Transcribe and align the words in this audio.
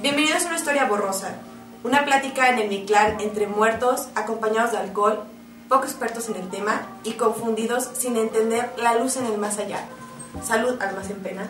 Bienvenidos 0.00 0.44
a 0.44 0.48
una 0.48 0.56
historia 0.56 0.84
borrosa, 0.84 1.38
una 1.82 2.04
plática 2.04 2.50
en 2.50 2.58
el 2.58 2.68
Mictlán 2.68 3.18
entre 3.18 3.46
muertos, 3.46 4.08
acompañados 4.14 4.72
de 4.72 4.78
alcohol, 4.78 5.24
poco 5.70 5.84
expertos 5.84 6.28
en 6.28 6.36
el 6.36 6.50
tema 6.50 6.86
y 7.02 7.12
confundidos 7.12 7.88
sin 7.94 8.18
entender 8.18 8.70
la 8.76 8.94
luz 8.96 9.16
en 9.16 9.24
el 9.24 9.38
más 9.38 9.58
allá. 9.58 9.88
Salud, 10.44 10.78
almas 10.82 11.08
en 11.08 11.22
pena. 11.22 11.48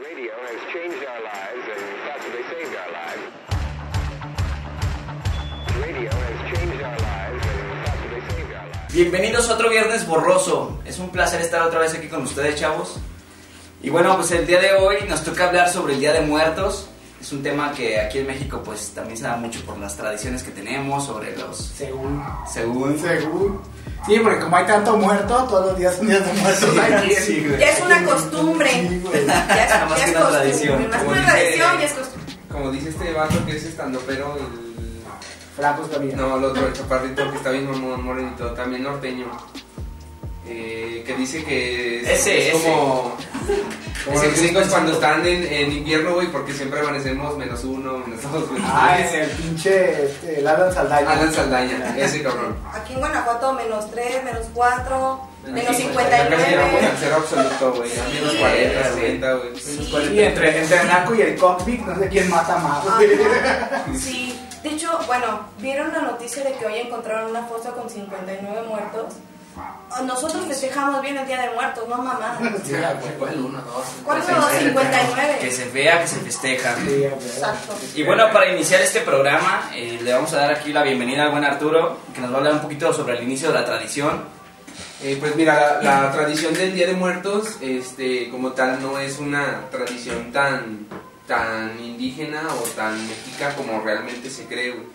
Radio 0.00 0.32
has 0.32 0.72
changed 0.72 1.04
our 1.04 1.20
lives 1.20 1.64
and 1.74 1.82
possibly 2.06 2.42
saved 2.48 2.76
our 2.78 2.92
lives. 2.94 3.24
Radio 5.82 6.10
has 6.10 6.38
changed 6.54 6.80
our 6.84 6.96
lives 6.96 7.42
and 7.44 7.84
possibly 7.84 8.20
saved 8.30 8.52
our 8.54 8.68
lives. 8.68 8.92
Bienvenidos 8.94 9.50
a 9.50 9.54
otro 9.54 9.68
viernes 9.68 10.06
borroso. 10.06 10.78
Es 10.84 11.00
un 11.00 11.10
placer 11.10 11.40
estar 11.40 11.62
otra 11.62 11.80
vez 11.80 11.92
aquí 11.94 12.08
con 12.08 12.22
ustedes, 12.22 12.54
chavos. 12.54 13.00
Y 13.82 13.90
bueno, 13.90 14.16
pues 14.16 14.30
el 14.32 14.46
día 14.46 14.60
de 14.60 14.72
hoy 14.74 14.96
nos 15.08 15.22
toca 15.22 15.46
hablar 15.48 15.70
sobre 15.70 15.94
el 15.94 16.00
Día 16.00 16.12
de 16.12 16.20
Muertos. 16.22 16.88
Es 17.20 17.32
un 17.32 17.42
tema 17.42 17.72
que 17.72 17.98
aquí 18.00 18.18
en 18.18 18.26
México 18.28 18.62
pues 18.64 18.90
también 18.94 19.16
se 19.16 19.24
da 19.24 19.36
mucho 19.36 19.60
por 19.64 19.76
las 19.78 19.96
tradiciones 19.96 20.42
que 20.42 20.50
tenemos 20.52 21.04
sobre 21.06 21.36
los... 21.36 21.56
Según. 21.56 22.22
Según... 22.52 22.98
Según. 22.98 23.60
Sí, 24.06 24.18
porque 24.22 24.38
como 24.40 24.56
hay 24.56 24.66
tanto 24.66 24.96
muerto, 24.96 25.34
todos 25.48 25.66
los 25.66 25.78
días 25.78 25.96
son 25.96 26.06
días 26.06 26.24
de 26.24 26.32
muertos. 26.40 26.78
aquí. 26.78 27.14
Sí, 27.14 27.44
güey. 27.46 27.58
Ya 27.60 27.70
es 27.70 27.80
una 27.82 28.04
costumbre. 28.04 28.70
Sí, 28.70 29.00
güey. 29.04 29.26
Ya 29.26 29.64
es, 29.64 29.88
más 29.88 29.98
ya 29.98 30.04
que 30.04 30.10
es 30.10 30.16
una 30.16 30.20
costumbre. 30.20 30.38
tradición. 30.38 30.88
Más 30.90 30.98
Como 30.98 31.10
una 31.10 31.20
dice- 31.20 31.32
tradición, 31.32 31.80
es 31.80 31.92
costumbre. 31.92 32.34
Como 32.52 32.70
dice 32.70 32.88
este 32.90 33.12
vato 33.12 33.46
que 33.46 33.56
es 33.56 33.64
estando 33.64 34.00
pero 34.06 34.36
el... 34.36 34.68
Franco 35.56 35.84
Escamilla. 35.84 36.16
No, 36.16 36.36
el 36.38 36.44
otro, 36.44 36.66
el 36.68 36.72
chaparrito 36.72 37.30
que 37.32 37.36
está 37.36 37.50
bien 37.50 37.68
mamón, 37.68 38.04
morenito, 38.04 38.46
también 38.52 38.84
norteño. 38.84 39.26
Eh, 40.50 41.02
que 41.06 41.14
dice 41.14 41.44
que 41.44 42.00
es, 42.02 42.08
Ese, 42.08 42.48
es 42.48 42.54
ese. 42.54 42.62
como... 42.68 43.16
Como 44.04 44.22
los 44.22 44.40
gringos 44.40 44.66
cuando 44.68 44.92
están 44.92 45.26
en, 45.26 45.44
en 45.52 45.72
invierno, 45.72 46.14
güey, 46.14 46.28
porque 46.28 46.54
siempre 46.54 46.80
amanecemos 46.80 47.36
menos 47.36 47.62
uno, 47.64 47.98
menos 48.06 48.22
dos, 48.32 48.50
menos 48.52 48.70
Ah, 48.72 48.94
tres. 48.96 49.12
es 49.12 49.14
el 49.14 49.30
pinche 49.36 50.04
este, 50.04 50.38
el 50.38 50.46
Alan 50.46 50.72
Saldaña. 50.72 51.10
Alan 51.10 51.34
Saldaña, 51.34 51.94
ese 51.98 52.22
cabrón. 52.22 52.56
Aquí 52.72 52.94
en 52.94 53.00
Guanajuato, 53.00 53.52
menos 53.54 53.90
3, 53.90 54.24
menos 54.24 54.46
4, 54.54 55.20
menos 55.48 55.64
casi 55.66 55.82
llegamos 55.82 56.02
59. 56.04 56.86
al 56.86 56.96
cero 56.98 57.16
absoluto, 57.18 57.72
güey, 57.74 57.90
a 57.98 58.04
menos 58.08 58.34
40, 58.34 58.92
60, 58.94 59.32
güey. 59.34 60.14
Y 60.16 60.20
entre, 60.20 60.58
entre 60.62 60.80
el 60.80 60.86
Naco 60.88 61.14
y 61.14 61.22
el 61.22 61.36
Cockpit, 61.36 61.80
no 61.80 61.98
sé 61.98 62.08
quién 62.08 62.30
mata 62.30 62.56
más. 62.56 62.84
güey. 62.96 63.98
Sí, 63.98 64.40
de 64.62 64.70
hecho, 64.70 64.98
bueno, 65.06 65.40
vieron 65.58 65.92
la 65.92 66.00
noticia 66.02 66.44
de 66.44 66.52
que 66.54 66.64
hoy 66.66 66.78
encontraron 66.78 67.30
una 67.30 67.42
fosa 67.46 67.72
con 67.72 67.90
59 67.90 68.62
muertos. 68.68 69.14
Nosotros 70.04 70.44
festejamos 70.46 71.00
bien 71.02 71.16
el 71.16 71.26
Día 71.26 71.40
de 71.42 71.54
Muertos, 71.54 71.88
no 71.88 71.96
mamá. 71.96 72.38
Sí, 72.64 72.74
a 72.74 72.90
huevo. 72.90 73.00
¿Cuál? 73.18 73.34
Uno, 73.40 73.60
dos. 73.62 73.84
¿Cuál 74.04 74.18
Pues 74.22 74.30
son 74.30 74.40
los 74.42 74.52
el- 74.54 74.64
59? 74.68 75.38
Que 75.40 75.50
se 75.50 75.68
vea, 75.70 76.00
que 76.02 76.06
se 76.06 76.16
festeja. 76.20 76.76
Exacto. 76.78 77.74
Y 77.94 78.02
bueno, 78.04 78.30
para 78.32 78.52
iniciar 78.52 78.80
este 78.82 79.00
programa, 79.00 79.70
eh, 79.74 79.98
le 80.02 80.12
vamos 80.12 80.32
a 80.34 80.36
dar 80.36 80.52
aquí 80.52 80.72
la 80.72 80.82
bienvenida 80.82 81.24
al 81.24 81.30
buen 81.30 81.44
Arturo, 81.44 81.98
que 82.14 82.20
nos 82.20 82.30
va 82.30 82.34
a 82.34 82.38
hablar 82.38 82.52
un 82.54 82.60
poquito 82.60 82.92
sobre 82.92 83.16
el 83.16 83.24
inicio 83.24 83.48
de 83.48 83.54
la 83.54 83.64
tradición. 83.64 84.22
Eh, 85.02 85.16
pues 85.18 85.34
mira, 85.36 85.80
la, 85.82 86.02
la 86.02 86.12
tradición 86.12 86.52
del 86.54 86.74
Día 86.74 86.86
de 86.86 86.92
Muertos, 86.94 87.56
este, 87.60 88.28
como 88.30 88.52
tal, 88.52 88.80
no 88.82 88.98
es 88.98 89.18
una 89.18 89.62
tradición 89.70 90.30
tan, 90.32 90.86
tan 91.26 91.78
indígena 91.80 92.42
o 92.52 92.62
tan 92.76 92.94
mexica 93.08 93.54
como 93.54 93.80
realmente 93.80 94.28
se 94.30 94.44
cree. 94.46 94.72
güey. 94.72 94.86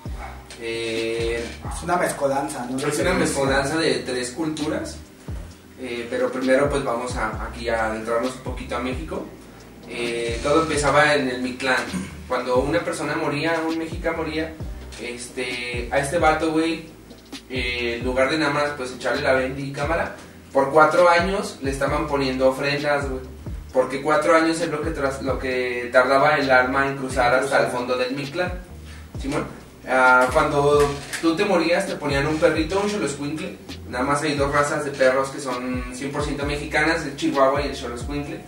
Eh, 0.62 1.44
Es 1.76 1.84
una 1.84 1.98
mezcolanza, 1.98 2.66
¿no? 2.70 2.78
es 2.78 3.00
una 3.00 3.14
mezcolanza 3.14 3.78
de 3.78 3.96
tres 4.00 4.32
culturas, 4.32 4.98
eh, 5.80 6.08
pero 6.10 6.32
primero 6.32 6.70
pues 6.70 6.84
vamos 6.84 7.16
a, 7.16 7.44
aquí 7.46 7.70
a 7.70 7.88
adentrarnos 7.88 8.36
un 8.36 8.42
poquito 8.42 8.76
a 8.76 8.80
México. 8.80 9.26
Eh, 9.90 10.40
todo 10.42 10.64
empezaba 10.64 11.16
en 11.16 11.30
el 11.30 11.42
Mictlán. 11.42 11.84
Cuando 12.28 12.58
una 12.60 12.80
persona 12.80 13.16
moría, 13.16 13.62
un 13.68 13.78
mexica 13.78 14.14
moría, 14.14 14.54
este, 15.02 15.90
a 15.92 16.00
este 16.00 16.20
vato, 16.20 16.52
güey, 16.52 16.86
eh, 17.50 17.98
en 18.00 18.06
lugar 18.06 18.30
de 18.30 18.38
nada 18.38 18.54
más 18.54 18.70
pues 18.78 18.94
echarle 18.94 19.22
la 19.22 19.74
cámara, 19.74 20.16
por 20.52 20.72
cuatro 20.72 21.10
años 21.10 21.58
le 21.62 21.72
estaban 21.72 22.08
poniendo 22.08 22.50
ofrendas, 22.50 23.10
güey. 23.10 23.22
Porque 23.74 24.02
cuatro 24.04 24.36
años 24.36 24.62
es 24.62 24.70
lo 24.70 24.82
que, 24.82 24.92
tras, 24.92 25.22
lo 25.24 25.40
que 25.40 25.90
tardaba 25.92 26.38
el 26.38 26.50
alma 26.52 26.88
en 26.88 26.96
cruzar 26.96 27.34
hasta 27.34 27.66
el 27.66 27.72
fondo 27.72 27.98
del 27.98 28.16
Mictlán. 28.16 28.54
Simón, 29.20 29.46
ah, 29.88 30.28
cuando 30.34 30.90
tú 31.22 31.36
te 31.36 31.46
morías 31.46 31.88
te 31.88 31.96
ponían 31.96 32.28
un 32.28 32.38
perrito, 32.38 32.80
un 32.80 32.90
xoloscuincle. 32.90 33.58
Nada 33.90 34.04
más 34.04 34.22
hay 34.24 34.36
dos 34.36 34.52
razas 34.52 34.86
de 34.86 34.92
perros 34.92 35.30
que 35.30 35.40
son 35.40 35.94
100% 35.94 36.44
mexicanas, 36.44 37.06
el 37.06 37.16
chihuahua 37.16 37.62
y 37.62 37.70
el 37.70 37.76
xoloscuincle. 37.76 38.42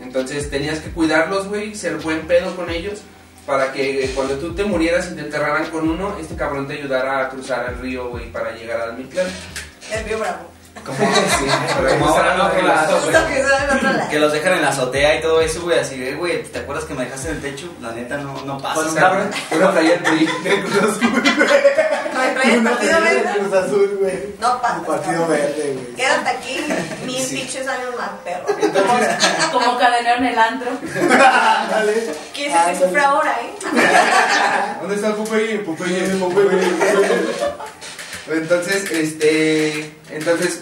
Entonces 0.00 0.50
tenías 0.50 0.80
que 0.80 0.90
cuidarlos, 0.90 1.48
güey, 1.48 1.74
ser 1.74 1.96
buen 1.96 2.26
pedo 2.26 2.54
con 2.54 2.70
ellos 2.70 3.00
para 3.46 3.72
que 3.72 4.10
cuando 4.14 4.34
tú 4.34 4.54
te 4.54 4.64
murieras 4.64 5.10
y 5.10 5.14
te 5.14 5.20
enterraran 5.20 5.70
con 5.70 5.88
uno, 5.88 6.16
este 6.20 6.34
cabrón 6.34 6.66
te 6.66 6.74
ayudara 6.74 7.20
a 7.20 7.28
cruzar 7.28 7.72
el 7.72 7.78
río, 7.78 8.08
güey, 8.08 8.30
para 8.32 8.52
llegar 8.52 8.80
al 8.80 8.98
Mictlán. 8.98 9.28
El 9.92 10.04
río 10.04 10.18
Bravo. 10.18 10.55
Como, 10.84 10.98
Sí, 10.98 11.46
como 11.98 12.06
ahora, 12.08 12.52
Que, 12.54 12.62
Justo 12.92 13.18
que 14.10 14.18
los 14.20 14.32
dejan 14.32 14.52
en 14.54 14.62
la 14.62 14.68
azotea 14.68 15.16
y 15.16 15.20
todo 15.20 15.40
eso, 15.40 15.62
güey, 15.62 15.78
así 15.80 15.98
de, 15.98 16.14
güey, 16.14 16.42
¿te 16.44 16.60
acuerdas 16.60 16.84
que 16.84 16.94
me 16.94 17.04
dejaste 17.04 17.30
en 17.30 17.36
el 17.36 17.42
techo? 17.42 17.68
La 17.80 17.90
neta 17.92 18.16
no, 18.18 18.40
no 18.42 18.58
pasa. 18.58 18.74
Pues, 18.74 18.94
el 19.50 20.02
PRI. 20.02 20.28
No, 22.14 22.22
el 22.22 22.34
trae 22.34 22.52
el 22.54 22.60
Uno 22.60 22.70
partido 22.70 22.98
tiene 22.98 23.10
el 23.10 23.24
verde. 23.24 23.38
Cruz 23.40 23.52
Azul, 23.54 23.98
güey. 24.00 24.34
No 24.40 24.60
pasa. 24.62 24.82
Partido 24.86 25.26
verde, 25.26 25.72
güey. 25.74 25.94
Quédate 25.96 26.30
aquí 26.30 26.66
mil 27.04 27.26
pinches 27.26 27.66
años 27.66 27.94
más, 27.98 28.10
perro. 28.24 28.46
Como 29.52 29.78
cadenero 29.78 30.18
en 30.18 30.24
el 30.26 30.38
antro. 30.38 30.70
Ándale. 30.70 32.14
¿Quién 32.34 32.50
es 32.52 32.56
el 32.56 32.62
que 32.64 32.70
Ándale. 32.70 32.78
sufre 32.78 33.00
ahora, 33.00 33.36
eh? 33.42 33.54
¿Dónde 34.80 34.94
está 34.94 35.08
el 35.08 35.14
Popeye? 35.14 35.58
Popeye, 35.58 36.06
Popeye. 36.16 36.60
Entonces, 38.30 38.90
este, 38.90 39.92
entonces, 40.10 40.60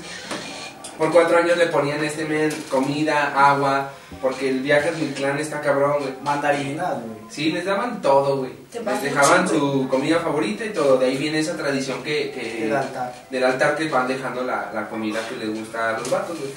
por 0.98 1.10
cuatro 1.12 1.38
años 1.38 1.56
le 1.56 1.66
ponían 1.68 2.04
este 2.04 2.24
men 2.24 2.50
comida, 2.70 3.32
agua, 3.50 3.90
porque 4.20 4.48
el 4.50 4.60
viaje 4.60 4.90
al 4.90 4.96
Mictlán 4.96 5.38
está 5.38 5.60
cabrón, 5.60 5.96
güey. 6.00 6.14
Mandarinas, 6.22 6.92
güey. 6.92 7.14
Sí, 7.30 7.50
les 7.50 7.64
daban 7.64 8.00
todo, 8.02 8.38
güey. 8.38 8.52
Les 8.72 9.02
dejaban 9.02 9.48
su 9.48 9.88
comida 9.88 10.20
favorita 10.20 10.64
y 10.64 10.70
todo. 10.70 10.98
De 10.98 11.06
ahí 11.06 11.16
viene 11.16 11.38
esa 11.40 11.56
tradición 11.56 12.02
que, 12.02 12.30
que- 12.30 12.66
El 12.66 12.76
altar. 12.76 13.12
del 13.30 13.44
altar 13.44 13.76
que 13.76 13.88
van 13.88 14.06
dejando 14.06 14.44
la, 14.44 14.70
la 14.72 14.88
comida 14.88 15.20
que 15.28 15.36
les 15.36 15.58
gusta 15.58 15.90
a 15.96 15.98
los 15.98 16.10
vatos, 16.10 16.38
güey. 16.38 16.50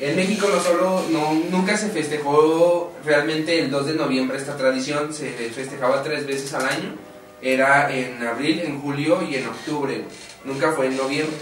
En 0.00 0.16
México 0.16 0.48
no 0.52 0.60
solo, 0.60 1.04
no, 1.10 1.32
nunca 1.50 1.76
se 1.76 1.88
festejó 1.88 2.92
realmente 3.04 3.60
el 3.60 3.70
2 3.70 3.86
de 3.86 3.94
noviembre 3.94 4.36
esta 4.36 4.56
tradición, 4.56 5.14
se 5.14 5.30
festejaba 5.30 6.02
tres 6.02 6.26
veces 6.26 6.52
al 6.54 6.66
año. 6.66 6.94
Era 7.42 7.92
en 7.92 8.24
abril, 8.24 8.60
en 8.60 8.80
julio 8.80 9.20
y 9.22 9.34
en 9.36 9.48
octubre. 9.48 10.04
Nunca 10.44 10.72
fue 10.72 10.86
en 10.86 10.96
noviembre. 10.96 11.36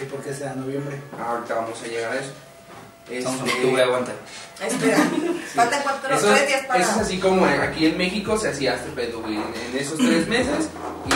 ¿Y 0.00 0.04
por 0.04 0.20
qué 0.22 0.32
sea 0.32 0.54
noviembre? 0.54 0.96
Ahorita 1.20 1.54
vamos 1.56 1.82
a 1.82 1.86
llegar 1.86 2.12
a 2.12 2.20
eso. 2.20 2.32
Estamos 3.10 3.40
en 3.40 3.46
Este, 3.48 3.60
octubre, 3.64 3.82
aguanta. 3.82 4.12
Espera. 4.64 4.96
Faltan 5.54 5.82
cuatro, 5.82 6.14
Eso, 6.14 6.28
tres 6.32 6.46
días 6.46 6.66
para. 6.66 6.80
eso 6.80 6.90
es 6.92 6.96
así 6.98 7.18
como 7.18 7.44
aquí 7.44 7.86
en 7.86 7.98
México 7.98 8.38
se 8.38 8.48
hacía 8.50 8.74
este 8.76 8.90
pedo, 8.92 9.20
güey, 9.20 9.34
en, 9.34 9.42
en 9.42 9.78
esos 9.78 9.98
tres 9.98 10.28
meses. 10.28 10.68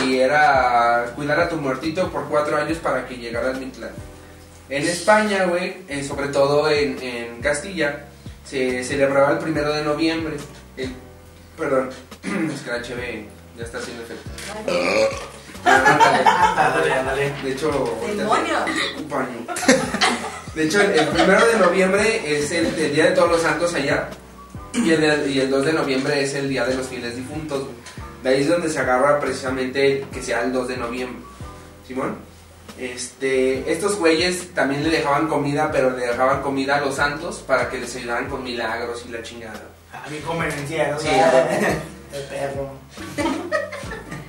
Y 0.03 0.17
era 0.17 1.05
cuidar 1.15 1.39
a 1.39 1.49
tu 1.49 1.55
muertito 1.55 2.11
por 2.11 2.25
cuatro 2.27 2.57
años 2.57 2.77
para 2.79 3.07
que 3.07 3.15
llegara 3.15 3.49
al 3.51 3.59
Mictlán. 3.59 3.91
En 4.69 4.83
España, 4.83 5.45
güey, 5.45 5.77
eh, 5.87 6.03
sobre 6.03 6.27
todo 6.27 6.69
en, 6.69 7.01
en 7.01 7.41
Castilla, 7.41 8.05
se 8.45 8.83
celebraba 8.83 9.31
el 9.31 9.37
primero 9.39 9.71
de 9.73 9.81
noviembre. 9.83 10.35
El, 10.75 10.91
perdón, 11.57 11.89
es 12.53 12.61
que 12.61 12.69
la 12.69 12.77
HB 12.79 13.36
ya 13.57 13.63
está 13.65 13.77
haciendo 13.79 14.03
efecto. 14.03 14.29
Ah, 15.65 15.83
ándale. 15.85 16.23
Ándale, 16.27 16.93
ándale. 16.93 17.33
De 17.43 17.51
hecho, 17.51 17.97
¡Demonio! 18.15 18.55
un 18.97 19.09
baño. 19.09 19.45
De 20.55 20.63
hecho, 20.65 20.81
el, 20.81 20.91
el 20.91 21.07
primero 21.09 21.45
de 21.45 21.57
noviembre 21.59 22.37
es 22.37 22.51
el, 22.51 22.65
el 22.67 22.93
Día 22.95 23.05
de 23.05 23.11
Todos 23.11 23.31
los 23.31 23.41
Santos 23.41 23.73
allá. 23.73 24.09
Y 24.73 24.91
el, 24.91 25.29
y 25.31 25.39
el 25.39 25.49
2 25.49 25.65
de 25.65 25.73
noviembre 25.73 26.21
es 26.21 26.33
el 26.35 26.49
Día 26.49 26.65
de 26.65 26.75
los 26.75 26.87
Fieles 26.87 27.15
Difuntos. 27.15 27.67
De 28.23 28.29
ahí 28.29 28.41
es 28.41 28.47
donde 28.49 28.69
se 28.69 28.79
agarra 28.79 29.19
precisamente 29.19 30.05
que 30.13 30.21
sea 30.21 30.41
el 30.41 30.51
2 30.53 30.67
de 30.67 30.77
noviembre. 30.77 31.23
¿Simón? 31.87 32.17
Este, 32.77 33.71
estos 33.71 33.95
güeyes 33.97 34.53
también 34.53 34.83
le 34.83 34.89
dejaban 34.91 35.27
comida, 35.27 35.71
pero 35.71 35.89
le 35.97 36.05
dejaban 36.05 36.41
comida 36.43 36.75
a 36.77 36.81
los 36.81 36.95
santos 36.95 37.37
para 37.47 37.69
que 37.69 37.79
les 37.79 37.95
ayudaran 37.95 38.27
con 38.29 38.43
milagros 38.43 39.03
y 39.07 39.11
la 39.11 39.23
chingada. 39.23 39.63
A 39.91 40.07
mi 40.09 40.19
convenenciero, 40.19 40.99
Sí, 40.99 41.07
güey. 41.07 41.59
güey. 41.59 41.96
El 42.17 42.23
perro. 42.25 42.71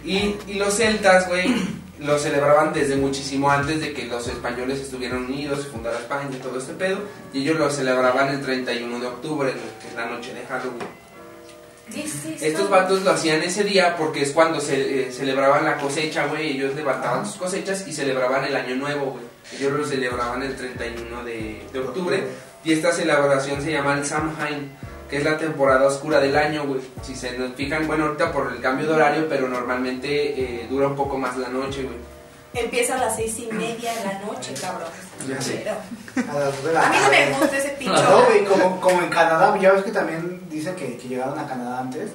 Y, 0.04 0.36
y 0.46 0.54
los 0.54 0.74
celtas, 0.74 1.28
güey, 1.28 1.54
lo 2.00 2.18
celebraban 2.18 2.72
desde 2.72 2.96
muchísimo 2.96 3.50
antes 3.50 3.80
de 3.80 3.92
que 3.92 4.06
los 4.06 4.26
españoles 4.26 4.80
estuvieran 4.80 5.24
unidos, 5.24 5.64
se 5.64 5.68
fundara 5.68 5.98
España 5.98 6.30
y 6.32 6.36
todo 6.40 6.58
este 6.58 6.72
pedo. 6.72 6.98
Y 7.34 7.42
ellos 7.42 7.58
lo 7.58 7.70
celebraban 7.70 8.28
el 8.28 8.40
31 8.40 9.00
de 9.00 9.06
octubre, 9.06 9.52
que 9.52 9.88
es 9.88 9.94
la 9.94 10.06
noche 10.06 10.32
de 10.32 10.46
Halloween. 10.46 10.88
Estos 12.40 12.68
vatos 12.68 13.02
lo 13.02 13.10
hacían 13.10 13.42
ese 13.42 13.64
día 13.64 13.96
porque 13.96 14.22
es 14.22 14.32
cuando 14.32 14.60
se 14.60 15.08
eh, 15.08 15.12
celebraban 15.12 15.64
la 15.64 15.78
cosecha, 15.78 16.26
güey. 16.26 16.52
Ellos 16.52 16.74
levantaban 16.74 17.26
sus 17.26 17.36
cosechas 17.36 17.86
y 17.88 17.92
celebraban 17.92 18.44
el 18.44 18.54
año 18.54 18.76
nuevo, 18.76 19.12
güey. 19.12 19.24
Ellos 19.58 19.72
lo 19.72 19.86
celebraban 19.86 20.42
el 20.42 20.54
31 20.54 21.24
de, 21.24 21.62
de 21.72 21.78
octubre 21.78 22.22
Y 22.62 22.72
esta 22.74 22.92
celebración 22.92 23.62
se 23.62 23.72
llama 23.72 23.94
el 23.94 24.04
Samhain, 24.04 24.70
que 25.08 25.16
es 25.18 25.24
la 25.24 25.36
temporada 25.38 25.86
oscura 25.86 26.20
del 26.20 26.36
año, 26.36 26.66
güey. 26.66 26.80
Si 27.02 27.14
se 27.14 27.36
nos 27.38 27.54
fijan, 27.54 27.86
bueno, 27.86 28.04
ahorita 28.06 28.32
por 28.32 28.52
el 28.52 28.60
cambio 28.60 28.86
de 28.86 28.94
horario, 28.94 29.28
pero 29.28 29.48
normalmente 29.48 30.08
eh, 30.62 30.66
dura 30.68 30.88
un 30.88 30.96
poco 30.96 31.18
más 31.18 31.36
la 31.36 31.48
noche, 31.48 31.82
güey. 31.82 31.96
Empieza 32.54 32.94
a 32.94 32.98
las 32.98 33.16
seis 33.16 33.38
y 33.38 33.52
media 33.52 33.92
de 33.94 34.04
la 34.04 34.18
noche, 34.20 34.54
cabrón. 34.60 34.88
Ya 35.28 35.40
sé. 35.40 35.62
Pero 35.64 36.30
A 36.30 36.34
las 36.38 36.54
dos 36.54 36.64
de 36.64 36.72
la 36.72 36.86
a 36.86 36.90
mí 36.90 36.96
no 37.02 37.10
me 37.10 37.38
gusta 37.38 37.58
ese 37.58 37.68
pincho. 37.70 38.02
No, 38.02 38.24
güey, 38.24 38.44
como, 38.44 38.80
como 38.80 39.02
en 39.02 39.10
Canadá, 39.10 39.56
ya 39.60 39.72
ves 39.72 39.84
que 39.84 39.92
también 39.92 40.48
dicen 40.48 40.74
que, 40.74 40.96
que 40.96 41.08
llegaron 41.08 41.38
a 41.38 41.46
Canadá 41.46 41.80
antes. 41.80 42.10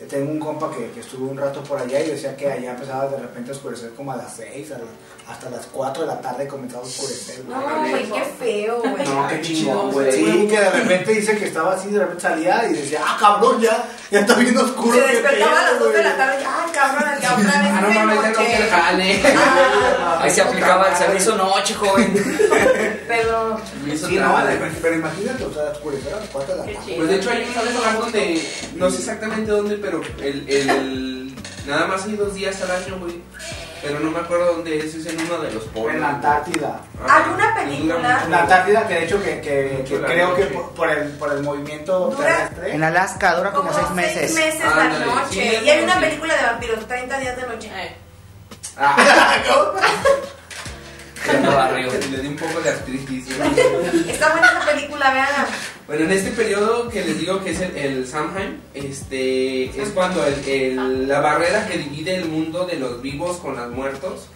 Eh, 0.00 0.06
Tengo 0.10 0.32
un 0.32 0.40
compa 0.40 0.70
que, 0.76 0.90
que 0.90 1.00
estuvo 1.00 1.30
un 1.30 1.38
rato 1.38 1.62
por 1.62 1.78
allá 1.78 2.00
y 2.00 2.10
decía 2.10 2.36
que 2.36 2.50
allá 2.50 2.72
empezaba 2.72 3.06
de 3.06 3.16
repente 3.16 3.52
a 3.52 3.54
oscurecer 3.54 3.90
como 3.94 4.10
a 4.10 4.16
las 4.16 4.34
6, 4.34 4.72
a 4.72 4.78
la- 4.78 5.32
hasta 5.32 5.48
las 5.48 5.66
4 5.72 6.02
de 6.02 6.08
la 6.08 6.20
tarde 6.20 6.46
comenzaba 6.48 6.82
a 6.82 6.86
oscurecer. 6.86 7.44
No, 7.48 7.60
güey, 7.80 8.04
qué 8.10 8.24
feo, 8.38 8.80
güey. 8.80 9.06
No, 9.08 9.28
qué 9.28 9.40
chingón, 9.40 9.92
güey. 9.92 10.12
Sí, 10.12 10.48
que 10.50 10.60
de 10.60 10.70
repente 10.70 11.12
dice 11.12 11.38
que 11.38 11.44
estaba 11.46 11.74
así, 11.74 11.88
de 11.90 12.00
repente 12.00 12.20
salía 12.22 12.68
y 12.68 12.72
decía, 12.74 13.00
ah, 13.06 13.16
cabrón, 13.20 13.60
ya, 13.60 13.84
ya 14.10 14.20
está 14.20 14.34
bien 14.34 14.56
oscuro. 14.58 14.94
Se 14.94 15.00
despertaba 15.00 15.60
a 15.60 15.62
las 15.62 15.72
pedo, 15.74 15.84
2 15.84 15.92
de 15.94 16.02
la 16.02 16.08
güey". 16.10 16.16
tarde 16.18 16.42
y, 16.42 16.44
ah, 16.44 16.66
cabrón, 16.74 17.10
ya 17.22 17.32
otra 17.32 17.44
vez. 17.62 17.70
Ah, 17.72 17.80
no 17.80 17.88
mames, 17.90 18.20
ya 18.22 18.28
no 18.30 18.36
quiero 18.36 18.70
jale. 18.70 19.22
Ah, 19.38 20.18
Ahí 20.22 20.30
se 20.30 20.42
aplicaba 20.42 20.88
el 20.88 20.96
servicio 20.96 21.36
noche, 21.36 21.74
joven. 21.74 22.12
Pero, 23.22 23.60
Sí, 23.96 24.16
no, 24.16 24.38
imagínate, 24.96 25.44
o 25.44 25.52
sea, 25.52 25.62
a 25.62 25.66
las 25.66 25.78
4 25.78 26.00
de 26.00 26.10
la 26.60 26.64
Qué 26.66 26.74
tarde. 26.74 26.78
chido. 26.86 26.96
Pues 26.98 27.08
de 27.10 27.16
hecho 27.16 27.30
hay 27.30 27.42
un 27.68 27.74
lugar 27.74 27.98
donde, 27.98 28.48
no 28.76 28.90
sé 28.90 28.96
exactamente 28.98 29.50
dónde, 29.50 29.76
pero 29.76 30.00
el, 30.20 30.48
el, 30.48 31.34
nada 31.66 31.86
más 31.86 32.04
hay 32.04 32.16
dos 32.16 32.34
días 32.34 32.60
al 32.62 32.70
año, 32.70 32.98
güey. 32.98 33.20
Pero 33.82 34.00
no 34.00 34.10
me 34.10 34.18
acuerdo 34.18 34.46
dónde 34.54 34.78
es, 34.78 34.94
es 34.94 35.04
en 35.04 35.20
uno 35.20 35.38
de 35.42 35.52
los 35.52 35.64
polos. 35.64 35.92
En 35.94 36.00
la 36.00 36.08
Antártida. 36.08 36.80
Ajá. 37.04 37.16
¿Alguna 37.18 37.34
Y 37.34 37.36
dura 37.42 37.54
película? 37.54 38.22
En 38.24 38.30
la 38.30 38.40
Antártida, 38.40 38.88
que 38.88 38.94
de 38.94 39.04
hecho 39.04 39.22
que, 39.22 39.40
que, 39.42 39.84
creo 40.06 40.34
que 40.34 40.44
por, 40.46 40.70
por 40.70 40.88
el, 40.88 41.08
por 41.10 41.30
el 41.34 41.42
movimiento 41.42 42.08
Dura- 42.08 42.48
terrestre. 42.48 42.74
En 42.74 42.82
Alaska 42.82 43.34
dura 43.34 43.52
como, 43.52 43.70
seis 43.74 43.84
seis 43.86 43.94
meses. 43.94 44.34
meses 44.34 44.64
Ándale, 44.64 44.98
la 45.00 45.04
noche. 45.14 45.26
sí, 45.60 45.64
y 45.66 45.68
hay 45.68 45.84
una 45.84 46.00
película 46.00 46.34
de 46.34 46.42
vampiros, 46.44 46.88
30 46.88 47.18
días 47.18 47.36
de 47.36 47.46
noche. 47.46 47.70
Eh, 47.74 47.96
Ah, 48.76 48.96
le 52.10 52.18
di 52.20 52.28
un 52.28 52.36
poco 52.36 52.60
de 52.60 52.70
artritis. 52.70 53.26
Está 54.08 54.32
buena 54.32 54.48
esa 54.50 54.66
película, 54.72 55.12
vean. 55.12 55.28
Bueno, 55.86 56.04
en 56.04 56.12
este 56.12 56.30
periodo 56.30 56.88
que 56.88 57.04
les 57.04 57.18
digo 57.18 57.42
que 57.42 57.50
es 57.50 57.60
el, 57.60 57.76
el 57.76 58.06
Samhain, 58.06 58.60
este, 58.74 59.64
es 59.80 59.88
cuando 59.90 60.24
el- 60.26 60.48
el- 60.48 61.08
la 61.08 61.20
barrera 61.20 61.66
que 61.66 61.78
divide 61.78 62.16
el 62.16 62.26
mundo 62.26 62.66
de 62.66 62.76
los 62.76 63.00
vivos 63.02 63.38
con 63.38 63.56
los 63.56 63.70
muertos 63.70 64.28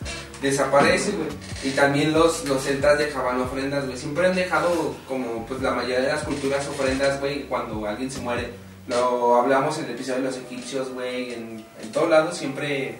desaparece, 0.43 1.12
güey. 1.12 1.29
Y 1.64 1.70
también 1.70 2.12
los, 2.12 2.44
los 2.44 2.62
celtas 2.62 2.99
dejaban 2.99 3.40
ofrendas, 3.40 3.85
güey. 3.87 3.96
Siempre 3.96 4.26
han 4.26 4.35
dejado, 4.35 4.94
como 5.08 5.44
pues 5.46 5.61
la 5.62 5.73
mayoría 5.73 6.00
de 6.00 6.08
las 6.08 6.23
culturas, 6.23 6.67
ofrendas, 6.69 7.19
güey, 7.20 7.44
cuando 7.44 7.87
alguien 7.87 8.11
se 8.11 8.20
muere. 8.20 8.50
Lo 8.87 9.35
hablamos 9.37 9.79
en 9.79 9.87
el 9.87 9.90
episodio 9.93 10.20
de 10.20 10.25
los 10.26 10.37
egipcios, 10.37 10.90
güey. 10.90 11.35
En, 11.35 11.64
en 11.82 11.93
todos 11.93 12.08
lados 12.08 12.37
siempre 12.37 12.99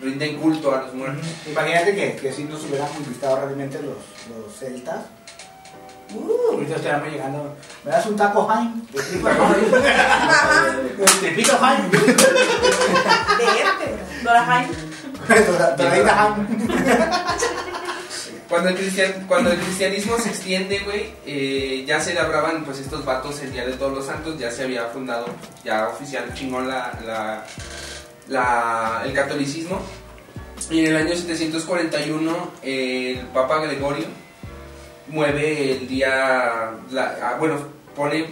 rinden 0.00 0.36
culto 0.38 0.74
a 0.74 0.82
los 0.82 0.94
muertos. 0.94 1.26
Imagínate 1.46 1.94
que, 1.94 2.16
que 2.16 2.32
si 2.32 2.44
nos 2.44 2.64
hubieran 2.64 2.88
conquistado 2.88 3.36
realmente 3.36 3.78
los, 3.82 3.96
los 4.28 4.56
celtas. 4.58 5.00
Uh, 6.12 6.54
ahorita 6.54 6.76
estaríamos 6.76 7.08
llegando. 7.12 7.56
¿Me 7.84 7.90
das 7.92 8.06
un 8.06 8.16
taco 8.16 8.44
Jaime? 8.46 8.82
De 8.92 9.00
tripa 9.02 9.30
Jaime. 9.30 9.66
De 10.98 11.04
tripito 11.20 11.56
Jaime. 11.58 11.88
Dora 14.24 14.44
Jaime. 14.44 14.72
Dora- 15.46 15.76
Doradita 15.76 16.14
Jaime. 16.16 16.46
Cuando 18.48 18.70
el, 18.70 18.74
cristian, 18.74 19.26
cuando 19.28 19.52
el 19.52 19.60
cristianismo 19.60 20.18
se 20.18 20.30
extiende, 20.30 20.80
güey, 20.80 21.14
eh, 21.24 21.84
ya 21.86 22.00
celebraban 22.00 22.64
pues 22.64 22.80
estos 22.80 23.04
vatos 23.04 23.40
el 23.42 23.52
Día 23.52 23.64
de 23.64 23.74
Todos 23.74 23.92
los 23.92 24.06
Santos, 24.06 24.36
ya 24.40 24.50
se 24.50 24.64
había 24.64 24.86
fundado, 24.86 25.26
ya 25.62 25.86
oficial 25.88 26.34
chingón 26.34 26.66
la, 26.66 26.90
la, 27.06 27.44
la- 28.30 29.02
el 29.04 29.12
catolicismo. 29.12 29.78
Y 30.70 30.80
en 30.80 30.86
el 30.86 30.96
año 30.96 31.14
741 31.14 32.50
el 32.62 33.18
Papa 33.34 33.58
Gregorio 33.60 34.06
mueve 35.08 35.72
el 35.72 35.88
día, 35.88 36.70
la- 36.90 37.16
ah, 37.22 37.36
bueno, 37.38 37.56
pone 37.96 38.26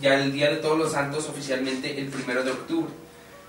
ya 0.00 0.14
el 0.14 0.32
Día 0.32 0.50
de 0.50 0.56
Todos 0.56 0.78
los 0.78 0.92
Santos 0.92 1.28
oficialmente 1.28 1.98
el 1.98 2.08
primero 2.08 2.42
de 2.42 2.50
octubre, 2.50 2.90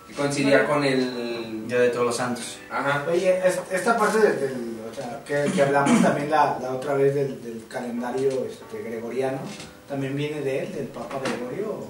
que 0.07 0.13
coincidía 0.13 0.65
con 0.65 0.83
el... 0.83 1.67
Día 1.67 1.79
de 1.79 1.89
todos 1.89 2.05
los 2.05 2.15
santos. 2.15 2.57
Ajá. 2.71 3.03
Oye, 3.11 3.41
es- 3.45 3.59
esta 3.71 3.97
parte 3.97 4.19
del, 4.19 4.39
del- 4.39 4.77
o 4.89 4.95
sea, 4.95 5.21
que, 5.25 5.51
que 5.51 5.61
hablamos 5.61 6.01
también 6.01 6.29
la, 6.31 6.57
la 6.61 6.71
otra 6.71 6.93
vez 6.93 7.13
del, 7.13 7.43
del 7.43 7.65
calendario 7.67 8.29
este, 8.49 8.81
gregoriano, 8.89 9.39
¿también 9.89 10.15
viene 10.15 10.39
de 10.39 10.63
él, 10.63 10.73
del 10.73 10.87
Papa 10.87 11.19
Gregorio? 11.21 11.85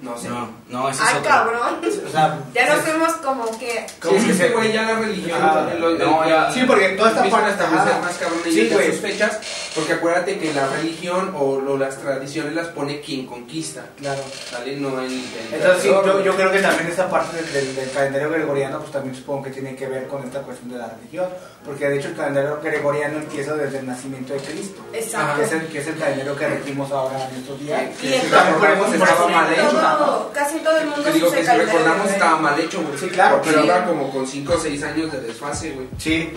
No 0.00 0.16
sé. 0.16 0.28
No, 0.28 0.48
no, 0.68 0.88
ese 0.88 1.02
es 1.02 1.08
Ay, 1.08 1.16
otro. 1.18 1.28
cabrón. 1.30 1.80
O 2.06 2.10
sea, 2.10 2.38
Ya 2.54 2.68
nos 2.72 2.84
fuimos 2.84 3.12
como 3.14 3.58
que. 3.58 3.84
Sí, 4.00 4.14
es 4.14 4.24
que 4.24 4.30
ese 4.30 4.48
güey 4.50 4.72
ya 4.72 4.82
la 4.82 4.94
religión. 5.00 5.38
Ah, 5.42 5.66
lo- 5.76 5.90
lo- 5.90 5.98
no, 6.10 6.28
ya- 6.28 6.52
sí, 6.52 6.62
porque 6.66 6.90
toda 6.90 7.10
esta 7.10 7.28
parte- 7.28 7.64
ajá. 7.64 7.98
más 8.00 8.16
cabrón 8.16 8.38
Sí, 8.44 8.68
ya 8.68 8.74
güey. 8.76 8.92
sus 8.92 9.00
fechas, 9.00 9.38
porque 9.74 9.94
acuérdate 9.94 10.38
que 10.38 10.54
la 10.54 10.68
religión 10.68 11.34
o 11.36 11.60
lo- 11.60 11.76
las 11.76 11.96
tradiciones 11.98 12.54
las 12.54 12.68
pone 12.68 13.00
quien 13.00 13.26
conquista, 13.26 13.86
Claro. 13.98 14.22
¿vale? 14.52 14.76
No 14.76 15.00
el, 15.00 15.06
el 15.12 15.24
Entonces 15.54 15.82
sí, 15.82 15.88
yo, 15.88 16.20
yo 16.22 16.36
creo 16.36 16.52
que 16.52 16.60
también 16.60 16.86
esta 16.88 17.10
parte 17.10 17.36
del, 17.36 17.52
del- 17.52 17.74
del 17.76 17.90
calendario 17.90 18.30
gregoriano 18.30 18.78
pues 18.78 18.92
también 18.92 19.16
supongo 19.16 19.42
que 19.44 19.50
tiene 19.50 19.74
que 19.74 19.86
ver 19.88 20.06
con 20.06 20.22
esta 20.22 20.40
cuestión 20.42 20.70
de 20.70 20.78
la 20.78 20.88
religión, 20.88 21.26
porque 21.64 21.88
de 21.88 21.98
hecho 21.98 22.08
el 22.08 22.16
calendario 22.16 22.60
gregoriano 22.62 23.18
empieza 23.18 23.54
desde 23.56 23.80
el 23.80 23.86
nacimiento 23.86 24.32
de 24.32 24.38
Cristo, 24.40 24.80
Exacto. 24.92 25.38
que 25.40 25.44
es 25.44 25.52
el, 25.52 25.66
que 25.66 25.78
es 25.80 25.86
el 25.88 25.98
calendario 25.98 26.36
que 26.36 26.48
regimos 26.48 26.90
ahora 26.92 27.28
en 27.30 27.36
estos 27.40 27.58
días. 27.58 27.82
Y 28.00 28.10
recordamos 28.30 28.86
por 28.86 28.94
estaba 28.94 29.12
eso- 29.12 29.28
mal 29.28 29.52
hecho. 29.52 29.87
Todo, 29.96 30.30
casi 30.34 30.58
todo 30.58 30.76
el 30.78 30.86
mundo 30.86 31.02
Te 31.02 31.12
digo 31.12 31.30
que 31.30 31.44
si 31.44 31.50
recordamos 31.50 32.06
de- 32.06 32.12
estaba 32.12 32.36
mal 32.38 32.60
hecho, 32.60 32.82
güey. 32.82 32.98
Sí, 32.98 33.08
claro. 33.08 33.40
Pero 33.44 33.62
Sí. 33.62 33.68
ahora 33.70 33.86
como 33.86 34.10
con 34.10 34.26
5 34.26 34.52
o 34.54 34.58
6 34.60 34.82
años 34.82 35.10
de 35.12 35.20
desfase, 35.20 35.70
güey. 35.72 35.86
Sí, 35.98 36.32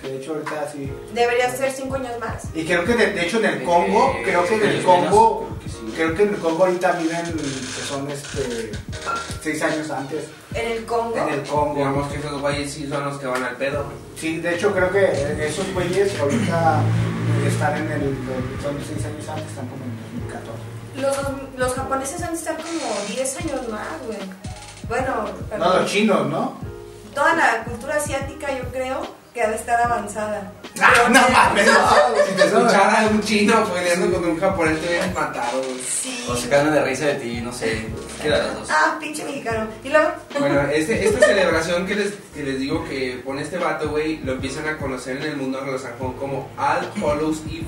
que 0.00 0.08
de 0.08 0.16
hecho 0.18 0.32
ahorita 0.32 0.68
sí. 0.72 0.90
Debería 1.14 1.50
ser 1.54 1.70
cinco 1.72 1.94
años 1.96 2.12
más. 2.20 2.42
Y 2.54 2.64
creo 2.64 2.84
que 2.84 2.94
de, 2.94 3.06
de 3.12 3.22
hecho 3.26 3.38
en 3.38 3.44
el 3.46 3.62
Congo, 3.64 4.14
Eh, 4.18 4.22
creo 4.24 4.44
que 4.46 4.54
en 4.54 4.62
el 4.66 4.82
Congo, 4.82 5.48
creo 5.48 5.58
que 5.60 5.68
sí. 5.68 5.92
creo 5.96 6.14
que 6.14 6.22
en 6.24 6.28
el 6.30 6.36
Congo 6.40 6.64
ahorita 6.64 6.92
viven 6.92 7.24
que 7.24 7.82
son 7.88 8.10
este 8.10 8.72
seis 9.42 9.62
años 9.62 9.90
antes 9.90 10.24
En 10.54 10.72
el 10.72 10.84
Congo. 10.84 11.16
en 11.16 11.28
el 11.34 11.42
Congo. 11.42 11.74
Digamos 11.76 12.10
que 12.12 12.18
esos 12.18 12.40
güeyes 12.40 12.72
sí 12.72 12.88
son 12.88 13.04
los 13.04 13.18
que 13.18 13.26
van 13.26 13.44
al 13.44 13.56
pedo, 13.56 13.84
güey. 13.84 13.96
Sí, 14.16 14.38
de 14.40 14.54
hecho 14.56 14.72
creo 14.72 14.90
que 14.90 15.04
esos 15.46 15.72
güeyes 15.72 16.18
ahorita 16.20 16.80
están 17.46 17.76
en 17.76 17.92
el, 17.92 18.00
son 18.62 18.76
seis 18.86 19.04
años 19.06 19.28
antes, 19.28 19.46
están 19.48 19.68
como 19.68 19.84
en 19.84 19.96
2014. 20.18 20.71
Los, 20.96 21.16
los 21.56 21.74
japoneses 21.74 22.22
han 22.22 22.32
de 22.32 22.38
estar 22.38 22.56
como 22.56 23.06
10 23.08 23.36
años 23.40 23.68
más, 23.68 23.86
güey. 24.06 24.18
Bueno, 24.88 25.24
No, 25.24 25.46
perdón. 25.48 25.82
los 25.82 25.90
chinos, 25.90 26.26
¿no? 26.28 26.72
toda 27.14 27.34
la 27.34 27.62
cultura 27.64 27.96
asiática 27.96 28.48
yo 28.56 28.64
creo 28.70 29.06
que 29.34 29.42
ha 29.42 29.48
de 29.50 29.56
estar 29.56 29.80
avanzada. 29.82 30.50
Ah, 30.80 30.90
Pero 30.94 31.08
no 31.10 31.28
mames, 31.28 31.66
no. 31.66 31.72
Si 32.26 32.32
te 32.34 32.44
escuchara 32.44 33.06
un 33.10 33.20
chino 33.22 33.64
peleando 33.66 34.16
con 34.18 34.30
un 34.30 34.40
japonés 34.40 34.80
te 34.80 34.88
hubieran 34.88 35.12
matado. 35.14 35.62
Sí. 35.86 36.24
O 36.28 36.34
se 36.36 36.48
cagan 36.48 36.72
de 36.72 36.82
risa 36.82 37.06
de 37.06 37.14
ti, 37.16 37.40
no 37.42 37.52
sé. 37.52 37.86
Queda 38.22 38.38
de 38.38 38.46
las 38.48 38.54
dos. 38.58 38.68
Ah, 38.70 38.96
pinche 39.00 39.24
mexicano. 39.24 39.66
Y 39.84 39.88
luego, 39.90 40.10
Bueno, 40.38 40.60
este, 40.72 41.06
esta 41.06 41.26
celebración 41.26 41.86
que 41.86 41.94
les, 41.96 42.14
que 42.34 42.42
les 42.42 42.58
digo 42.58 42.84
que 42.86 43.20
pone 43.24 43.42
este 43.42 43.58
vato, 43.58 43.90
güey, 43.90 44.18
lo 44.18 44.32
empiezan 44.32 44.66
a 44.68 44.78
conocer 44.78 45.18
en 45.18 45.22
el 45.24 45.36
mundo 45.36 45.58
anglosajón 45.60 46.14
como 46.14 46.50
All 46.58 46.90
Hallows 46.96 47.40
Eve, 47.46 47.66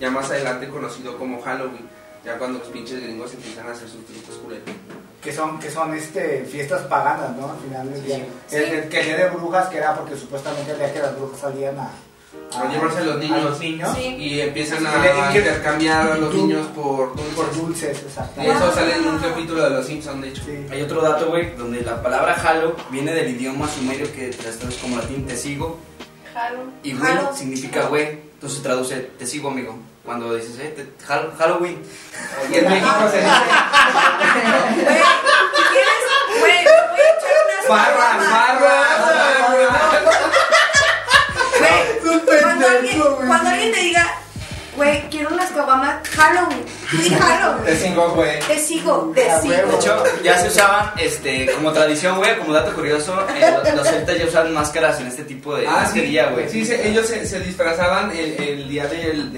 ya 0.00 0.10
más 0.10 0.30
adelante 0.30 0.68
conocido 0.68 1.16
como 1.18 1.40
Halloween, 1.42 1.88
ya 2.24 2.38
cuando 2.38 2.58
los 2.60 2.68
pinches 2.68 3.02
gringos 3.02 3.32
empiezan 3.34 3.68
a 3.68 3.72
hacer 3.72 3.88
sus 3.88 4.04
trucos 4.06 4.36
culeros. 4.42 4.64
Que 5.22 5.32
son, 5.32 5.58
que 5.60 5.70
son 5.70 5.94
este, 5.94 6.44
fiestas 6.44 6.82
paganas, 6.82 7.36
¿no? 7.36 7.50
Al 7.52 7.58
final 7.58 7.92
del 7.92 8.04
día. 8.04 8.26
Sí. 8.48 8.56
El, 8.56 8.62
el- 8.64 8.88
que 8.88 9.00
el 9.00 9.06
día 9.06 9.16
de 9.18 9.30
brujas, 9.30 9.68
que 9.68 9.76
era 9.78 9.94
porque 9.94 10.16
supuestamente 10.16 10.72
el 10.72 10.78
día 10.78 10.92
que 10.92 10.98
las 10.98 11.16
brujas 11.16 11.38
salían 11.40 11.78
a, 11.78 11.90
A 12.58 12.68
llevarse 12.72 12.98
a 12.98 13.02
los 13.04 13.18
niños. 13.18 13.42
los 13.44 13.60
niños 13.60 13.90
Sí. 13.96 14.02
Y 14.16 14.40
empiezan 14.40 14.82
¿Y 14.82 14.86
a 14.86 15.30
qué- 15.32 15.38
intercambiar 15.38 16.10
a 16.12 16.16
los 16.16 16.34
niños 16.34 16.66
por 16.74 17.14
dulces. 17.14 17.34
por 17.36 17.54
dulces, 17.54 17.98
exacto. 18.02 18.42
Y 18.42 18.46
eso 18.46 18.72
sale 18.72 18.96
en 18.96 19.06
un 19.06 19.18
capítulo 19.18 19.62
de 19.62 19.70
Los 19.70 19.86
Simpsons, 19.86 20.22
de 20.22 20.28
hecho. 20.30 20.42
Sí. 20.44 20.66
Hay 20.72 20.82
otro 20.82 21.00
dato, 21.02 21.28
güey, 21.28 21.54
donde 21.54 21.82
la 21.82 22.02
palabra 22.02 22.34
halo 22.34 22.74
viene 22.90 23.12
del 23.14 23.30
idioma 23.30 23.68
sumerio 23.68 24.12
que 24.12 24.30
traduce 24.30 24.80
como 24.80 24.96
latín 24.96 25.24
te 25.24 25.36
sigo 25.36 25.78
Jalo. 26.34 26.64
y 26.82 26.94
güey 26.94 27.12
Halo. 27.12 27.32
significa 27.36 27.86
güey. 27.86 28.08
Entonces 28.34 28.60
traduce 28.60 28.96
te 29.18 29.24
sigo, 29.26 29.50
amigo. 29.50 29.76
Cuando 30.04 30.34
dices, 30.34 30.58
eh, 30.58 30.74
te- 30.76 31.06
Hal- 31.12 31.32
Halloween. 31.38 31.80
Y 32.50 32.54
en 32.56 32.68
México 32.68 32.90
se 33.10 33.18
dice 33.18 33.28
quieres, 35.72 36.02
güey, 36.40 36.64
voy 36.64 37.00
a 37.00 37.10
echar 37.12 37.36
unas 37.44 37.62
caguamas. 37.66 38.30
barras. 38.30 38.98
Güey, 41.60 42.40
cuando 42.42 42.66
alguien, 42.68 43.00
cuando 43.26 43.50
alguien 43.50 43.72
te 43.72 43.80
diga, 43.80 44.04
güey, 44.76 45.08
quiero 45.10 45.28
unas 45.30 45.50
caguamas, 45.52 46.08
Halloween. 46.08 46.64
Sí, 46.90 47.08
Te 47.10 47.16
Halloween. 47.16 47.76
sigo, 47.78 48.10
güey. 48.10 48.40
Te 48.40 48.58
sigo, 48.58 49.12
te 49.14 49.40
sigo. 49.40 49.54
De 49.54 49.76
hecho, 49.76 50.04
ya 50.24 50.38
se 50.38 50.48
usaban 50.48 50.92
este, 50.98 51.46
como 51.52 51.72
tradición, 51.72 52.16
güey, 52.18 52.36
como 52.38 52.52
dato 52.52 52.72
curioso, 52.74 53.24
eh, 53.36 53.54
los, 53.64 53.74
los 53.76 53.86
celtas 53.88 54.18
ya 54.18 54.24
usaban 54.26 54.52
máscaras 54.52 55.00
en 55.00 55.06
este 55.06 55.22
tipo 55.24 55.54
de 55.56 55.66
Ah, 55.68 55.88
sí, 55.90 56.00
día, 56.00 56.30
güey. 56.30 56.48
Sí, 56.50 56.64
se- 56.66 56.88
ellos 56.88 57.06
se, 57.06 57.24
se 57.26 57.38
disfrazaban 57.40 58.10
el, 58.10 58.32
el 58.42 58.68
día 58.68 58.86
del, 58.88 59.32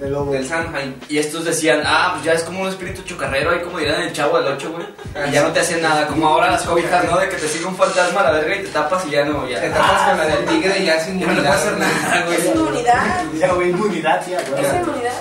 del 0.00 0.08
De 0.08 0.10
lobo. 0.10 0.32
del 0.32 0.46
Sanheim. 0.46 0.94
Y 1.08 1.18
estos 1.18 1.44
decían, 1.44 1.82
ah, 1.84 2.12
pues 2.14 2.24
ya 2.24 2.32
es 2.32 2.42
como 2.42 2.62
un 2.62 2.68
espíritu 2.68 3.02
chocarrero, 3.02 3.50
ahí 3.50 3.60
como 3.60 3.78
dirían 3.78 4.00
el 4.02 4.12
chavo 4.12 4.38
del 4.40 4.52
8, 4.54 4.72
güey. 4.72 4.86
Y 5.28 5.32
ya 5.32 5.42
no 5.42 5.52
te 5.52 5.60
hacen 5.60 5.82
nada, 5.82 6.06
como 6.06 6.26
ahora 6.26 6.50
las 6.50 6.62
cobijas, 6.62 7.04
¿no? 7.04 7.18
De 7.18 7.28
que 7.28 7.36
te 7.36 7.46
sigue 7.48 7.66
un 7.66 7.76
fantasma 7.76 8.20
a 8.20 8.24
la 8.24 8.30
verga 8.32 8.56
y 8.56 8.62
te 8.62 8.68
tapas 8.68 9.06
y 9.06 9.10
ya 9.10 9.24
no, 9.24 9.46
ya. 9.48 9.60
Te 9.60 9.70
tapas 9.70 10.08
con 10.08 10.18
la 10.18 10.26
del 10.26 10.44
tigre 10.46 10.78
y 10.80 10.86
ya 10.86 10.98
sin 11.00 11.18
Ya 11.20 11.26
no 11.26 11.32
le 11.34 11.40
puedo 11.42 11.52
hacer 11.54 11.76
nada, 11.78 12.24
güey. 12.26 12.38
Es 12.38 12.46
inmunidad. 12.46 13.24
Ya, 13.38 13.52
güey, 13.52 13.70
inmunidad, 13.70 14.24
sí, 14.24 14.32
güey. 14.50 14.64
Es 14.64 14.74
inmunidad. 14.74 15.12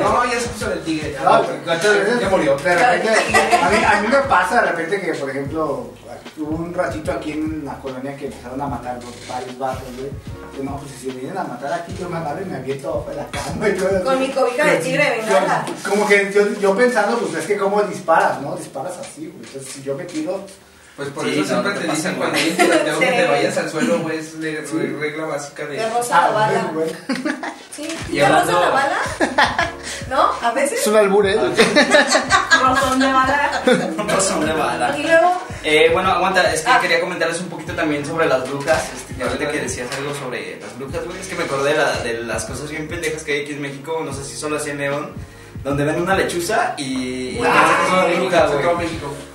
No, 0.00 0.24
ya 0.24 0.40
se 0.40 0.48
puso 0.48 0.68
del 0.70 0.80
tigre. 0.80 1.12
Ya, 1.12 1.22
No, 1.24 1.42
¿cuántas 1.64 1.94
veces? 1.94 2.20
Ya 2.20 2.28
murió. 2.28 2.56
De 2.56 2.74
repente, 2.74 3.08
a 3.62 3.68
mí, 3.70 3.76
a 3.84 4.00
mí 4.02 4.08
me 4.08 4.18
pasa 4.28 4.62
de 4.62 4.70
repente 4.72 5.00
que, 5.00 5.14
por 5.14 5.30
ejemplo, 5.30 5.90
hubo 6.38 6.56
un 6.56 6.74
ratito 6.74 7.12
aquí 7.12 7.32
en 7.32 7.64
la 7.64 7.74
colonia 7.78 8.16
que 8.16 8.26
empezaron 8.26 8.60
a 8.60 8.66
matar 8.66 8.96
los 9.02 9.28
varios 9.28 9.58
vatos, 9.58 9.82
güey. 9.96 10.10
Que 10.56 10.64
no, 10.64 10.76
pues 10.78 10.90
si 10.92 11.06
se 11.10 11.16
vienen 11.16 11.38
a 11.38 11.44
matar 11.44 11.72
aquí, 11.72 11.94
yo 11.98 12.08
me 12.08 12.16
agarro 12.18 12.42
y 12.42 12.44
me 12.46 12.56
aviento 12.56 12.88
abajo 12.88 13.10
de 13.10 13.16
la 13.16 13.26
cama 13.28 13.68
y 13.68 13.72
todo 13.74 13.88
eso. 13.88 14.04
Con 14.04 14.20
mi 14.20 14.28
cobija 14.30 14.64
de 14.66 14.76
tigre 14.78 15.04
de 15.04 15.16
bengala. 15.18 15.64
Yo- 15.66 15.90
Como 15.90 16.08
que 16.08 16.32
yo, 16.34 16.48
yo 16.60 16.76
pensando, 16.76 17.18
pues 17.18 17.34
es 17.34 17.46
que 17.46 17.56
cómo 17.56 17.82
disparas, 17.82 18.40
¿no? 18.42 18.56
Disparas 18.56 18.96
así, 18.98 19.26
güey. 19.28 19.44
Entonces, 19.46 19.72
si 19.72 19.82
yo 19.82 19.94
me 19.96 20.04
tiro, 20.04 20.44
Pues 20.96 21.08
por 21.10 21.24
Sí, 21.24 21.30
eso 21.40 21.40
no, 21.40 21.46
siempre 21.62 21.72
no 21.74 21.80
te 21.80 21.86
dicen 21.96 22.14
cuando 22.16 22.38
que 22.38 23.06
te 23.06 23.26
vayas 23.26 23.56
al 23.56 23.70
suelo, 23.70 24.00
güey, 24.00 24.18
es 24.18 24.38
re- 24.38 24.96
regla 25.00 25.24
básica 25.26 25.64
de... 25.64 25.76
Te 25.78 25.88
roza 25.88 26.20
la 26.22 26.30
bala. 26.30 26.70
güey. 26.74 26.90
Sí. 27.74 27.88
Y 28.10 28.18
¿Te 28.18 28.28
roza 28.28 28.40
hablando- 28.40 28.60
la 28.60 28.68
bala? 28.70 28.98
¿No? 30.10 30.30
A 30.42 30.50
veces. 30.50 30.80
Es 30.80 30.86
un 30.88 30.96
albur, 30.96 31.24
¿eh? 31.26 31.36
De 31.36 33.12
bala. 33.12 33.62
Razón 34.08 34.44
de 34.44 34.52
bala. 34.52 34.94
Y 34.98 35.02
luego. 35.04 35.32
Eh, 35.62 35.90
bueno, 35.92 36.10
aguanta, 36.10 36.52
es 36.52 36.62
que 36.62 36.70
Ah. 36.70 36.78
quería 36.80 37.00
comentarles 37.00 37.40
un 37.40 37.48
poquito 37.48 37.72
también 37.74 38.04
sobre 38.04 38.26
las 38.26 38.48
brujas. 38.48 38.90
Este, 38.94 39.22
ahorita 39.22 39.50
que 39.50 39.58
decías 39.60 39.88
algo 39.96 40.12
sobre 40.14 40.58
las 40.60 40.76
brujas, 40.78 41.04
güey. 41.06 41.18
Es 41.20 41.28
que 41.28 41.36
me 41.36 41.44
acordé 41.44 41.72
de, 41.72 41.78
la- 41.78 41.96
de 42.02 42.14
las 42.24 42.44
cosas 42.44 42.68
bien 42.70 42.88
pendejas 42.88 43.22
que 43.22 43.32
hay 43.34 43.42
aquí 43.42 43.52
en 43.52 43.62
México, 43.62 44.02
no 44.04 44.12
sé 44.12 44.24
si 44.24 44.36
solo 44.36 44.56
así 44.56 44.70
en 44.70 44.78
León, 44.78 45.12
donde 45.62 45.84
ven 45.84 46.00
una 46.02 46.16
lechuza 46.16 46.74
y. 46.76 46.82
y 47.38 47.40
Ah, 47.46 48.04
que 48.06 48.14
es 48.14 48.20
una 48.20 48.46
todo 48.46 48.58
bruja, 48.58 48.72
güey. 48.74 48.88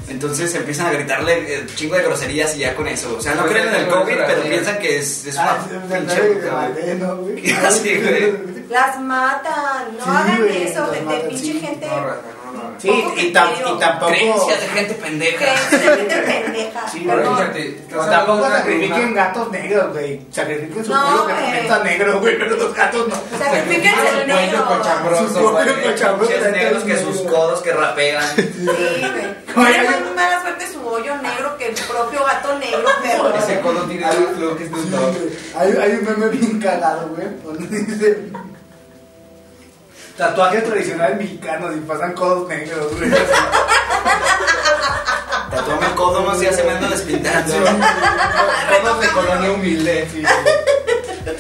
Entonces 0.08 0.54
empiezan 0.54 0.88
a 0.88 0.92
gritarle 0.92 1.34
eh, 1.56 1.66
chingo 1.76 1.96
de 1.96 2.04
groserías 2.04 2.56
y 2.56 2.60
ya 2.60 2.76
con 2.76 2.88
eso. 2.88 3.16
O 3.18 3.22
sea, 3.22 3.34
no 3.36 3.46
creen 3.46 3.68
en 3.70 3.76
el 3.76 3.88
COVID, 3.88 4.16
pero 4.28 4.42
piensan 4.44 4.78
que 4.80 5.00
es, 5.00 5.26
es 5.26 5.38
Ah, 5.38 5.58
una 5.70 5.98
pinche 5.98 6.22
de 6.22 6.30
bruja, 6.36 7.14
güey. 7.16 7.52
Así. 7.66 8.02
Las 8.70 9.00
matan. 9.00 9.98
No 9.98 10.04
Sí, 10.04 10.10
hagan 10.10 10.38
güey, 10.42 10.64
eso, 10.64 10.80
las 10.82 10.92
de, 10.92 10.98
de 11.00 11.06
matan, 11.06 11.22
pinche 11.30 11.44
sí. 11.44 11.60
gente. 11.60 11.88
No, 11.88 11.98
no, 12.02 12.06
no. 12.06 12.16
Sí, 12.80 12.90
y, 13.18 13.34
tam- 13.34 13.50
y 13.58 13.80
tampoco. 13.80 14.12
Creencias 14.12 14.62
de 14.62 14.68
gente 14.68 14.94
pendeja. 14.96 15.46
Sí, 16.92 17.04
Pero 17.06 17.36
fíjate, 17.36 17.78
O 17.98 18.06
tampoco 18.06 18.50
sacrifiquen 18.50 19.14
gatos 19.14 19.52
negros, 19.52 19.92
güey. 19.94 20.22
Sacrifiquen 20.32 20.86
su 20.86 20.92
No, 20.94 21.28
que 21.28 21.60
está 21.62 21.84
negro, 21.84 22.20
güey, 22.20 22.38
pero 22.38 22.56
los 22.58 22.74
gatos 22.74 23.08
no. 23.08 23.16
El 23.16 23.40
Sacrifiquen 23.44 23.94
negro. 24.28 24.58
su 24.60 24.66
cochambroso, 24.66 25.52
güey. 25.52 26.52
negros 26.52 26.84
que 26.84 26.98
sus 26.98 27.22
codos 27.22 27.62
que 27.62 27.72
rapean. 27.72 28.36
Sí, 28.36 28.66
güey. 28.66 29.35
Tiene 29.54 29.90
más 29.90 30.16
mala 30.16 30.42
suerte 30.42 30.68
su 30.72 30.86
hoyo 30.88 31.16
negro 31.22 31.58
que 31.58 31.68
el 31.68 31.76
propio 31.76 32.24
gato 32.26 32.58
negro, 32.60 32.90
pero. 33.02 33.36
Ese 33.38 33.60
codo 33.62 33.84
tiene 33.84 34.08
flow 34.12 34.58
que 34.58 34.66
es 34.66 34.72
un 34.72 34.92
dog. 34.92 35.16
Hay, 35.58 35.72
hay 35.72 35.92
un 35.92 36.06
meme 36.06 36.28
bien 36.30 36.60
cagado, 36.60 37.10
güey, 37.10 37.28
donde 37.44 37.80
dice 37.80 38.32
tatuajes 40.18 40.64
tradicionales 40.64 41.18
mexicanos 41.18 41.76
y 41.76 41.80
pasan 41.82 42.14
codos 42.14 42.48
negros, 42.48 42.98
güey. 42.98 43.12
Tatuame 45.52 45.86
el 45.86 45.96
codo, 45.96 46.22
no 46.22 46.36
se 46.36 46.50
hace 46.50 46.64
menos 46.64 46.90
despintando. 46.90 47.54
Codos 48.82 49.02
de 49.02 49.08
colonia 49.10 49.52
humilde. 49.52 50.08
Sí. 50.12 50.24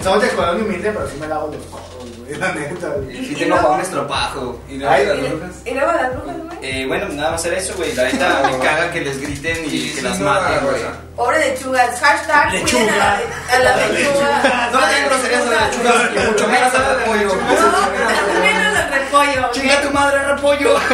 Somos 0.03 0.21
de 0.21 0.29
colonia 0.29 0.63
humilde, 0.63 0.91
pero 0.91 1.09
sí 1.09 1.17
me 1.19 1.27
lavo 1.27 1.47
los 1.47 1.65
codos, 1.65 1.94
güey, 2.27 2.39
la 2.39 2.51
neta, 2.53 2.87
güey. 2.89 3.31
Y 3.31 3.35
tengo 3.35 3.55
para 3.57 3.69
un 3.69 3.81
estropajo. 3.81 4.59
Y 4.69 4.77
luego 4.77 4.93
Ay, 4.93 5.05
las 5.05 5.17
brujas. 5.19 5.49
y 5.65 5.71
luego 5.71 5.91
las 5.91 6.13
brujas, 6.15 6.35
güey. 6.37 6.55
Eh, 6.61 6.85
bueno, 6.87 7.07
nada 7.09 7.31
más 7.31 7.41
hacer 7.41 7.53
eso, 7.53 7.73
güey. 7.77 7.93
La 7.95 8.03
neta 8.05 8.41
me 8.51 8.57
caga 8.65 8.91
que 8.91 9.01
les 9.01 9.19
griten 9.21 9.65
y 9.65 9.69
Sí, 9.69 9.89
que 9.91 9.95
sí, 9.97 10.01
las 10.01 10.19
no, 10.19 10.25
maten, 10.25 10.65
güey. 10.67 10.81
Pobre 11.15 11.39
lechugas. 11.39 11.99
Hashtag 12.01 12.49
cuiden 12.61 12.89
a 12.89 12.97
la, 12.97 13.19
a 13.53 13.59
la 13.59 13.87
lechuga. 13.87 14.69
No 14.71 14.81
le 14.81 14.87
den 14.93 15.05
groserías 15.05 15.41
a 15.41 15.45
las 15.51 15.77
lechugas 15.77 16.09
y 16.15 16.27
mucho 16.31 16.47
menos 16.47 16.73
al 16.73 16.97
repollo. 16.97 17.35
No, 17.35 18.39
menos 18.41 18.75
al 18.77 18.89
repollo. 19.23 19.81
tu 19.87 19.91
madre, 19.91 20.23
repollo. 20.23 20.75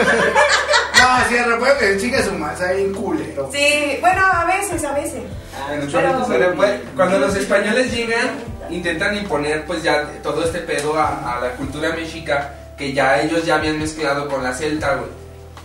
No, 1.02 1.28
si 1.28 1.34
de 1.34 1.44
repente 1.44 1.98
chinga 2.00 2.22
su 2.24 2.32
masa 2.34 2.68
ahí 2.68 2.84
en 2.84 2.94
culero. 2.94 3.50
Sí, 3.52 3.98
bueno, 4.02 4.22
a 4.24 4.46
veces, 4.46 4.84
a 4.84 4.92
veces. 4.94 5.24
Bueno, 5.68 5.88
Pero- 5.92 6.26
pero, 6.28 6.54
pues, 6.56 6.80
cuando 6.96 7.18
los 7.18 7.36
españoles 7.36 7.92
llegan, 7.92 8.30
intentan 8.70 9.18
imponer 9.18 9.66
pues 9.66 9.82
ya 9.82 10.04
todo 10.22 10.44
este 10.46 10.60
pedo 10.60 11.00
a, 11.00 11.38
a 11.38 11.42
la 11.42 11.50
cultura 11.54 11.90
mexica 11.94 12.54
que 12.78 12.94
ya 12.94 13.20
ellos 13.20 13.44
ya 13.46 13.56
habían 13.56 13.80
mezclado 13.80 14.28
con 14.28 14.44
la 14.44 14.54
celta, 14.54 14.94
güey. 14.96 15.10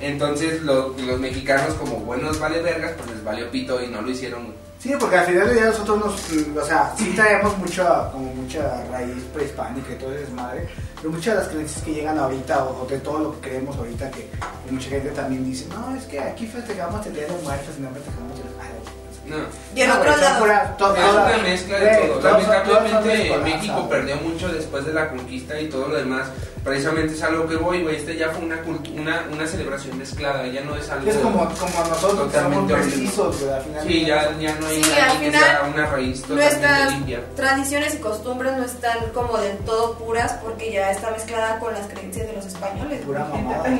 Entonces 0.00 0.62
lo- 0.62 0.94
los 0.98 1.18
mexicanos 1.18 1.74
como 1.74 1.96
buenos 2.00 2.38
vale 2.38 2.60
vergas, 2.60 2.92
pues 2.98 3.10
les 3.10 3.24
valió 3.24 3.50
pito 3.50 3.82
y 3.82 3.88
no 3.88 4.02
lo 4.02 4.10
hicieron. 4.10 4.54
Sí, 4.78 4.92
porque 5.00 5.16
al 5.16 5.26
final 5.26 5.46
del 5.48 5.56
día 5.56 5.66
nosotros 5.66 5.98
nos, 5.98 6.46
mm, 6.46 6.58
o 6.58 6.64
sea, 6.64 6.92
sí 6.98 7.12
traemos 7.16 7.56
mucha, 7.58 8.10
como 8.12 8.32
mucha 8.34 8.84
raíz 8.92 9.16
prehispánica 9.32 9.92
y 9.92 9.96
todo 9.96 10.12
ese 10.12 10.20
desmadre, 10.20 10.68
pero 10.96 11.10
muchas 11.10 11.34
de 11.34 11.40
las 11.40 11.48
creencias 11.48 11.82
que 11.82 11.94
llegan 11.94 12.18
ahorita 12.18 12.64
o, 12.64 12.82
o 12.82 12.86
de 12.86 12.98
todo 12.98 13.18
lo 13.18 13.40
que 13.40 13.48
creemos 13.48 13.74
ahorita 13.76 14.10
que 14.10 14.28
que 14.66 14.72
mucha 14.72 14.88
gente 14.90 15.08
también 15.10 15.44
dice, 15.44 15.66
no, 15.70 15.96
es 15.96 16.04
que 16.04 16.20
aquí 16.20 16.46
festejamos 16.46 17.04
el 17.06 17.14
Día 17.14 17.22
de 17.24 17.32
Muertos 17.42 17.74
y 17.78 17.82
no 17.82 17.88
festejamos 17.90 18.38
el 18.38 18.60
Halloween. 18.60 18.96
No. 19.26 19.36
Y 19.74 19.80
en 19.82 19.88
No, 19.88 19.94
son 19.96 20.20
lados. 20.20 20.38
pura- 20.38 20.76
to- 20.76 20.94
Es 20.96 21.12
una 21.12 21.38
mezcla 21.38 21.78
de 21.80 21.96
todo. 21.96 22.20
Lamentablemente 22.20 23.38
México 23.42 23.88
perdió 23.88 24.16
mucho 24.16 24.48
después 24.48 24.84
de 24.84 24.92
la 24.92 25.08
conquista 25.08 25.58
y 25.60 25.68
todo 25.68 25.88
lo 25.88 25.96
demás. 25.96 26.28
Precisamente 26.66 27.14
es 27.14 27.22
algo 27.22 27.48
que 27.48 27.54
voy, 27.56 27.82
güey. 27.84 27.96
Este 27.96 28.16
ya 28.16 28.28
fue 28.30 28.44
una, 28.44 28.58
una, 28.96 29.24
una 29.32 29.46
celebración 29.46 29.96
mezclada, 29.98 30.44
ya 30.48 30.62
no 30.62 30.74
es 30.76 30.90
algo... 30.90 31.08
Es 31.08 31.16
como, 31.18 31.38
como 31.54 31.84
nosotros 31.88 32.32
que 32.32 32.38
somos 32.38 32.66
Totalmente 32.68 32.74
mestizos, 32.76 33.40
güey, 33.40 33.52
al 33.54 33.62
final. 33.62 33.86
Sí, 33.86 34.04
ya, 34.04 34.36
ya 34.40 34.54
no 34.56 34.66
hay 34.66 34.82
Sí, 34.82 34.90
que 35.20 35.30
sea 35.30 35.70
una 35.72 35.86
raíz 35.86 36.22
totalmente 36.22 36.56
Nuestras 36.56 36.92
limpia. 36.92 37.20
tradiciones 37.36 37.94
y 37.94 37.98
costumbres 37.98 38.52
no 38.56 38.64
están 38.64 38.98
como 39.14 39.38
del 39.38 39.56
todo 39.58 39.94
puras 39.96 40.32
porque 40.42 40.72
ya 40.72 40.90
está 40.90 41.10
mezclada 41.12 41.58
con 41.60 41.72
las 41.72 41.86
creencias 41.86 42.26
de 42.26 42.32
los 42.32 42.46
españoles. 42.46 43.00
Pura 43.06 43.24
mamada. 43.26 43.64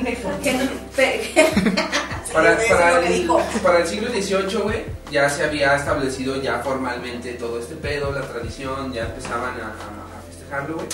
Para, 2.33 2.57
para, 2.69 3.07
el, 3.07 3.29
para 3.63 3.79
el 3.81 3.87
siglo 3.87 4.09
XVIII, 4.11 4.63
güey, 4.63 4.85
ya 5.11 5.29
se 5.31 5.45
había 5.45 5.75
establecido 5.77 6.41
ya 6.43 6.59
formalmente 6.59 7.33
todo 7.35 7.59
este 7.59 7.75
pedo, 7.77 8.13
la 8.13 8.23
tradición, 8.23 8.93
ya 8.93 9.05
empezaban 9.07 9.55
a, 9.61 9.67
a- 9.67 10.19
a 10.19 10.23
festejarlo, 10.29 10.75
güey. 10.77 10.87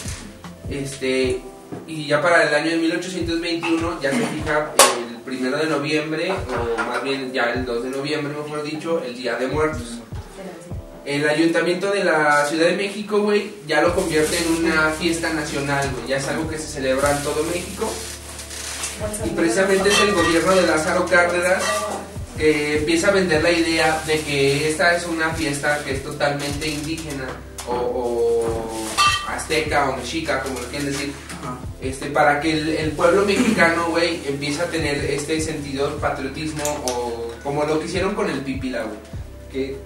Este, 0.70 1.40
y 1.86 2.06
ya 2.06 2.20
para 2.20 2.48
el 2.48 2.54
año 2.54 2.70
de 2.70 2.76
1821 2.76 4.00
ya 4.00 4.10
se 4.10 4.26
fija 4.26 4.70
el 4.76 5.16
primero 5.24 5.58
de 5.58 5.66
noviembre, 5.66 6.32
o 6.32 6.82
más 6.82 7.02
bien 7.02 7.32
ya 7.32 7.52
el 7.52 7.64
2 7.64 7.84
de 7.84 7.90
noviembre, 7.90 8.34
mejor 8.34 8.62
dicho, 8.62 9.02
el 9.04 9.16
Día 9.16 9.36
de 9.36 9.48
Muertos. 9.48 9.98
El 11.04 11.28
ayuntamiento 11.28 11.90
de 11.90 12.04
la 12.04 12.46
Ciudad 12.46 12.66
de 12.66 12.76
México, 12.76 13.20
güey, 13.20 13.50
ya 13.66 13.80
lo 13.80 13.94
convierte 13.94 14.38
en 14.38 14.64
una 14.64 14.90
fiesta 14.90 15.32
nacional, 15.32 15.90
güey. 15.94 16.06
Ya 16.06 16.18
es 16.18 16.28
algo 16.28 16.48
que 16.48 16.58
se 16.58 16.68
celebra 16.68 17.10
en 17.16 17.22
todo 17.24 17.42
México. 17.44 17.90
Y 19.24 19.30
precisamente 19.30 19.88
es 19.88 20.00
el 20.00 20.12
gobierno 20.12 20.54
de 20.54 20.66
Lázaro 20.66 21.04
Cárdenas 21.06 21.64
que 22.36 22.78
empieza 22.78 23.08
a 23.08 23.10
vender 23.10 23.42
la 23.42 23.50
idea 23.50 24.02
de 24.06 24.20
que 24.20 24.68
esta 24.68 24.96
es 24.96 25.04
una 25.06 25.30
fiesta 25.30 25.82
que 25.84 25.92
es 25.92 26.04
totalmente 26.04 26.68
indígena 26.68 27.26
o, 27.66 27.74
o 27.74 28.86
azteca 29.28 29.90
o 29.90 29.96
mexica, 29.96 30.40
como 30.40 30.60
lo 30.60 30.66
quieren 30.66 30.86
decir, 30.86 31.12
este, 31.80 32.06
para 32.06 32.40
que 32.40 32.52
el, 32.52 32.68
el 32.70 32.92
pueblo 32.92 33.24
mexicano, 33.24 33.86
güey, 33.90 34.22
empiece 34.26 34.62
a 34.62 34.66
tener 34.66 34.96
este 35.04 35.40
sentido 35.40 35.90
de 35.90 35.96
patriotismo 35.96 36.62
o 36.86 37.32
como 37.42 37.64
lo 37.64 37.78
que 37.80 37.86
hicieron 37.86 38.14
con 38.14 38.30
el 38.30 38.40
pipila, 38.40 38.82
güey, 38.82 38.98
que 39.50 39.76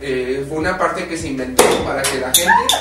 eh, 0.00 0.44
fue 0.48 0.58
una 0.58 0.76
parte 0.76 1.06
que 1.06 1.16
se 1.16 1.28
inventó 1.28 1.64
para 1.84 2.02
que 2.02 2.18
la 2.18 2.32
gente, 2.34 2.74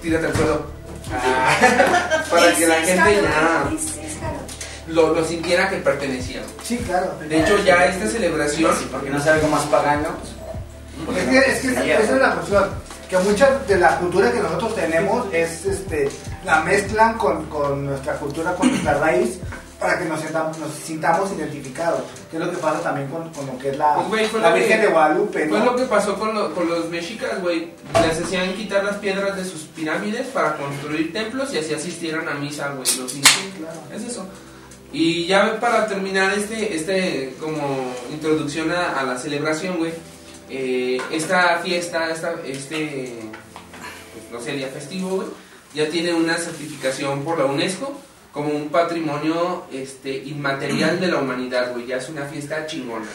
tírate 0.00 0.26
al 0.26 0.34
suelo, 0.36 0.66
para 2.30 2.54
que 2.54 2.66
la 2.66 2.74
gente 2.76 3.22
ya 3.22 3.70
lo, 4.88 5.14
lo 5.14 5.24
sintiera 5.24 5.68
que 5.68 5.76
pertenecía. 5.76 6.42
Sí, 6.62 6.78
claro. 6.78 7.14
De 7.28 7.40
hecho, 7.40 7.62
ya 7.64 7.86
esta 7.86 8.06
celebración, 8.06 8.74
Porque 8.90 9.10
no 9.10 9.22
sabe 9.22 9.40
cómo 9.40 9.56
más 9.56 9.66
pagano. 9.66 10.08
Pues, 11.06 11.18
Es 11.18 11.28
que, 11.28 11.38
es 11.38 11.60
que 11.60 11.68
esa 11.68 11.84
esa 11.84 12.14
es 12.14 12.20
la 12.20 12.34
cuestión. 12.34 12.70
Que 13.08 13.18
mucha 13.18 13.58
de 13.66 13.78
la 13.78 13.98
cultura 13.98 14.32
que 14.32 14.40
nosotros 14.40 14.74
tenemos 14.74 15.26
es, 15.32 15.64
este, 15.66 16.08
la 16.44 16.60
mezclan 16.62 17.16
con, 17.18 17.46
con 17.46 17.86
nuestra 17.86 18.14
cultura, 18.18 18.54
con 18.54 18.68
nuestra 18.68 18.98
raíz, 18.98 19.38
para 19.80 19.98
que 19.98 20.04
nos 20.06 20.20
sintamos, 20.20 20.58
nos 20.58 20.70
sintamos 20.72 21.32
identificados. 21.32 22.02
Que 22.30 22.36
es 22.38 22.42
lo 22.44 22.50
que 22.50 22.56
pasa 22.58 22.80
también 22.80 23.08
con, 23.08 23.30
con 23.32 23.46
lo 23.46 23.58
que 23.58 23.70
es 23.70 23.76
la, 23.78 23.96
Pues, 24.08 24.28
fue 24.30 24.40
la 24.40 24.52
Virgen 24.52 24.80
que- 24.80 24.86
de 24.86 24.92
Guadalupe, 24.92 25.48
fue 25.48 25.58
¿no? 25.58 25.64
lo 25.64 25.76
que 25.76 25.84
pasó 25.84 26.14
con, 26.18 26.34
lo- 26.34 26.54
con 26.54 26.68
los 26.68 26.88
mexicas, 26.88 27.40
güey. 27.42 27.70
Les 28.02 28.20
hacían 28.22 28.54
quitar 28.54 28.84
las 28.84 28.96
piedras 28.96 29.36
de 29.36 29.44
sus 29.44 29.62
pirámides 29.62 30.26
para 30.28 30.56
construir 30.56 31.12
templos 31.12 31.52
y 31.52 31.58
así 31.58 31.74
asistieran 31.74 32.28
a 32.28 32.34
misa, 32.34 32.68
güey. 32.68 32.88
Los 32.98 33.14
incas. 33.14 33.32
Claro. 33.58 33.80
Es 33.94 34.02
eso. 34.10 34.26
Y 34.92 35.26
ya 35.26 35.58
para 35.58 35.86
terminar 35.88 36.32
este, 36.34 36.76
este 36.76 37.34
como 37.40 37.92
introducción 38.12 38.70
a, 38.70 39.00
a 39.00 39.02
la 39.02 39.18
celebración, 39.18 39.78
güey, 39.78 39.92
eh, 40.48 40.98
esta 41.10 41.58
fiesta, 41.64 42.10
esta, 42.10 42.34
este, 42.46 43.12
pues, 44.12 44.24
no 44.32 44.40
sé, 44.40 44.52
día 44.52 44.68
festivo, 44.68 45.16
güey, 45.16 45.28
ya 45.74 45.88
tiene 45.90 46.14
una 46.14 46.36
certificación 46.36 47.22
por 47.24 47.38
la 47.38 47.44
UNESCO 47.46 48.00
como 48.32 48.48
un 48.50 48.68
patrimonio 48.68 49.64
este, 49.72 50.10
inmaterial 50.16 51.00
de 51.00 51.08
la 51.08 51.18
humanidad, 51.18 51.72
güey. 51.72 51.86
Ya 51.86 51.96
es 51.98 52.08
una 52.08 52.24
fiesta 52.26 52.66
chingona. 52.66 53.06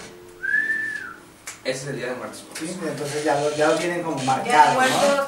Ese 1.64 1.82
es 1.84 1.88
el 1.88 1.98
Día 1.98 2.08
de 2.08 2.16
Muertos. 2.16 2.44
Sí, 2.58 2.78
entonces 2.88 3.24
ya 3.24 3.40
lo, 3.40 3.56
ya 3.56 3.68
lo 3.68 3.76
tienen 3.76 4.02
como 4.02 4.22
marcado, 4.24 4.74
muertos, 4.76 5.28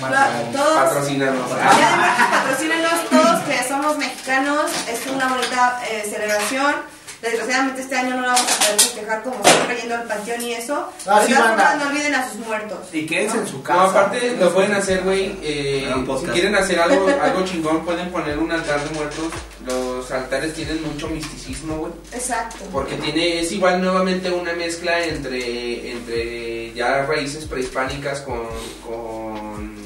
¿no? 0.00 0.08
la- 0.10 0.42
todos, 0.52 0.74
Patrocinarnos. 0.74 1.50
Ya 1.50 1.90
de 1.90 1.96
muertos, 1.96 2.26
patrocínenos 2.30 3.10
todos 3.10 3.40
que 3.42 3.68
somos 3.68 3.98
mexicanos. 3.98 4.70
Es 4.88 5.06
una 5.06 5.28
bonita 5.28 5.82
eh, 5.90 6.06
celebración. 6.10 6.74
Desgraciadamente 7.22 7.82
este 7.82 7.94
año 7.96 8.16
no 8.16 8.22
la 8.22 8.32
vamos 8.32 8.50
a 8.50 8.58
poder 8.64 8.80
festejar 8.80 9.22
como 9.22 9.44
siempre 9.44 9.76
yendo 9.76 9.94
al 9.94 10.02
panteón 10.08 10.42
y 10.42 10.52
eso. 10.54 10.92
Ah, 11.06 11.22
sí, 11.24 11.32
formas, 11.32 11.76
no 11.78 11.88
olviden 11.88 12.14
a 12.16 12.28
sus 12.28 12.38
muertos. 12.44 12.78
Y 12.92 13.06
quédense 13.06 13.38
en 13.38 13.46
su 13.46 13.58
No, 13.58 13.62
casa. 13.62 13.84
aparte 13.84 14.36
lo 14.36 14.52
pueden 14.52 14.72
hacer, 14.74 15.02
güey. 15.04 15.38
eh, 15.40 15.94
si 16.20 16.26
quieren 16.26 16.56
hacer 16.56 16.80
algo, 16.80 17.06
algo 17.22 17.44
chingón, 17.44 17.84
pueden 17.84 18.10
poner 18.10 18.38
un 18.38 18.50
altar 18.50 18.82
de 18.82 18.94
muertos. 18.96 19.32
Los 19.64 20.10
altares 20.10 20.52
tienen 20.54 20.82
mucho 20.82 21.06
misticismo, 21.08 21.76
güey. 21.76 21.92
Exacto. 22.12 22.64
Porque 22.72 22.96
tiene, 22.96 23.40
es 23.40 23.52
igual 23.52 23.80
nuevamente 23.80 24.28
una 24.30 24.52
mezcla 24.54 25.00
entre, 25.04 25.92
entre 25.92 26.74
ya 26.74 27.02
raíces 27.06 27.44
prehispánicas 27.44 28.22
con, 28.22 28.40
con 28.84 29.76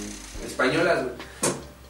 españolas, 0.47 1.03
güey. 1.03 1.15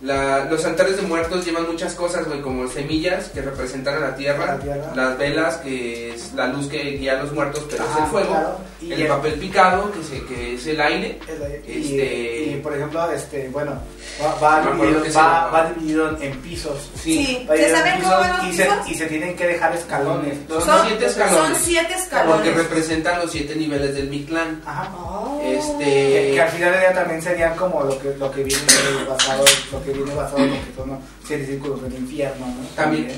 La- 0.02 0.44
los 0.44 0.62
altares 0.66 0.96
de 0.96 1.02
muertos 1.02 1.44
llevan 1.46 1.66
muchas 1.66 1.94
cosas, 1.94 2.26
güey, 2.26 2.42
como 2.42 2.68
semillas 2.68 3.28
que 3.30 3.40
representan 3.40 3.94
a 3.96 4.00
la 4.00 4.14
tierra, 4.16 4.46
La 4.46 4.58
tierra. 4.58 4.92
las 4.94 5.16
velas, 5.18 5.56
que 5.56 6.14
es 6.14 6.34
la 6.34 6.48
luz 6.48 6.68
que 6.68 6.82
guía 6.98 7.18
a 7.18 7.22
los 7.22 7.32
muertos, 7.32 7.64
pero 7.70 7.82
es 7.84 7.90
Ajá, 7.90 8.04
el 8.04 8.10
fuego, 8.10 8.28
claro. 8.28 8.58
Y 8.82 8.92
el 8.92 9.00
el- 9.02 9.08
papel 9.08 9.32
picado, 9.34 9.90
que, 9.92 10.02
se, 10.04 10.22
que 10.26 10.54
es 10.54 10.66
el 10.66 10.80
aire, 10.82 11.18
El- 11.26 11.70
y, 11.70 11.98
Este- 11.98 12.44
y, 12.56 12.60
por 12.62 12.74
ejemplo, 12.76 13.10
este, 13.10 13.48
bueno, 13.48 13.72
va, 14.22 14.34
va, 14.38 14.70
dividido, 14.70 15.02
va, 15.16 15.46
va 15.50 15.72
dividido 15.72 16.18
en, 16.20 16.40
pisos. 16.42 16.90
Sí. 17.02 17.46
Va 17.50 17.56
¿Se 17.56 17.62
dividido 17.62 17.76
en 17.78 17.84
saben 17.86 18.02
cómo 18.02 18.18
van 18.18 18.36
los 18.36 18.46
y 18.48 18.94
se, 18.94 19.04
y 19.04 19.08
tienen 19.08 19.34
que 19.34 19.46
dejar 19.46 19.74
escalones. 19.74 20.38
Son 20.46 20.60
Son- 20.62 20.86
siete 20.86 21.08
Son 21.08 21.22
escalones, 21.22 21.58
siete 21.64 21.86
porque 21.86 22.02
escalones. 22.02 22.54
representan 22.56 23.18
los 23.20 23.30
siete 23.32 23.56
niveles 23.56 23.94
del 23.94 24.08
Mictlán. 24.10 24.60
Ajá. 24.66 24.92
Oh. 24.94 25.40
Este, 25.42 25.84
Que, 25.86 26.30
que 26.34 26.40
al 26.42 26.48
final 26.50 26.70
del 26.72 26.80
día 26.80 26.92
también 26.92 27.22
serían 27.22 27.56
como 27.56 27.82
lo 27.82 27.98
que, 27.98 28.14
lo 28.18 28.30
que 28.30 28.42
viene 28.44 28.62
basado, 29.08 29.44
lo 29.72 29.82
que 29.84 29.85
viene 29.92 30.14
basado 30.14 30.38
en 30.38 30.50
lo 30.50 30.56
que 30.56 30.72
son 30.76 30.88
los 30.90 30.98
siete 31.24 31.46
círculos 31.46 31.82
del 31.82 31.94
infierno, 31.94 32.46
¿no? 32.46 32.68
También. 32.74 33.08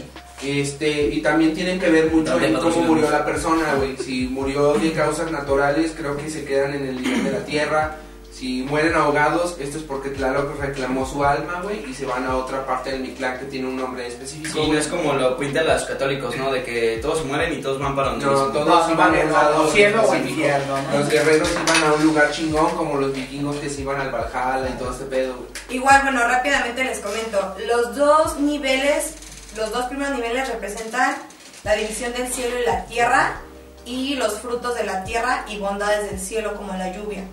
Este, 0.42 1.08
y 1.08 1.20
también 1.20 1.52
tienen 1.52 1.80
que 1.80 1.90
ver 1.90 2.12
mucho 2.12 2.30
También 2.30 2.54
en 2.54 2.60
cómo 2.60 2.82
murió 2.82 3.10
la 3.10 3.24
persona, 3.24 3.74
güey. 3.74 3.96
Si 3.96 4.28
murió 4.28 4.74
de 4.74 4.92
causas 4.92 5.32
naturales, 5.32 5.94
creo 5.96 6.16
que 6.16 6.30
se 6.30 6.44
quedan 6.44 6.74
en 6.74 6.86
el 6.86 7.02
nivel 7.02 7.24
de 7.24 7.32
la 7.32 7.44
tierra. 7.44 7.96
Si 8.38 8.62
mueren 8.62 8.94
ahogados, 8.94 9.56
esto 9.58 9.78
es 9.78 9.82
porque 9.82 10.10
Tlaloc 10.10 10.60
reclamó 10.60 11.04
su 11.04 11.24
alma, 11.24 11.60
güey, 11.60 11.84
y 11.90 11.92
se 11.92 12.06
van 12.06 12.24
a 12.24 12.36
otra 12.36 12.64
parte 12.64 12.92
del 12.92 13.00
Mictlán 13.00 13.36
que 13.40 13.46
tiene 13.46 13.66
un 13.66 13.76
nombre 13.76 14.06
específico. 14.06 14.60
Sí, 14.62 14.70
no 14.70 14.78
es 14.78 14.86
como 14.86 15.12
lo 15.14 15.36
pintan 15.36 15.66
los 15.66 15.82
católicos, 15.84 16.36
¿no? 16.36 16.52
De 16.52 16.62
que 16.62 17.00
todos 17.02 17.24
mueren 17.24 17.52
y 17.58 17.60
todos 17.60 17.80
van 17.80 17.96
para 17.96 18.10
donde 18.10 18.26
No, 18.26 18.30
mismo. 18.32 18.46
todos 18.52 18.86
No, 18.86 18.94
iban 18.94 19.08
a 19.12 19.16
no, 19.16 19.22
un 19.22 19.26
no, 19.28 19.32
lado 19.32 19.62
o 19.64 19.70
cielo 19.72 20.02
o 20.08 20.14
infierno, 20.14 20.76
¿no? 20.82 20.98
Los 21.00 21.08
guerreros 21.08 21.48
iban 21.50 21.82
a 21.90 21.94
un 21.94 22.04
lugar 22.04 22.30
chingón, 22.30 22.76
como 22.76 22.94
los 22.96 23.12
vikingos 23.12 23.56
que 23.56 23.68
se 23.68 23.80
iban 23.80 24.00
al 24.00 24.10
Valhalla 24.12 24.68
y 24.68 24.78
todo 24.78 24.92
este 24.92 25.06
pedo, 25.06 25.34
güey. 25.34 25.48
Igual, 25.70 26.02
bueno, 26.04 26.20
rápidamente 26.28 26.84
les 26.84 27.00
comento. 27.00 27.56
Los 27.66 27.96
dos 27.96 28.38
niveles, 28.38 29.14
los 29.56 29.72
dos 29.72 29.86
primeros 29.86 30.14
niveles 30.14 30.48
representan 30.48 31.16
la 31.64 31.74
división 31.74 32.12
del 32.12 32.28
cielo 32.32 32.54
y 32.62 32.66
la 32.66 32.84
tierra 32.84 33.40
y 33.84 34.14
los 34.14 34.34
frutos 34.38 34.76
de 34.76 34.84
la 34.84 35.02
tierra 35.02 35.44
y 35.48 35.58
bondades 35.58 36.08
del 36.08 36.20
cielo 36.20 36.54
como 36.54 36.72
la 36.74 36.92
lluvia. 36.96 37.24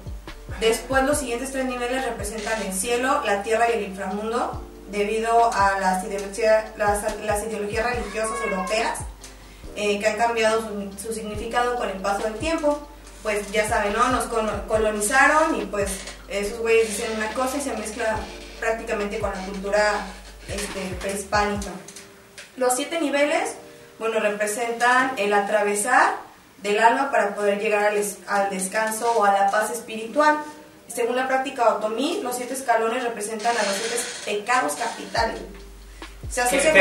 Después 0.60 1.04
los 1.04 1.18
siguientes 1.20 1.52
tres 1.52 1.66
niveles 1.66 2.06
representan 2.06 2.62
el 2.62 2.74
cielo, 2.74 3.22
la 3.26 3.44
tierra 3.44 3.70
y 3.70 3.74
el 3.74 3.84
inframundo 3.90 4.62
debido 4.90 5.54
a 5.54 5.80
las, 5.80 6.04
ideología- 6.06 6.72
las, 6.78 7.04
las 7.24 7.44
ideologías 7.44 7.86
religiosas 7.96 8.38
europeas 8.48 9.00
eh, 9.76 10.00
que 10.00 10.08
han 10.08 10.18
cambiado 10.18 10.62
su, 11.02 11.14
significado 11.14 11.76
con 11.76 11.90
el 11.90 11.98
paso 11.98 12.24
del 12.24 12.36
tiempo. 12.36 12.88
Pues 13.24 13.52
ya 13.52 13.68
saben, 13.68 13.94
¿no? 13.94 14.08
Nos 14.10 14.26
colo- 14.26 14.66
colonizaron 14.68 15.60
y 15.60 15.66
pues 15.66 15.90
esos 16.30 16.60
güeyes 16.60 16.88
dicen 16.88 17.12
una 17.18 17.28
cosa 17.34 17.58
y 17.58 17.62
se 17.62 17.74
mezcla 17.74 18.16
prácticamente 18.60 19.20
con 19.20 19.32
la 19.32 19.46
cultura 19.46 20.06
este, 20.48 20.96
prehispánica. 21.02 21.72
Los 22.56 22.76
siete 22.76 23.02
niveles, 23.02 23.56
bueno, 24.00 24.20
representan 24.20 25.14
el 25.18 25.34
atravesar 25.34 26.16
del 26.58 26.80
alma 26.80 27.12
para 27.12 27.36
poder 27.36 27.60
llegar 27.60 27.86
al, 27.86 28.04
al 28.28 28.50
descanso 28.50 29.12
o 29.18 29.24
a 29.26 29.32
la 29.34 29.52
paz 29.52 29.72
espiritual. 29.72 30.38
Según 30.94 31.16
la 31.16 31.28
práctica 31.28 31.70
otomí, 31.76 32.20
los 32.24 32.36
siete 32.36 32.54
escalones 32.54 33.04
representan 33.04 33.52
a 33.58 33.64
los 33.64 33.74
siete 33.76 33.98
pecados 34.26 34.74
capitales. 34.76 35.40
Se 36.30 36.42
asocia 36.42 36.72
con 36.72 36.78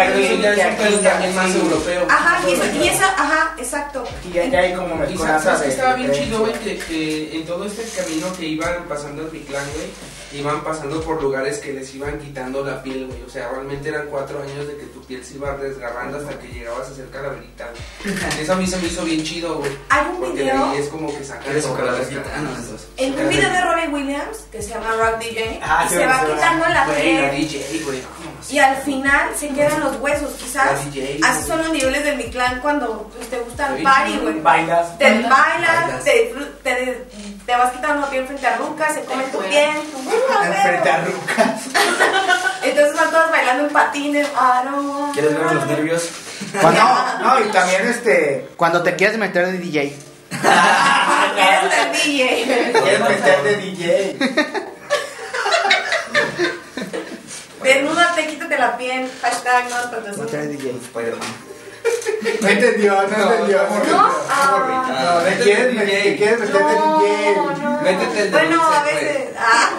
el- 0.86 1.02
también 1.02 1.34
más 1.34 1.54
europeo. 1.54 2.06
Ajá, 2.08 2.48
y, 2.48 2.52
eso, 2.54 2.64
y 2.82 2.88
esa, 2.88 3.08
ajá, 3.10 3.54
exacto. 3.58 4.04
Y 4.26 4.32
ya, 4.32 4.46
ya 4.46 4.58
hay 4.60 4.72
como 4.74 4.94
Y 4.94 4.98
mezcolanza 4.98 5.44
sabes 5.44 5.62
que 5.62 5.68
estaba 5.68 5.94
bien 5.96 6.12
chido, 6.12 6.40
güey, 6.40 6.52
que, 6.54 6.78
que 6.78 7.36
en 7.36 7.46
todo 7.46 7.64
este 7.66 7.82
camino 8.00 8.26
que 8.38 8.46
iban 8.46 8.84
pasando 8.88 9.22
el 9.22 9.30
Mictlán, 9.32 9.64
güey, 9.74 9.86
iban 10.38 10.62
pasando 10.62 11.00
por 11.02 11.22
lugares 11.22 11.58
que 11.58 11.72
les 11.72 11.94
iban 11.94 12.18
quitando 12.18 12.64
la 12.64 12.82
piel, 12.82 13.06
güey. 13.06 13.22
O 13.22 13.28
sea, 13.30 13.48
realmente 13.50 13.88
eran 13.88 14.06
cuatro 14.08 14.42
años 14.42 14.66
de 14.66 14.76
que 14.76 14.86
tu 14.86 15.02
piel 15.04 15.24
se 15.24 15.34
iba 15.34 15.56
desgarrando 15.56 16.18
hasta 16.18 16.38
que 16.38 16.48
llegabas 16.48 16.88
a 16.88 16.94
ser 16.94 17.08
calaverita, 17.10 17.68
güey. 18.02 18.16
Eso 18.40 18.52
a 18.52 18.56
mí 18.56 18.66
se 18.66 18.76
me 18.78 18.86
hizo 18.86 19.04
bien 19.04 19.22
chido, 19.22 19.58
güey. 19.58 19.70
Hay 19.90 20.06
un 20.08 20.16
Porque 20.20 20.38
de 20.38 20.42
video, 20.44 20.64
ahí 20.70 20.78
es 20.78 20.88
como 20.88 21.16
que 21.16 21.24
sacan 21.24 21.44
entonces. 22.48 22.88
en 22.96 23.18
un 23.18 23.28
video 23.28 23.50
de 23.50 23.60
Robbie 23.60 23.88
Williams 23.88 24.38
que 24.50 24.62
se 24.62 24.68
llama 24.70 24.94
Rock 24.96 25.18
DJ 25.20 25.60
Ah, 25.62 25.84
y 25.86 25.88
se 25.94 26.06
va 26.06 26.24
quitando 26.26 26.66
la 26.68 26.86
Güey, 26.86 27.14
la 27.22 27.30
piel 27.30 27.48
DJ, 27.48 27.84
güey. 27.84 28.02
Y 28.50 28.58
al 28.58 28.76
final 28.78 29.30
se 29.36 29.48
quedan 29.48 29.80
los 29.80 29.96
huesos, 30.00 30.32
quizás. 30.38 30.80
Así 31.22 31.46
son 31.46 31.58
los 31.58 31.70
niveles 31.70 32.04
del 32.04 32.16
mi 32.16 32.24
clan 32.24 32.60
cuando 32.60 33.10
pues, 33.16 33.28
te 33.30 33.38
gusta 33.38 33.74
el 33.74 33.82
party, 33.82 34.18
güey. 34.18 34.40
Bailas. 34.40 34.98
Te 34.98 35.04
bailas, 35.04 35.28
Bailas. 35.28 36.04
te, 36.04 36.34
te, 36.62 37.06
te 37.46 37.56
vas 37.56 37.72
quitando 37.72 38.02
la 38.02 38.10
piel 38.10 38.26
frente 38.26 38.46
a 38.46 38.56
Ruca, 38.56 38.92
se 38.92 39.02
comen 39.04 39.30
tu 39.30 39.38
piel. 39.38 39.70
Enfrente 40.44 40.90
a 40.90 41.04
Rucas. 41.04 41.60
Entonces 42.62 42.94
van 42.96 43.10
todos 43.10 43.30
bailando 43.30 43.66
en 43.66 43.72
patines. 43.72 44.28
Ah, 44.36 44.62
no. 44.64 45.10
¿Quieres 45.12 45.38
ver 45.38 45.52
los 45.52 45.66
nervios? 45.66 46.08
Cuando, 46.60 46.80
no, 47.22 47.40
y 47.40 47.48
también 47.50 47.86
este. 47.88 48.48
Cuando 48.56 48.82
te 48.82 48.94
quieres 48.94 49.18
meter 49.18 49.46
de 49.46 49.58
DJ. 49.58 49.96
Eres 51.36 51.72
el 51.78 51.92
DJ. 51.92 52.72
Quieres 52.72 53.00
meter 53.00 53.42
de 53.42 53.56
DJ. 53.56 54.16
Desnúdate, 57.64 58.26
quítate 58.28 58.58
la 58.58 58.76
piel. 58.76 59.10
Hashtag 59.22 59.68
no 59.70 59.76
de 59.82 59.88
patrocinio. 59.96 60.48
DJ. 60.50 60.70
Spider-Man. 60.82 61.28
No 62.40 62.48
entendió, 62.48 62.94
no 62.94 63.32
entendió. 63.32 63.58
No, 63.90 64.08
ah. 64.30 64.86
No, 64.88 65.20
de 65.20 65.30
DJ. 65.36 66.36
No, 66.52 67.50
no. 67.52 67.82
Métete 67.82 68.20
el 68.22 68.30
de 68.30 68.30
Bueno, 68.30 68.56
dulce, 68.56 68.76
a 68.78 68.82
veces. 68.84 69.28
Ah. 69.38 69.70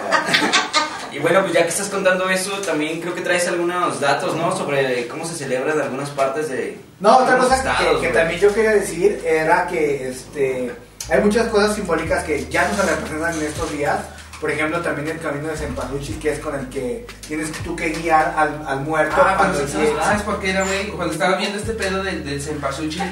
Y 1.12 1.18
bueno, 1.18 1.40
pues 1.40 1.54
ya 1.54 1.62
que 1.62 1.70
estás 1.70 1.88
contando 1.88 2.28
eso, 2.28 2.50
también 2.60 3.00
creo 3.00 3.14
que 3.14 3.22
traes 3.22 3.48
algunos 3.48 4.00
datos, 4.00 4.36
¿no? 4.36 4.54
Sobre 4.54 5.08
cómo 5.08 5.24
se 5.24 5.34
celebra 5.34 5.72
en 5.72 5.80
algunas 5.80 6.10
partes 6.10 6.50
de... 6.50 6.78
No, 7.00 7.16
otra 7.16 7.38
cosa 7.38 7.54
que- 7.54 7.68
estados, 7.70 7.90
que, 7.92 8.08
güey. 8.08 8.12
también 8.12 8.38
yo 8.40 8.52
quería 8.54 8.72
decir 8.72 9.22
era 9.24 9.66
que 9.66 10.10
este 10.10 10.74
hay 11.08 11.20
muchas 11.22 11.46
cosas 11.48 11.74
simbólicas 11.74 12.22
que 12.24 12.44
ya 12.50 12.68
no 12.68 12.76
se 12.76 12.82
representan 12.82 13.32
en 13.34 13.46
estos 13.46 13.72
días. 13.72 13.96
Por 14.46 14.54
ejemplo, 14.54 14.80
también 14.80 15.08
el 15.08 15.18
camino 15.18 15.48
de 15.48 15.56
Sempaluchi, 15.56 16.12
que 16.20 16.30
es 16.30 16.38
con 16.38 16.54
el 16.54 16.68
que 16.68 17.04
tienes 17.26 17.50
tú 17.64 17.74
que 17.74 17.88
guiar 17.90 18.32
al, 18.38 18.64
al 18.64 18.80
muerto 18.82 19.16
Ah, 19.18 19.34
cuando 19.36 19.56
pero 19.58 19.68
¿sabes, 19.68 19.88
llega. 19.88 20.04
¿sabes 20.04 20.22
por 20.22 20.38
qué 20.38 20.50
era, 20.50 20.62
güey? 20.64 20.86
Cuando 20.90 21.12
estaba 21.14 21.36
viendo 21.36 21.58
este 21.58 21.72
pedo 21.72 22.04
del, 22.04 22.24
del 22.24 22.40
Cempasúchil, 22.40 23.02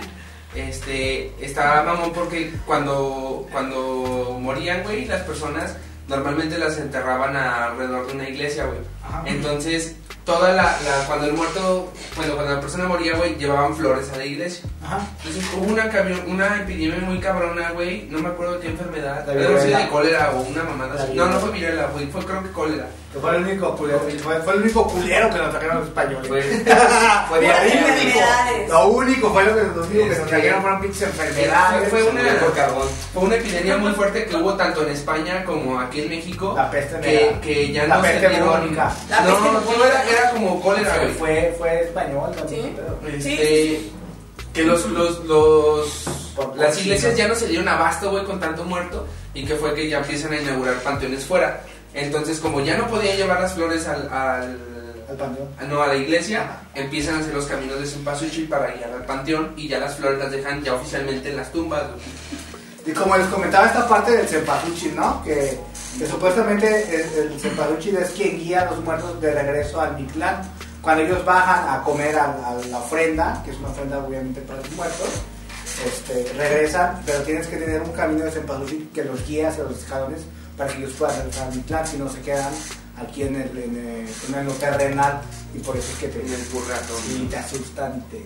este, 0.54 1.32
estaba 1.44 1.82
mamón 1.82 2.12
porque 2.12 2.52
cuando, 2.64 3.48
cuando 3.50 4.38
morían, 4.40 4.84
güey, 4.84 5.06
las 5.06 5.22
personas 5.22 5.76
normalmente 6.06 6.56
las 6.56 6.78
enterraban 6.78 7.34
alrededor 7.34 8.06
de 8.06 8.12
una 8.12 8.28
iglesia, 8.28 8.66
güey. 8.66 8.78
Ajá. 9.02 9.24
Entonces, 9.26 9.96
toda 10.24 10.52
la, 10.52 10.62
la- 10.62 11.04
cuando 11.06 11.26
el 11.26 11.32
muerto, 11.34 11.92
bueno, 12.16 12.34
cuando 12.34 12.54
la 12.54 12.60
persona 12.60 12.84
moría, 12.86 13.16
güey, 13.16 13.36
llevaban 13.36 13.76
flores 13.76 14.10
a 14.12 14.16
la 14.16 14.24
iglesia. 14.24 14.64
Ajá. 14.84 15.00
Entonces 15.24 15.44
hubo 15.56 15.72
una, 15.72 15.88
camión, 15.90 16.22
una 16.26 16.56
epidemia 16.60 17.00
muy 17.00 17.18
cabrona, 17.20 17.70
güey, 17.72 18.06
no 18.10 18.18
me 18.20 18.28
acuerdo 18.28 18.60
qué 18.60 18.68
enfermedad, 18.68 19.24
La 19.26 19.32
pero 19.34 19.50
no 19.50 19.58
sé 19.60 19.68
de 19.68 19.88
cólera 19.88 20.30
o 20.34 20.40
una 20.42 20.62
mamada 20.64 20.94
La 20.94 21.02
así. 21.04 21.12
No, 21.14 21.26
no 21.26 21.38
fue 21.40 21.50
viruela, 21.52 21.86
güey, 21.92 22.06
fue 22.06 22.24
creo 22.24 22.42
que 22.42 22.50
cólera. 22.50 22.86
Que 23.12 23.20
fue 23.20 23.36
el 23.36 23.42
único 23.44 23.76
culero, 23.76 24.00
fue, 24.24 24.40
fue 24.40 24.54
el 24.54 24.62
único 24.62 24.88
culero 24.88 25.30
que 25.30 25.38
nos 25.38 25.50
trajeron 25.50 25.78
los 25.78 25.86
españoles. 25.86 26.26
Fue, 26.28 26.42
fue 27.28 27.40
diarrea. 27.40 28.66
Lo 28.68 28.88
único 28.88 29.32
fue 29.32 29.44
lo 29.44 29.54
que, 29.54 29.62
lo 29.62 29.68
único 29.82 29.88
que 29.92 29.98
nos 30.08 30.10
Este, 30.18 30.26
trajeron 30.28 30.62
fueron 30.62 30.80
pinches 30.80 31.02
enfermedades. 31.02 31.88
fue 31.90 32.02
una- 32.02 32.22
murió 32.22 32.38
por 32.40 32.52
carbón. 32.54 32.88
Fue 33.12 33.22
una 33.22 33.36
epidemia 33.36 33.76
muy 33.76 33.92
fuerte 33.92 34.24
que 34.26 34.34
hubo 34.36 34.54
tanto 34.54 34.82
en 34.82 34.88
España 34.90 35.44
como 35.44 35.78
aquí 35.78 36.00
en 36.02 36.08
México. 36.08 36.54
La 36.56 36.68
peste 36.70 36.98
que, 37.00 37.06
negra. 37.12 37.40
que 37.40 37.72
ya 37.72 37.86
La 37.86 37.96
no 37.96 38.02
peste 38.02 38.20
se 38.20 38.28
dieron. 38.30 38.48
La 38.48 38.50
no, 38.54 38.64
peste 38.66 39.52
no, 39.52 39.60
bubónica. 39.60 39.86
era, 39.88 40.04
era 40.14 40.30
como 40.30 40.60
cólera, 40.60 40.96
güey. 40.98 41.12
Fue, 41.14 41.54
fue 41.58 41.82
español 41.84 42.32
también. 42.36 42.76
Sí. 43.20 43.32
Este, 43.32 43.46
sí, 43.78 43.92
Que 44.52 44.62
los, 44.62 44.86
los, 44.86 45.24
los 45.24 46.04
Por- 46.36 46.56
las 46.56 46.78
iglesias 46.80 47.16
ya 47.16 47.28
no 47.28 47.34
se 47.34 47.46
dieron 47.48 47.68
abasto, 47.68 48.10
güey, 48.10 48.24
con 48.24 48.40
tanto 48.40 48.64
muerto. 48.64 49.06
Y 49.34 49.44
que 49.44 49.54
fue 49.56 49.74
que 49.74 49.88
ya 49.88 49.98
empiezan 49.98 50.32
a 50.32 50.40
inaugurar 50.40 50.74
panteones 50.82 51.24
fuera. 51.24 51.62
Entonces, 51.92 52.38
como 52.40 52.60
ya 52.60 52.76
no 52.76 52.86
podían 52.88 53.16
llevar 53.16 53.40
las 53.40 53.54
flores 53.54 53.86
al, 53.86 54.08
al- 54.12 54.58
Al 55.08 55.16
panteón. 55.16 55.48
No, 55.68 55.82
a 55.82 55.88
la 55.88 55.96
iglesia, 55.96 56.58
empiezan 56.74 57.16
a 57.16 57.18
hacer 57.20 57.34
los 57.34 57.46
caminos 57.46 57.78
de 57.80 57.86
Cempasúchil 57.86 58.48
para 58.48 58.74
ir 58.74 58.84
al 58.84 59.04
panteón 59.04 59.52
y 59.56 59.68
ya 59.68 59.78
las 59.78 59.96
flores 59.96 60.18
las 60.18 60.30
dejan 60.30 60.62
ya 60.62 60.74
oficialmente 60.74 61.30
en 61.30 61.36
las 61.36 61.52
tumbas. 61.52 61.82
güey. 61.88 62.00
Y 62.86 62.92
como 62.92 63.16
les 63.16 63.26
comentaba 63.28 63.66
esta 63.66 63.88
parte 63.88 64.12
del 64.12 64.26
cempasúchil, 64.28 64.94
¿no? 64.94 65.22
Que, 65.24 65.58
que 65.98 66.06
supuestamente 66.06 66.66
el, 66.94 67.32
el 67.32 67.96
es 67.98 68.10
quien 68.10 68.38
guía 68.38 68.62
a 68.62 68.64
los 68.66 68.82
muertos 68.84 69.20
de 69.20 69.32
regreso 69.32 69.80
al 69.80 69.96
Mictlán. 69.96 70.42
Cuando 70.82 71.02
ellos 71.04 71.24
bajan 71.24 71.68
a 71.80 71.82
comer 71.82 72.16
a, 72.18 72.24
a 72.48 72.54
la 72.70 72.78
ofrenda, 72.78 73.40
que 73.44 73.52
es 73.52 73.56
una 73.58 73.68
ofrenda 73.68 73.98
obviamente 74.04 74.40
para 74.42 74.60
los 74.60 74.70
muertos, 74.72 75.08
este, 75.86 76.30
regresan, 76.34 77.00
pero 77.06 77.22
tienes 77.22 77.46
que 77.46 77.56
tener 77.56 77.80
un 77.80 77.92
camino 77.92 78.24
de 78.24 78.30
cempasúchil 78.30 78.90
que 78.94 79.04
los 79.04 79.26
guíe 79.26 79.46
hacia 79.46 79.64
los 79.64 79.78
escalones 79.78 80.20
para 80.56 80.70
que 80.70 80.78
ellos 80.78 80.92
puedan 80.98 81.16
regresar 81.16 81.48
al 81.48 81.54
Mictlán, 81.56 81.86
si 81.86 81.96
no 81.96 82.08
se 82.10 82.20
quedan 82.20 82.52
aquí 82.96 83.22
en, 83.22 83.36
el, 83.36 83.48
en, 83.58 83.76
el- 83.76 84.34
en 84.34 84.46
lo 84.46 84.52
terrenal 84.52 85.20
y 85.54 85.58
por 85.58 85.76
eso 85.76 85.90
es 85.92 85.98
que 85.98 86.08
te, 86.08 86.20
En 86.20 86.32
el 86.32 86.40
purgatorio. 86.42 87.16
y 87.16 87.26
te 87.26 87.36
asustan. 87.36 88.02
Te... 88.10 88.22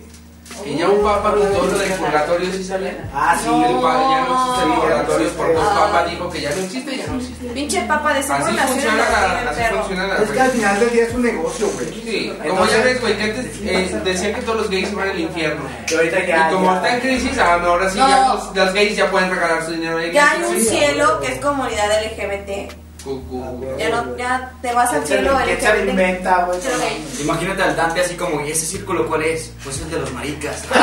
Y 0.65 0.75
ya 0.77 0.89
un 0.89 1.01
papa 1.03 1.33
quitó 1.35 1.65
lo 1.65 1.77
del 1.77 1.91
purgatorio, 1.93 2.51
¿sí 2.51 2.63
sabían? 2.63 3.09
Ah, 3.13 3.35
sí, 3.41 3.47
El 3.47 3.79
pa- 3.79 4.09
ya 4.09 4.25
no 4.27 4.35
existe 4.35 4.63
el 4.63 4.69
No. 4.69 4.81
purgatorio 4.81 5.29
porque 5.37 5.51
el 5.53 5.57
Ah. 5.59 5.75
papa 5.75 6.03
dijo 6.05 6.29
que 6.29 6.41
ya 6.41 6.49
no 6.49 6.55
existe, 6.63 6.97
ya 6.97 7.07
no 7.07 7.15
existe. 7.15 7.47
Pinche 7.47 7.81
papa 7.83 8.13
de 8.13 8.23
seguro 8.23 8.45
Así 8.45 8.57
funciona 8.57 8.95
la, 8.97 9.49
así 9.49 9.61
funciona 9.73 10.07
la 10.07 10.15
Es 10.17 10.29
que 10.31 10.41
al 10.41 10.51
final 10.51 10.79
del 10.79 10.89
día 10.91 11.03
es 11.05 11.13
un 11.13 11.21
negocio, 11.23 11.67
güey. 11.69 11.87
Sí, 12.03 12.33
como 12.47 12.65
ya 12.65 12.77
ves, 12.83 13.01
güey, 13.01 13.17
que 13.17 13.23
antes 13.23 13.45
eh, 13.63 14.01
decían 14.03 14.33
que 14.35 14.41
todos 14.41 14.57
los 14.57 14.69
gays 14.69 14.91
iban 14.91 15.09
al 15.09 15.19
infierno. 15.19 15.61
Y 15.89 15.95
ahorita 15.95 16.25
ya. 16.25 16.49
y 16.49 16.53
como 16.53 16.65
ya- 16.65 16.75
está 16.75 16.93
en 16.95 16.99
crisis, 16.99 17.37
ah, 17.39 17.57
no, 17.61 17.67
ahora 17.69 17.89
sí 17.89 17.97
No. 17.99 18.09
ya 18.09 18.27
los, 18.33 18.55
los 18.55 18.73
gays 18.73 18.95
ya 18.97 19.09
pueden 19.11 19.29
regalar 19.31 19.63
su 19.65 19.71
dinero 19.71 19.99
Ya 20.11 20.31
hay 20.31 20.43
un 20.43 20.55
Sí, 20.59 20.65
cielo 20.65 21.19
que 21.21 21.33
es 21.33 21.39
comunidad 21.39 21.89
LGBT. 22.03 22.69
Cucú. 23.09 23.75
Ya 23.77 23.89
no, 23.89 24.17
ya 24.17 24.51
te 24.61 24.73
vas 24.73 24.89
al 24.93 25.03
¿Quién 25.03 25.07
se- 25.07 25.13
cielo 25.15 25.39
¿Quién 25.43 25.59
se 25.59 25.65
LGBT. 25.67 25.81
alimenta, 25.81 26.43
güey? 26.45 26.61
Cielo 26.61 26.77
gay. 26.79 27.07
Imagínate 27.21 27.63
al 27.63 27.75
Dante 27.75 28.01
así 28.01 28.15
como, 28.15 28.41
¿y 28.45 28.51
ese 28.51 28.65
círculo 28.65 29.07
cuál 29.07 29.23
es? 29.23 29.51
Pues 29.63 29.81
el 29.81 29.89
de 29.91 29.99
los 29.99 30.11
maricas. 30.13 30.63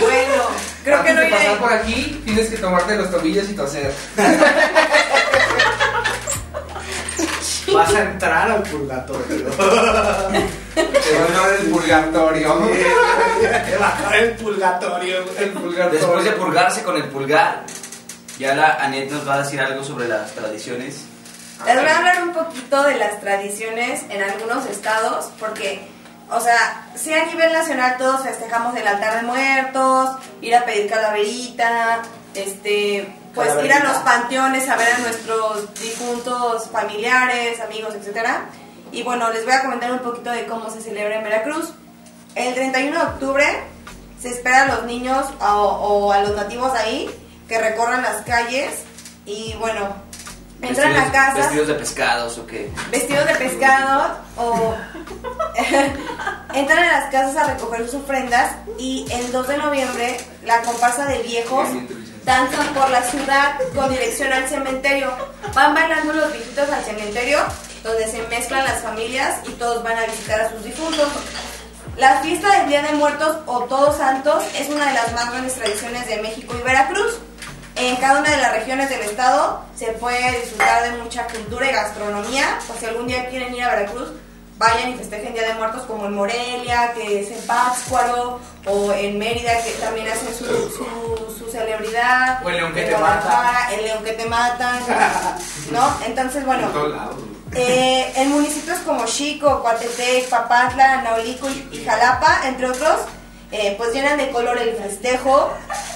Bueno, 0.00 0.42
creo 0.84 1.04
que 1.04 1.12
no 1.12 1.20
iré. 1.22 1.30
pasar 1.30 1.58
por 1.58 1.72
aquí, 1.72 2.22
tienes 2.24 2.48
que 2.48 2.56
tomarte 2.56 2.96
los 2.96 3.10
tobillos 3.10 3.48
y 3.50 3.52
toser. 3.54 3.92
Vas 7.72 7.94
a 7.94 8.02
entrar 8.02 8.50
al 8.50 8.62
purgatorio. 8.64 9.46
Te 10.74 10.80
va 11.18 11.44
a 11.46 11.54
el 11.58 11.66
purgatorio. 11.70 12.54
Te 13.40 13.76
va 13.78 14.08
a 14.10 14.16
el 14.18 14.30
purgatorio. 14.32 15.16
El 15.38 15.50
purgatorio. 15.50 15.90
Después 16.00 16.24
de 16.24 16.32
purgarse 16.32 16.82
con 16.82 16.96
el 16.96 17.04
pulgar, 17.04 17.64
ya 18.38 18.54
la 18.54 18.74
Anet 18.74 19.10
nos 19.10 19.26
va 19.26 19.34
a 19.34 19.38
decir 19.42 19.60
algo 19.60 19.82
sobre 19.84 20.06
las 20.08 20.32
tradiciones. 20.32 21.04
Les 21.66 21.76
voy 21.76 21.86
a 21.86 21.96
hablar 21.96 22.22
un 22.24 22.32
poquito 22.32 22.82
de 22.82 22.96
las 22.96 23.20
tradiciones 23.20 24.02
en 24.08 24.20
algunos 24.20 24.66
estados, 24.66 25.30
porque, 25.38 25.86
o 26.28 26.40
sea, 26.40 26.88
si 26.96 27.14
a 27.14 27.24
nivel 27.26 27.52
nacional 27.52 27.96
todos 27.98 28.22
festejamos 28.22 28.76
el 28.76 28.86
altar 28.86 29.20
de 29.20 29.22
muertos, 29.22 30.10
ir 30.40 30.56
a 30.56 30.64
pedir 30.64 30.90
calaverita, 30.90 32.02
este, 32.34 33.14
pues 33.32 33.48
ir 33.64 33.72
a 33.72 33.84
los 33.84 33.98
panteones 33.98 34.68
a 34.68 34.76
ver 34.76 34.92
a 34.92 34.98
nuestros 34.98 35.72
difuntos 35.74 36.68
familiares, 36.70 37.60
amigos, 37.60 37.94
etcétera. 37.94 38.46
Y 38.90 39.04
bueno, 39.04 39.30
les 39.30 39.44
voy 39.44 39.54
a 39.54 39.62
comentar 39.62 39.92
un 39.92 40.00
poquito 40.00 40.30
de 40.30 40.46
cómo 40.46 40.68
se 40.68 40.80
celebra 40.80 41.16
en 41.16 41.22
Veracruz. 41.22 41.72
El 42.34 42.54
31 42.54 42.98
de 42.98 43.04
octubre 43.04 43.46
se 44.20 44.30
espera 44.30 44.64
a 44.64 44.66
los 44.66 44.84
niños 44.84 45.26
o, 45.40 45.44
o 45.44 46.12
a 46.12 46.22
los 46.22 46.34
nativos 46.34 46.72
ahí 46.74 47.08
que 47.48 47.58
recorran 47.58 48.02
las 48.02 48.22
calles 48.22 48.82
y 49.24 49.54
bueno, 49.60 49.94
entran 50.62 50.96
a 50.96 51.12
casas 51.12 51.36
Vestidos 51.36 51.68
de 51.68 51.74
pescados 51.74 52.38
o 52.38 52.46
qué. 52.46 52.70
vestidos 52.90 53.26
de 53.26 53.34
pescado 53.34 54.18
o 54.36 54.74
entran 56.54 56.78
a 56.78 57.00
las 57.00 57.10
casas 57.10 57.36
a 57.36 57.52
recoger 57.52 57.84
sus 57.86 58.02
ofrendas 58.02 58.52
y 58.78 59.06
el 59.10 59.32
2 59.32 59.48
de 59.48 59.56
noviembre 59.58 60.16
la 60.44 60.62
comparsa 60.62 61.06
de 61.06 61.18
viejos 61.22 61.68
danzan 62.24 62.68
por 62.68 62.88
la 62.90 63.02
ciudad 63.02 63.56
con 63.74 63.90
dirección 63.90 64.32
al 64.32 64.48
cementerio. 64.48 65.10
Van 65.54 65.74
bailando 65.74 66.12
los 66.12 66.32
viejitos 66.32 66.70
al 66.70 66.84
cementerio 66.84 67.38
donde 67.82 68.06
se 68.06 68.22
mezclan 68.28 68.64
las 68.64 68.80
familias 68.80 69.40
y 69.46 69.50
todos 69.52 69.82
van 69.82 69.98
a 69.98 70.06
visitar 70.06 70.40
a 70.40 70.50
sus 70.50 70.62
difuntos. 70.62 71.08
La 71.96 72.22
fiesta 72.22 72.58
del 72.58 72.68
Día 72.68 72.82
de 72.82 72.92
Muertos 72.92 73.38
o 73.46 73.64
Todos 73.64 73.96
Santos 73.96 74.44
es 74.58 74.68
una 74.70 74.86
de 74.86 74.94
las 74.94 75.12
más 75.12 75.30
grandes 75.30 75.54
tradiciones 75.54 76.06
de 76.06 76.22
México 76.22 76.54
y 76.58 76.62
Veracruz. 76.62 77.18
En 77.76 77.96
cada 77.96 78.20
una 78.20 78.30
de 78.30 78.36
las 78.36 78.52
regiones 78.52 78.90
del 78.90 79.00
estado 79.00 79.62
se 79.74 79.86
puede 79.92 80.40
disfrutar 80.40 80.82
de 80.82 81.02
mucha 81.02 81.26
cultura 81.26 81.70
y 81.70 81.72
gastronomía. 81.72 82.58
Pues 82.66 82.80
si 82.80 82.86
algún 82.86 83.06
día 83.06 83.28
quieren 83.28 83.54
ir 83.54 83.62
a 83.62 83.70
Veracruz, 83.70 84.10
vayan 84.58 84.90
y 84.90 84.94
festejen 84.94 85.32
Día 85.32 85.48
de 85.48 85.54
Muertos 85.54 85.82
como 85.82 86.06
en 86.06 86.14
Morelia, 86.14 86.92
que 86.94 87.20
es 87.20 87.30
en 87.30 87.40
Pátzcuaro, 87.46 88.40
o 88.66 88.92
en 88.92 89.18
Mérida, 89.18 89.62
que 89.64 89.70
también 89.72 90.08
hacen 90.08 90.34
su, 90.34 90.44
su, 90.44 91.34
su 91.38 91.50
celebridad. 91.50 92.44
O 92.44 92.50
el 92.50 92.56
león 92.56 92.72
que 92.74 92.84
te 92.84 92.94
Guadalajara, 92.94 93.72
El 93.74 93.84
león 93.84 94.04
que 94.04 94.12
te 94.12 94.26
matan. 94.26 94.78
¿No? 95.72 95.96
Entonces, 96.06 96.44
bueno. 96.44 96.68
Eh, 97.54 98.12
en 98.16 98.30
municipios 98.30 98.78
como 98.78 99.04
Chico, 99.04 99.60
Coatepec, 99.60 100.28
Papatla, 100.28 101.02
Naulico 101.02 101.48
y 101.70 101.84
Jalapa, 101.84 102.46
entre 102.46 102.66
otros, 102.66 103.00
eh, 103.52 103.74
pues 103.78 103.92
llenan 103.92 104.18
de 104.18 104.30
color 104.30 104.58
el 104.58 104.74
festejo. 104.74 105.50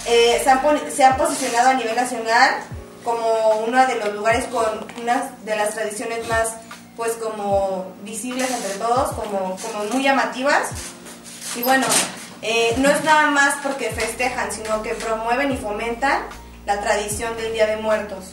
Eh, 0.07 0.40
se, 0.45 1.05
han 1.05 1.16
posicionado 1.16 1.71
a 1.71 1.75
nivel 1.75 1.97
nacional 1.97 2.57
como 3.03 3.64
uno 3.66 3.87
de 3.87 3.97
los 3.97 4.14
lugares 4.14 4.45
con 4.47 4.64
unas 5.01 5.45
de 5.45 5.57
las 5.57 5.75
tradiciones 5.75 6.27
más, 6.29 6.55
pues 6.97 7.12
como 7.12 7.92
visibles 8.03 8.51
entre 8.51 8.75
todos, 8.75 9.12
como, 9.12 9.57
como 9.57 9.85
muy 9.92 10.03
llamativas. 10.03 10.69
Y 11.57 11.62
bueno, 11.62 11.87
eh, 12.42 12.75
no 12.79 12.90
es 12.90 13.03
nada 13.05 13.29
más 13.29 13.55
porque 13.62 13.90
festejan, 13.90 14.53
sino 14.53 14.83
que 14.83 14.95
promueven 14.95 15.53
y 15.53 15.57
fomentan 15.57 16.23
la 16.66 16.81
tradición 16.81 17.37
del 17.37 17.53
Día 17.53 17.66
de 17.66 17.77
Muertos. 17.77 18.27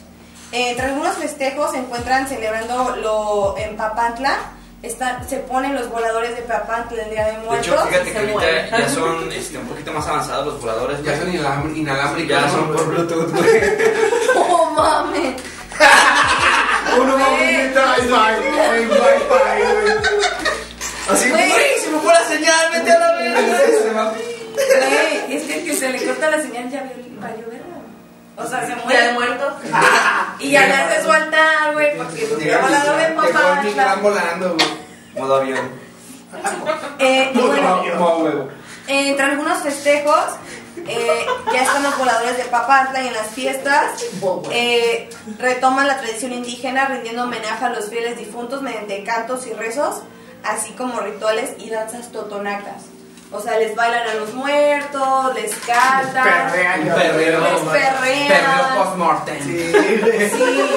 Eh, 0.52 0.72
entre 0.72 0.88
algunos 0.88 1.16
festejos 1.16 1.72
se 1.72 1.78
encuentran 1.78 2.28
celebrando 2.28 2.96
lo 2.98 3.58
en 3.58 3.76
Papantla. 3.78 4.38
Están, 4.84 5.28
se 5.30 5.38
ponen 5.38 5.74
los 5.76 5.90
voladores 5.90 6.36
de 6.36 6.42
Papantla 6.42 7.04
el 7.04 7.10
Día 7.10 7.26
de 7.28 7.32
De 7.32 7.38
Muertos. 7.40 7.68
hecho, 7.68 7.78
fíjate 7.88 8.12
que 8.12 8.18
ahorita 8.20 8.78
ya 8.80 8.90
son 8.90 9.32
este, 9.32 9.58
un 9.58 9.66
poquito 9.68 9.94
más 9.94 10.06
avanzados 10.08 10.46
los 10.48 10.62
voladores. 10.62 11.02
Ya 11.04 11.18
son 11.18 11.34
inalámbricos. 11.34 12.28
Ya 12.30 12.50
son 12.50 12.68
por 12.74 12.86
Bluetooth, 12.88 13.32
güey. 13.32 13.62
¡Oh, 14.36 14.70
mames! 14.72 15.36
Uno 17.00 17.18
en 17.18 17.24
Wi- 17.24 17.50
en 17.50 17.72
Wi-Fi, 17.72 18.08
güey. 18.52 19.94
Así, 21.10 21.30
Güey. 21.30 21.50
güey, 21.50 21.80
se 21.82 21.90
me 21.90 22.00
fue 22.00 22.14
la 22.14 22.24
señal, 22.26 22.72
vete 22.74 22.92
a 22.92 23.00
la 23.00 23.12
verga. 23.18 24.14
Güey, 24.54 25.36
es 25.36 25.44
que 25.44 25.60
el 25.60 25.66
que 25.66 25.76
se 25.76 25.90
le 25.90 26.06
corta 26.06 26.30
la 26.30 26.42
señal 26.42 26.70
ya 26.70 26.84
vio- 26.84 27.20
valió 27.22 27.46
verga. 27.50 27.73
O 28.36 28.46
sea, 28.48 28.62
se 28.62 28.68
Día 28.68 28.78
de 28.78 29.14
muere. 29.14 29.14
muertos. 29.14 29.54
Y 30.40 30.52
ya 30.52 30.66
le 30.68 30.74
hace 30.74 31.04
su 31.04 31.12
altar, 31.12 31.74
güey, 31.74 31.96
porque 31.98 32.28
Llega 32.40 32.60
volador 32.62 32.98
de 32.98 33.10
Mictlán 33.10 33.34
Papantla. 33.34 33.96
volando, 34.02 34.56
güey. 34.56 34.68
Modo 35.16 35.36
avión. 35.36 35.70
Eh, 37.00 37.32
y 37.34 37.38
bueno, 37.38 37.84
Como 37.98 38.18
huevo. 38.24 38.50
Entre 38.88 39.24
algunos 39.26 39.60
festejos, 39.62 40.26
eh, 40.88 41.26
ya 41.54 41.62
están 41.62 41.84
los 41.84 41.98
voladores 41.98 42.36
de 42.38 42.44
Papantla 42.46 43.04
y 43.04 43.08
en 43.08 43.14
las 43.14 43.28
fiestas 43.28 44.04
eh, 44.52 45.10
retoman 45.40 45.88
la 45.88 45.98
tradición 46.00 46.34
indígena 46.34 46.86
rindiendo 46.88 47.24
homenaje 47.24 47.64
a 47.64 47.70
los 47.70 47.90
fieles 47.90 48.18
difuntos 48.18 48.62
mediante 48.62 49.04
cantos 49.04 49.46
y 49.48 49.54
rezos, 49.54 50.02
así 50.44 50.72
como 50.72 51.00
rituales 51.00 51.52
y 51.60 51.70
danzas 51.70 52.12
totonacas. 52.12 52.84
O 53.34 53.42
sea, 53.42 53.58
les 53.58 53.76
bailan 53.76 54.08
a 54.08 54.14
los 54.14 54.34
muertos, 54.34 55.34
les 55.34 55.56
cantan. 55.56 56.24
Perrean, 56.52 56.86
ya. 56.86 56.96
Perreo. 56.96 57.40
Les 57.42 57.62
perrean. 57.62 58.28
Perreo 58.28 58.84
post-mortem. 58.84 59.44
Sí. 59.44 59.74
Sí, 60.30 60.70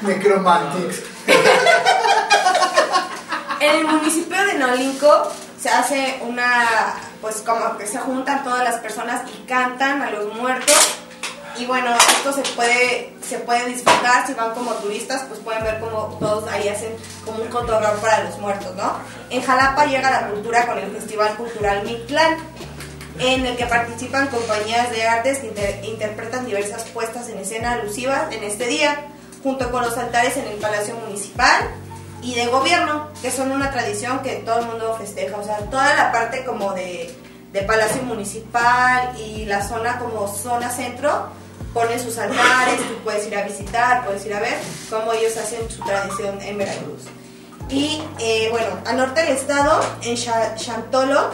Necromantics. 0.00 1.02
En 3.60 3.76
el 3.76 3.84
municipio 3.84 4.44
de 4.46 4.54
Nolinco 4.54 5.30
se 5.60 5.68
hace 5.68 6.18
una, 6.22 6.94
pues 7.20 7.36
como 7.36 7.76
que 7.76 7.86
se 7.86 7.98
juntan 7.98 8.42
todas 8.42 8.64
las 8.64 8.76
personas 8.76 9.22
y 9.30 9.46
cantan 9.46 10.02
a 10.02 10.10
los 10.10 10.34
muertos. 10.34 10.98
Y 11.60 11.66
bueno, 11.66 11.94
esto 11.94 12.32
se 12.32 12.40
puede, 12.54 13.12
se 13.28 13.38
puede 13.38 13.66
disfrutar, 13.66 14.26
si 14.26 14.32
van 14.32 14.54
como 14.54 14.72
turistas, 14.74 15.22
pues 15.28 15.40
pueden 15.40 15.62
ver 15.62 15.78
como 15.78 16.16
todos 16.18 16.48
ahí 16.50 16.68
hacen 16.68 16.96
como 17.24 17.42
un 17.42 17.48
cotorreo 17.48 17.92
para 18.00 18.24
los 18.24 18.38
muertos, 18.38 18.74
¿no? 18.76 18.94
En 19.28 19.42
Jalapa 19.42 19.84
llega 19.84 20.10
la 20.10 20.28
cultura 20.28 20.66
con 20.66 20.78
el 20.78 20.90
Festival 20.90 21.34
Cultural 21.36 21.82
Mictlán, 21.84 22.36
en 23.18 23.44
el 23.44 23.56
que 23.58 23.66
participan 23.66 24.28
compañías 24.28 24.90
de 24.90 25.06
artes 25.06 25.40
que 25.40 25.48
inter- 25.48 25.84
interpretan 25.84 26.46
diversas 26.46 26.84
puestas 26.84 27.28
en 27.28 27.38
escena 27.38 27.72
alusivas 27.72 28.32
en 28.32 28.42
este 28.42 28.66
día, 28.66 29.08
junto 29.42 29.70
con 29.70 29.82
los 29.82 29.98
altares 29.98 30.38
en 30.38 30.46
el 30.46 30.56
Palacio 30.56 30.94
Municipal 30.96 31.68
y 32.22 32.34
de 32.36 32.46
Gobierno, 32.46 33.08
que 33.20 33.30
son 33.30 33.52
una 33.52 33.70
tradición 33.70 34.20
que 34.20 34.36
todo 34.36 34.60
el 34.60 34.66
mundo 34.66 34.96
festeja. 34.98 35.36
O 35.36 35.44
sea, 35.44 35.58
toda 35.70 35.94
la 35.94 36.10
parte 36.10 36.44
como 36.44 36.72
de, 36.72 37.14
de 37.52 37.60
Palacio 37.62 38.02
Municipal 38.02 39.14
y 39.18 39.44
la 39.44 39.66
zona 39.66 39.98
como 39.98 40.26
zona 40.26 40.70
centro, 40.70 41.28
ponen 41.74 42.00
sus 42.00 42.18
altares, 42.18 42.78
tú 42.88 42.94
puedes 43.04 43.26
ir 43.26 43.36
a 43.36 43.42
visitar, 43.42 44.04
puedes 44.04 44.24
ir 44.26 44.34
a 44.34 44.40
ver 44.40 44.54
cómo 44.88 45.12
ellos 45.12 45.36
hacen 45.36 45.68
su 45.70 45.80
tradición 45.82 46.40
en 46.42 46.58
Veracruz. 46.58 47.02
Y 47.68 48.02
eh, 48.18 48.48
bueno, 48.50 48.66
al 48.86 48.96
norte 48.96 49.22
del 49.22 49.36
estado, 49.36 49.80
en 50.02 50.16
Cha- 50.16 50.54
Chantolo, 50.56 51.30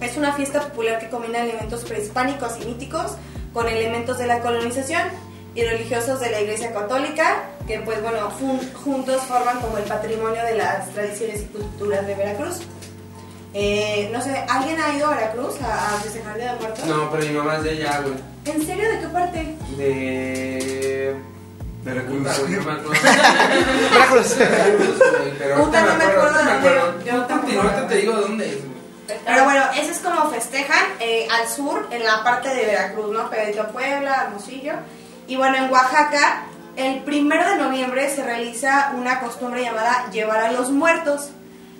es 0.00 0.16
una 0.16 0.32
fiesta 0.32 0.60
popular 0.62 0.98
que 0.98 1.08
combina 1.08 1.40
elementos 1.42 1.82
prehispánicos 1.84 2.54
y 2.60 2.64
míticos 2.66 3.12
con 3.52 3.68
elementos 3.68 4.18
de 4.18 4.26
la 4.26 4.40
colonización 4.40 5.02
y 5.54 5.62
religiosos 5.62 6.20
de 6.20 6.30
la 6.30 6.40
Iglesia 6.40 6.72
Católica, 6.72 7.44
que 7.66 7.78
pues 7.80 8.02
bueno, 8.02 8.30
jun- 8.40 8.72
juntos 8.84 9.22
forman 9.22 9.60
como 9.60 9.78
el 9.78 9.84
patrimonio 9.84 10.42
de 10.44 10.56
las 10.56 10.88
tradiciones 10.90 11.42
y 11.42 11.44
culturas 11.46 12.06
de 12.06 12.14
Veracruz. 12.14 12.58
Eh, 13.52 14.08
no 14.12 14.20
sé, 14.22 14.44
¿alguien 14.48 14.80
ha 14.80 14.94
ido 14.96 15.06
a 15.08 15.14
Veracruz 15.16 15.60
a, 15.62 15.94
a 15.96 16.00
festejar 16.00 16.36
de 16.36 16.52
Muertos? 16.60 16.86
No, 16.86 17.10
pero 17.10 17.24
mi 17.26 17.32
mamá 17.32 17.56
es 17.56 17.64
de 17.64 17.70
allá, 17.70 18.00
güey. 18.00 18.14
¿En 18.44 18.66
serio? 18.66 18.90
¿De 18.90 19.00
qué 19.00 19.06
parte? 19.08 19.56
De. 19.76 21.16
Veracruz. 21.84 22.22
Veracruz. 22.22 22.98
Pero 25.38 25.64
Puta, 25.64 25.80
no 25.82 25.94
me 25.96 26.04
acuerdo 26.04 26.44
me 26.44 26.68
dónde, 26.78 27.10
yo 27.10 27.24
tampoco. 27.24 27.60
ahorita 27.60 27.88
te 27.88 27.94
digo 27.96 28.12
dónde 28.14 28.48
es. 28.48 28.58
Pero 29.24 29.44
bueno, 29.44 29.62
ese 29.76 29.90
es 29.92 29.98
como 29.98 30.30
festejan 30.30 30.86
eh, 31.00 31.26
al 31.30 31.48
sur, 31.48 31.88
en 31.90 32.04
la 32.04 32.22
parte 32.22 32.48
de 32.50 32.64
Veracruz, 32.66 33.12
¿no? 33.12 33.28
Pegadito 33.28 33.62
a 33.62 33.68
Puebla, 33.68 34.24
Hermosillo. 34.26 34.74
Y 35.26 35.36
bueno, 35.36 35.56
en 35.56 35.70
Oaxaca, 35.70 36.44
el 36.76 37.02
primero 37.02 37.48
de 37.48 37.56
noviembre 37.56 38.08
se 38.14 38.22
realiza 38.24 38.92
una 38.96 39.20
costumbre 39.20 39.62
llamada 39.62 40.08
llevar 40.10 40.38
a 40.40 40.52
los 40.52 40.70
muertos, 40.70 41.30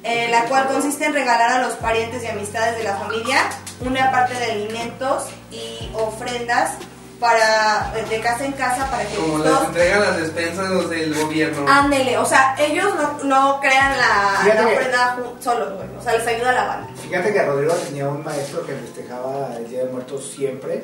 eh, 0.03 0.29
la 0.31 0.45
cual 0.47 0.67
consiste 0.69 1.05
en 1.07 1.13
regalar 1.15 1.53
a 1.53 1.63
los 1.63 1.75
parientes 1.75 2.23
y 2.25 2.27
amistades 2.27 2.77
de 2.79 2.85
la 2.85 2.97
familia 2.97 3.39
una 3.81 4.11
parte 4.11 4.35
de 4.35 4.53
alimentos 4.53 5.25
y 5.51 5.91
ofrendas 5.95 6.73
para 7.19 7.93
de 8.09 8.21
casa 8.21 8.47
en 8.47 8.53
casa 8.53 8.91
para 8.91 9.05
que 9.05 9.15
Como 9.17 9.39
las 9.45 9.65
entregan 9.65 10.01
las 10.01 10.17
despensas 10.17 10.71
los 10.71 10.89
del 10.89 11.15
gobierno. 11.15 11.67
ándele, 11.71 12.17
o 12.17 12.25
sea, 12.25 12.55
ellos 12.59 12.95
no, 12.95 13.25
no 13.25 13.61
crean 13.61 13.93
la, 13.99 14.43
la 14.55 14.55
que- 14.67 14.75
ofrenda 14.77 15.17
ju- 15.19 15.43
solos, 15.43 15.69
o 15.99 16.03
sea, 16.03 16.15
les 16.17 16.27
ayuda 16.27 16.49
a 16.51 16.55
la 16.55 16.65
banda. 16.65 16.89
Fíjate 17.03 17.33
que 17.35 17.43
Rodrigo 17.43 17.75
tenía 17.75 18.09
un 18.09 18.25
maestro 18.25 18.65
que 18.65 18.73
festejaba 18.75 19.51
el 19.57 19.69
Día 19.69 19.85
de 19.85 19.93
Muertos 19.93 20.33
siempre. 20.35 20.83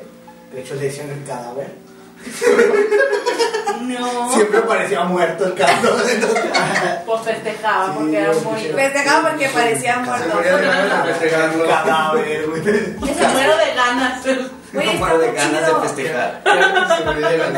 De 0.53 0.61
hecho, 0.61 0.75
le 0.75 0.81
decían 0.81 1.09
el 1.09 1.25
cadáver. 1.25 1.73
No. 3.81 4.31
Siempre 4.33 4.61
parecía 4.61 5.03
muerto 5.03 5.45
el 5.45 5.51
entonces- 5.51 6.25
Pues 7.05 7.21
festejaba 7.21 7.85
Sí, 7.87 7.91
porque 7.95 8.17
era 8.19 8.31
escuché. 8.31 8.73
Festejaba 8.73 9.29
porque 9.29 9.49
parecía 9.49 9.97
muerto. 9.99 10.27
Se 10.27 10.33
moría 10.35 10.57
de 10.57 10.67
ganas 10.67 11.05
de 11.07 11.13
festejarlo. 11.13 11.63
El 11.63 11.69
cadáver, 11.69 12.47
güey. 12.49 12.63
Se 12.63 12.71
muero 13.27 13.57
de 13.57 13.73
ganas. 13.75 14.23
Güey, 14.73 14.85
No 14.87 14.93
muero 14.93 15.17
de 15.19 15.27
muy 15.27 15.35
ganas 15.37 15.65
chido. 15.65 15.81
de 15.81 15.87
festejar. 15.87 16.41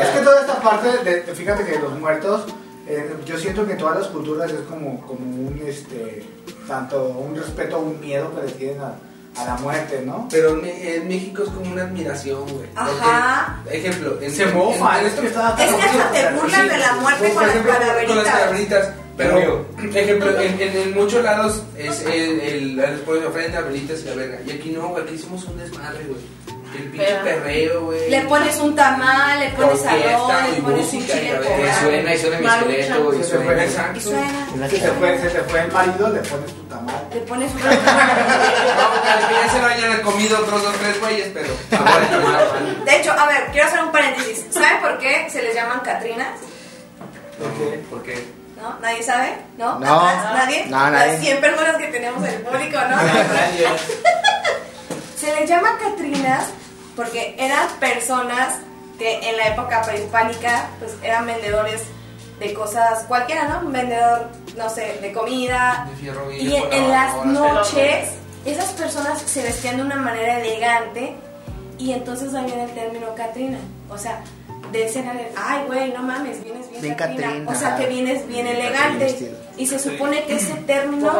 Es 0.00 0.08
que 0.10 0.20
toda 0.20 0.40
esta 0.40 0.54
parte, 0.60 0.88
de, 1.04 1.22
de- 1.22 1.34
fíjate 1.34 1.64
que 1.64 1.78
los 1.78 1.98
muertos, 1.98 2.44
eh, 2.86 3.14
yo 3.26 3.38
siento 3.38 3.66
que 3.66 3.72
en 3.72 3.78
todas 3.78 3.98
las 3.98 4.06
culturas 4.08 4.50
es 4.52 4.60
como, 4.68 5.00
como 5.06 5.20
un, 5.20 5.60
este, 5.66 6.24
tanto 6.68 7.02
un 7.04 7.34
respeto 7.36 7.78
o 7.78 7.80
un 7.80 8.00
miedo 8.00 8.32
que 8.36 8.46
le 8.46 8.52
tienen 8.52 8.80
a, 8.82 8.94
a 9.36 9.44
la 9.44 9.54
muerte, 9.56 10.02
¿no? 10.04 10.28
Pero 10.30 10.60
en, 10.64 11.08
México 11.08 11.42
es 11.44 11.48
como 11.50 11.72
una 11.72 11.82
admiración, 11.82 12.42
güey. 12.48 12.68
Ajá. 12.74 13.60
Porque, 13.62 13.78
ejemplo, 13.78 14.18
en, 14.20 14.32
Se 14.32 14.42
en- 14.44 14.54
mofa, 14.56 14.94
en- 14.98 15.00
en 15.00 15.06
esto 15.10 15.22
que 15.22 15.28
estaba 15.28 15.50
Es 15.62 15.72
que 15.72 15.82
hasta 15.82 16.10
te 16.12 16.32
burlan 16.34 16.68
de 16.68 16.78
la 16.78 16.92
muerte 16.94 17.24
Por 17.28 17.34
con 17.34 17.42
las 17.46 17.50
ejemplo, 17.56 17.72
Con 18.06 18.16
las 18.16 18.26
calaveritas. 18.26 18.90
Pero, 19.16 19.66
ejemplo, 19.94 20.40
en, 20.40 20.60
en, 20.60 20.76
en 20.76 20.94
muchos 20.94 21.22
lados 21.22 21.62
es 21.76 22.00
el, 22.06 22.40
el, 22.80 23.00
ponen 23.00 23.26
ofrenda, 23.26 23.60
velitas 23.60 24.00
y 24.00 24.04
la 24.06 24.14
verga. 24.14 24.38
Y 24.46 24.50
aquí 24.50 24.70
no, 24.70 24.88
güey, 24.88 25.04
aquí 25.04 25.14
hicimos 25.14 25.44
un 25.44 25.58
desmadre, 25.58 26.04
güey. 26.06 26.20
El 26.76 26.84
pinche 26.84 27.14
perreo, 27.24 27.80
güey. 27.86 28.10
Le 28.10 28.20
pones 28.22 28.56
un 28.58 28.76
tamal, 28.76 29.40
le 29.40 29.48
pones 29.50 29.84
arroz, 29.84 30.32
le 30.54 30.62
pones 30.62 30.92
un 30.92 31.06
chile 31.06 31.40
Que 31.40 31.74
suena 31.80 32.14
y 32.14 32.18
suena 32.18 32.38
mi 32.38 32.46
esqueleto 32.46 33.14
y 33.14 33.24
suena. 33.24 33.64
Exacto. 33.64 33.98
Y 33.98 34.02
suena. 34.02 34.68
Se 34.68 34.92
fue, 34.92 35.18
se 35.18 35.28
te 35.30 35.40
fue 35.42 35.60
el 35.60 35.72
marido, 35.72 36.08
le 36.10 36.20
pones 36.20 36.54
tu 36.54 36.62
tamal. 36.64 37.08
Le 37.12 37.20
pones 37.20 37.52
un 37.52 37.58
No, 37.60 37.68
que 39.28 39.34
ya 39.34 39.52
se 39.52 39.58
lo 39.60 39.66
hayan 39.66 40.00
comido 40.02 40.38
otros 40.38 40.62
dos, 40.62 40.74
tres 40.76 41.00
güeyes, 41.00 41.28
pero. 41.34 41.48
De 42.84 42.96
hecho, 42.96 43.12
a 43.12 43.26
ver, 43.26 43.48
quiero 43.52 43.66
hacer 43.66 43.82
un 43.82 43.92
paréntesis. 43.92 44.46
¿Saben 44.50 44.80
por 44.80 44.98
qué 44.98 45.28
se 45.30 45.42
les 45.42 45.54
llaman 45.54 45.80
Catrinas? 45.80 46.38
Porque 47.38 47.78
¿Por 47.90 48.02
qué? 48.02 48.40
¿No? 48.60 48.78
¿Nadie 48.80 49.02
sabe? 49.02 49.38
¿No? 49.56 49.78
No. 49.78 50.04
¿Nadie? 50.04 50.66
No, 50.66 50.90
nadie. 50.90 51.12
Las 51.14 51.20
100 51.20 51.40
personas 51.40 51.76
que 51.76 51.86
tenemos 51.86 52.22
en 52.24 52.34
el 52.34 52.42
público, 52.42 52.78
¿no? 52.90 52.96
Se 55.20 55.34
les 55.38 55.50
llama 55.50 55.76
Catrinas 55.78 56.48
porque 56.96 57.36
eran 57.38 57.68
personas 57.78 58.60
que 58.98 59.28
en 59.28 59.36
la 59.36 59.48
época 59.48 59.82
prehispánica 59.82 60.70
pues 60.78 60.96
eran 61.02 61.26
vendedores 61.26 61.82
de 62.38 62.54
cosas 62.54 63.04
cualquiera, 63.04 63.48
¿no? 63.48 63.66
Un 63.66 63.72
vendedor, 63.72 64.28
no 64.56 64.70
sé, 64.70 64.98
de 65.02 65.12
comida. 65.12 65.86
De 65.90 65.96
fierro 65.96 66.32
Y 66.32 66.56
en, 66.56 66.72
en 66.72 66.90
las 66.90 67.22
noches 67.26 68.12
esas 68.46 68.70
personas 68.72 69.20
se 69.20 69.42
vestían 69.42 69.76
de 69.76 69.82
una 69.82 69.96
manera 69.96 70.40
elegante 70.40 71.14
y 71.76 71.92
entonces 71.92 72.34
ahí 72.34 72.46
viene 72.46 72.64
el 72.64 72.70
término 72.70 73.14
Catrina. 73.14 73.58
O 73.90 73.98
sea, 73.98 74.22
de 74.72 74.84
escena 74.84 75.12
de, 75.14 75.30
ay, 75.36 75.62
güey, 75.66 75.92
no 75.92 76.02
mames, 76.02 76.42
vienes 76.44 76.68
bien, 76.70 76.82
Bien 76.82 76.94
Catrina. 76.94 77.44
O 77.50 77.54
sea, 77.54 77.76
que 77.76 77.86
vienes 77.86 78.26
bien 78.28 78.46
elegante. 78.46 79.32
Y 79.56 79.66
se 79.66 79.78
supone 79.78 80.24
que 80.24 80.36
ese 80.36 80.54
término 80.66 81.12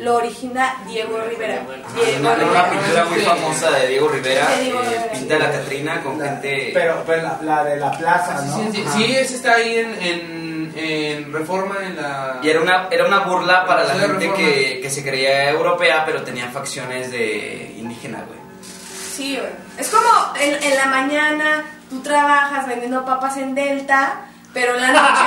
lo 0.00 0.16
origina 0.16 0.76
Diego 0.86 1.18
Rivera. 1.30 1.62
Diego 1.94 2.20
Una, 2.20 2.70
pintura 2.70 3.04
muy 3.06 3.20
famosa 3.20 3.70
de 3.70 3.88
Diego 3.88 4.08
Rivera, 4.08 4.46
Diego 4.60 4.80
eh, 4.82 5.10
pinta 5.12 5.38
la 5.38 5.50
Catrina 5.52 6.02
con 6.02 6.18
la- 6.18 6.26
gente... 6.26 6.70
pero, 6.74 7.02
pero 7.06 7.22
la, 7.22 7.38
la 7.42 7.64
de 7.64 7.76
la 7.76 7.90
plaza, 7.96 8.38
Sí, 8.42 8.46
¿no? 8.48 8.72
sí, 8.72 8.84
sí, 8.84 8.84
sí, 8.96 9.16
ese 9.16 9.36
está 9.36 9.54
ahí 9.54 9.76
en, 9.78 9.94
en, 10.02 10.72
en 10.76 11.32
Reforma, 11.32 11.76
en 11.86 11.96
la. 11.96 12.40
Y 12.42 12.50
era 12.50 12.60
una, 12.60 12.88
era 12.90 13.06
una 13.06 13.20
burla 13.20 13.64
para 13.64 13.84
la 13.84 13.94
gente 13.94 14.30
que, 14.34 14.80
que 14.82 14.90
se 14.90 15.02
creía 15.02 15.48
europea, 15.50 16.02
pero 16.04 16.22
tenía 16.22 16.50
facciones 16.50 17.10
de 17.10 17.74
indígena, 17.78 18.18
güey. 18.26 18.38
Sí, 19.16 19.36
güey. 19.38 19.48
Es 19.78 19.88
como 19.88 20.06
en, 20.38 20.62
en 20.62 20.76
la 20.76 20.84
mañana 20.86 21.64
tú 21.90 22.00
trabajas 22.00 22.66
vendiendo 22.66 23.04
papas 23.04 23.36
en 23.36 23.54
Delta, 23.54 24.22
pero 24.52 24.74
en 24.74 24.82
la 24.82 24.88
noche 24.88 25.22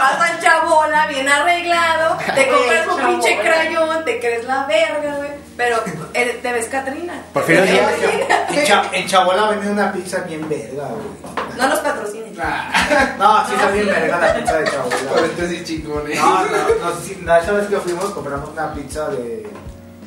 vas 0.00 0.30
al 0.30 0.40
chabola 0.40 1.06
bien 1.06 1.28
arreglado, 1.28 2.16
te 2.34 2.48
compras 2.48 2.86
un 2.88 3.06
pinche 3.06 3.38
crayón, 3.40 4.04
te 4.04 4.18
crees 4.20 4.44
la 4.44 4.64
verga, 4.66 5.16
güey. 5.16 5.30
Pero 5.56 5.76
eres- 6.12 6.42
te 6.42 6.52
ves 6.52 6.66
Catrina. 6.66 7.12
Díaz. 7.46 7.90
Catrina. 7.92 8.46
En, 8.50 8.66
Cha- 8.66 8.90
en 8.92 9.06
Chabola 9.06 9.50
venden 9.50 9.70
una 9.70 9.92
pizza 9.92 10.18
bien 10.22 10.48
verga, 10.48 10.88
güey. 10.88 11.56
No 11.56 11.68
nos 11.68 11.78
patrocinen. 11.78 12.34
Ah, 12.42 13.14
No, 13.16 13.46
sí 13.46 13.54
está 13.54 13.70
bien 13.70 13.86
verga 13.86 14.18
la 14.18 14.34
pizza 14.34 14.56
de 14.58 14.64
por 14.64 14.90
Chabola. 14.90 15.26
este 15.26 15.48
sí 15.50 15.64
chingón, 15.64 16.10
eh. 16.10 16.16
No, 16.16 16.44
no, 16.44 16.50
no, 16.90 17.00
sí, 17.00 17.16
no, 17.22 17.36
esa 17.36 17.52
vez 17.52 17.68
que 17.68 17.76
fuimos 17.78 18.06
compramos 18.06 18.50
una 18.50 18.74
pizza 18.74 19.08
de, 19.10 19.48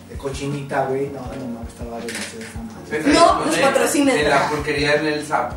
de 0.09 0.17
cochinita, 0.17 0.83
güey. 0.87 1.07
No, 1.07 1.21
no, 1.21 1.59
no, 1.61 1.65
estaba 1.65 1.97
deliciosa 1.99 3.13
No, 3.17 3.45
nos 3.45 3.55
patrocinen. 3.55 4.17
De 4.17 4.23
la 4.23 4.49
porquería 4.49 4.95
en 4.95 5.05
el 5.07 5.25
SAP. 5.25 5.53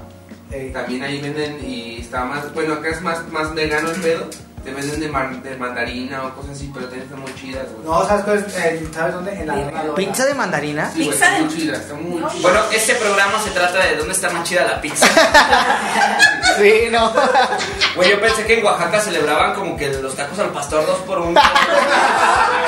Eh, 0.53 0.71
También 0.73 1.03
ahí 1.05 1.21
venden 1.21 1.61
y 1.65 2.01
está 2.01 2.25
más. 2.25 2.53
Bueno, 2.55 2.75
acá 2.75 2.89
es 2.89 3.01
más, 3.03 3.27
más 3.29 3.55
vegano 3.55 3.91
el 3.91 4.01
pedo. 4.01 4.27
Te 4.65 4.75
venden 4.75 5.01
de, 5.01 5.09
mar- 5.09 5.43
de 5.43 5.57
mandarina 5.57 6.23
o 6.25 6.35
cosas 6.35 6.51
así, 6.57 6.71
pero 6.75 6.85
también 6.85 7.05
están 7.05 7.21
muy 7.21 7.35
chidas, 7.35 7.65
güey. 7.73 7.83
no, 7.87 8.07
¿sabes 8.07 8.25
cuál 8.25 8.45
es? 8.47 8.57
Eh, 8.59 8.87
¿Sabes 8.93 9.15
dónde? 9.15 9.33
En 9.33 9.47
la 9.47 9.57
Luna 9.57 9.83
Lola. 9.85 9.95
¿Pizza 9.95 10.27
de 10.27 10.35
mandarina? 10.35 10.91
Sí, 10.91 10.99
güey, 11.05 11.11
Pizza 11.13 11.25
está 11.25 11.37
de- 11.39 11.43
muy 11.45 11.57
chida, 11.57 11.77
está 11.79 11.95
muy 11.95 12.21
No. 12.21 12.29
chida. 12.29 12.43
Bueno, 12.43 12.61
este 12.71 12.95
programa 12.97 13.41
se 13.43 13.51
trata 13.53 13.79
de 13.87 13.97
dónde 13.97 14.13
está 14.13 14.29
más 14.29 14.47
chida 14.47 14.65
la 14.67 14.79
pizza. 14.83 15.07
Sí, 16.59 16.89
no. 16.91 17.11
Güey, 17.97 18.11
yo 18.11 18.21
pensé 18.21 18.45
que 18.45 18.59
en 18.59 18.65
Oaxaca 18.67 19.01
celebraban 19.01 19.55
como 19.55 19.77
que 19.79 19.89
los 19.95 20.15
tacos 20.15 20.39
al 20.41 20.51
pastor 20.51 20.85
dos 20.87 20.99
por 21.01 21.21
uno. 21.21 21.41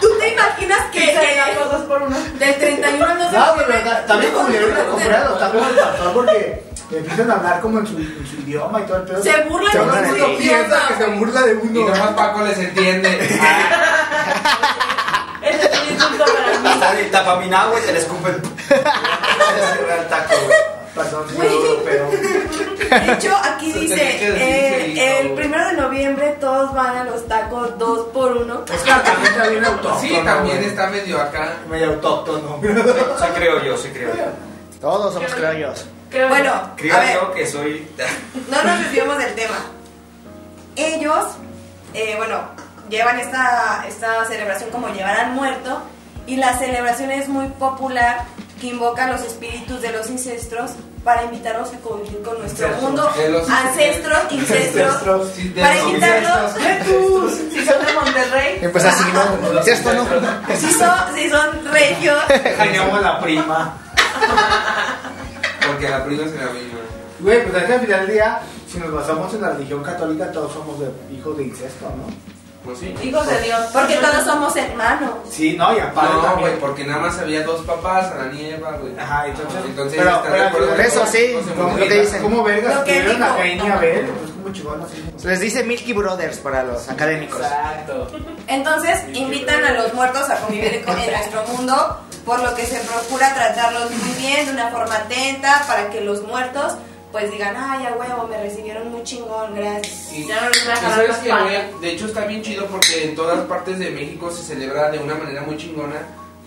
¿Tú 0.00 0.08
te 0.18 0.28
imaginas 0.32 0.90
que 0.92 1.10
eh, 1.12 1.38
tacos 1.54 1.72
dos 1.72 1.82
por 1.82 2.02
uno. 2.02 2.16
del 2.38 2.54
31 2.56 3.04
al 3.06 3.18
2 3.18 3.30
de 3.32 3.38
No, 3.38 3.44
pero 3.56 3.84
ta- 3.84 4.06
también 4.06 4.32
como 4.32 4.48
comprar 4.90 5.30
los 5.30 5.38
tacos 5.38 5.66
del 5.66 5.76
pastor 5.76 6.12
porque 6.12 6.62
empiezan 6.98 7.30
a 7.30 7.34
hablar 7.34 7.60
como 7.60 7.78
en 7.78 7.86
su, 7.86 7.96
en 7.98 8.26
su 8.26 8.36
idioma 8.42 8.80
y 8.80 8.84
todo 8.84 8.96
el 8.98 9.02
pedo. 9.04 9.22
Se 9.22 9.42
burlan 9.44 9.72
Se 9.72 9.78
de 9.78 9.84
uno 10.24 10.38
piensa 10.38 10.88
que 10.88 10.94
se 10.94 11.04
güey. 11.06 11.18
burla 11.18 11.40
de 11.42 11.52
Y 11.52 11.56
uno. 11.78 11.88
nomás 11.94 12.10
Paco 12.14 12.42
les 12.44 12.58
entiende. 12.58 13.18
Ese 15.42 15.66
es 15.72 15.80
un 15.80 15.88
insulto 15.94 16.24
para 16.24 16.58
mí. 16.74 16.80
Sale 16.80 17.00
el 17.04 17.10
tapaminagua 17.10 17.80
y 17.80 17.82
te 17.82 17.92
la 17.92 17.98
escupen. 17.98 18.34
el 18.34 18.42
taco, 20.08 20.34
güey. 20.46 20.58
Perdón, 20.94 21.24
Güey. 21.36 21.48
pero 21.84 22.10
De 22.10 23.12
hecho, 23.12 23.36
aquí 23.44 23.72
dice, 23.72 23.96
eh, 24.22 24.80
feliz, 24.80 24.98
el 25.00 25.26
güey. 25.28 25.36
primero 25.36 25.68
de 25.68 25.74
noviembre 25.74 26.36
todos 26.40 26.74
van 26.74 26.96
a 26.96 27.04
los 27.04 27.28
tacos 27.28 27.78
dos 27.78 28.08
por 28.08 28.36
uno. 28.36 28.64
es 28.72 28.80
que 28.82 28.90
también 28.90 29.32
está 29.32 29.46
bien 29.48 29.64
autóctono. 29.64 30.00
Sí, 30.00 30.20
también 30.24 30.56
güey. 30.56 30.68
está 30.68 30.88
medio 30.88 31.20
acá. 31.20 31.52
medio 31.70 31.90
autóctono. 31.90 32.58
Sí 32.60 33.24
creo 33.36 33.62
yo, 33.62 33.76
sí 33.76 33.88
creo 33.90 34.16
yo. 34.16 34.24
Todos 34.80 35.14
somos 35.14 35.32
criollos. 35.32 35.86
Creo 36.10 36.28
Bueno, 36.28 36.52
a 36.52 36.74
ver, 36.76 37.14
yo 37.14 37.32
que 37.32 37.46
soy... 37.46 37.88
no 38.50 38.62
nos 38.62 38.78
desviemos 38.80 39.16
del 39.18 39.34
tema. 39.34 39.56
Ellos, 40.76 41.24
eh, 41.94 42.14
bueno, 42.16 42.40
llevan 42.88 43.20
esta, 43.20 43.84
esta 43.88 44.24
celebración 44.26 44.70
como 44.70 44.88
llevar 44.88 45.18
al 45.20 45.32
muerto 45.32 45.82
y 46.26 46.36
la 46.36 46.58
celebración 46.58 47.10
es 47.12 47.28
muy 47.28 47.46
popular 47.46 48.24
que 48.60 48.68
invoca 48.68 49.04
a 49.04 49.12
los 49.12 49.22
espíritus 49.22 49.80
de 49.80 49.92
los 49.92 50.08
ancestros 50.08 50.72
para 51.04 51.24
invitarlos 51.24 51.72
a 51.72 51.78
convivir 51.78 52.22
con 52.22 52.38
nuestro 52.40 52.66
Ancestros. 52.66 52.90
mundo. 52.90 53.10
Ancestros, 53.48 54.18
incestros. 54.30 54.94
Ancestros. 54.94 55.28
Para 55.58 55.74
los 55.76 55.86
invitarlos. 55.86 56.52
Si 57.52 57.64
son 57.64 57.86
de 57.86 57.92
Monterrey. 57.94 58.58
Empieza 58.60 58.88
así, 58.90 59.04
¿no? 59.14 59.62
Si 59.62 59.70
esto 59.70 59.94
no. 59.94 60.06
Si 60.56 60.72
son, 60.72 61.14
si 61.14 61.30
son 61.30 63.02
la 63.02 63.20
prima. 63.20 63.74
Porque 65.80 65.88
la 65.98 66.04
prima 66.04 66.22
se 66.24 66.36
la 66.36 66.50
misma. 66.52 66.78
Güey, 67.20 67.42
pues 67.44 67.56
es 67.62 67.64
que 67.64 67.72
al 67.74 67.80
final 67.80 68.00
del 68.06 68.14
día, 68.14 68.40
si 68.70 68.78
nos 68.78 68.92
basamos 68.92 69.34
en 69.34 69.40
la 69.42 69.50
religión 69.50 69.82
católica, 69.82 70.32
todos 70.32 70.52
somos 70.52 70.78
de, 70.80 70.90
hijos 71.14 71.36
de 71.36 71.44
incesto, 71.44 71.86
¿no? 71.86 72.04
Pues 72.64 72.78
sí. 72.78 72.94
Hijos 73.02 73.26
de 73.26 73.40
Dios. 73.42 73.60
Porque 73.72 73.96
todos 73.96 74.24
somos 74.24 74.54
hermanos. 74.56 75.10
Sí, 75.30 75.56
no, 75.56 75.74
y 75.74 75.80
aparte 75.80 76.14
No, 76.14 76.22
también. 76.22 76.48
güey, 76.50 76.60
porque 76.60 76.84
nada 76.84 77.00
más 77.00 77.18
había 77.18 77.42
dos 77.42 77.62
papás, 77.62 78.12
Adán 78.12 78.36
y 78.36 78.44
Eva, 78.46 78.72
güey. 78.80 78.98
Ajá, 78.98 79.26
entonces. 79.28 79.60
Entonces, 79.64 79.98
pero, 79.98 80.10
¿estás 80.16 80.24
de 80.24 80.30
pero, 80.30 80.48
acuerdo? 80.48 80.68
por 80.68 80.80
eso, 80.80 81.06
sí, 81.06 81.30
No 81.34 81.42
se 81.42 81.54
¿Cómo, 81.54 81.78
lo 81.78 81.86
que 81.88 82.00
dicen. 82.00 82.22
¿Cómo 82.22 82.42
vergas 82.42 82.74
Lo 82.74 82.84
que 82.84 83.00
tuvieron 83.00 83.22
a 83.22 83.26
dijo. 83.26 83.38
Caín 83.38 83.64
y 83.64 83.68
a 83.68 83.74
Abel? 83.76 84.06
Pues 84.06 84.30
como 84.32 84.52
chingón 84.54 84.82
así. 84.82 85.04
Se 85.16 85.28
les 85.28 85.40
dice 85.40 85.64
Milky 85.64 85.92
Brothers 85.94 86.38
para 86.38 86.62
los 86.64 86.88
académicos. 86.88 87.40
Exacto. 87.40 88.08
Entonces 88.50 89.00
invitan 89.14 89.64
a 89.64 89.72
los 89.72 89.94
muertos 89.94 90.28
a 90.28 90.36
convivir 90.40 90.84
con- 90.84 90.98
en 90.98 91.10
nuestro 91.10 91.44
mundo, 91.44 92.00
por 92.26 92.40
lo 92.42 92.54
que 92.54 92.66
se 92.66 92.80
procura 92.80 93.32
tratarlos 93.34 93.90
muy 93.92 94.10
bien, 94.20 94.46
de 94.46 94.52
una 94.52 94.68
forma 94.68 94.94
atenta, 94.96 95.64
para 95.66 95.88
que 95.90 96.00
los 96.02 96.22
muertos 96.22 96.74
pues 97.12 97.28
digan, 97.32 97.56
ay, 97.58 97.86
a 97.86 97.92
huevo, 97.94 98.28
me 98.28 98.40
recibieron 98.40 98.88
muy 98.92 99.02
chingón, 99.02 99.52
gracias. 99.56 100.12
Y, 100.12 100.28
Ya 100.28 100.40
no 100.42 100.48
les 100.48 100.64
voy 100.64 100.72
a 100.74 100.76
sabes 100.76 101.16
que, 101.16 101.76
de 101.80 101.92
hecho 101.92 102.06
está 102.06 102.24
bien 102.24 102.40
chido 102.42 102.66
porque 102.66 103.04
en 103.04 103.16
todas 103.16 103.40
partes 103.46 103.80
de 103.80 103.90
México 103.90 104.30
se 104.30 104.44
celebra 104.44 104.90
de 104.92 104.98
una 104.98 105.14
manera 105.16 105.42
muy 105.42 105.56
chingona. 105.56 105.96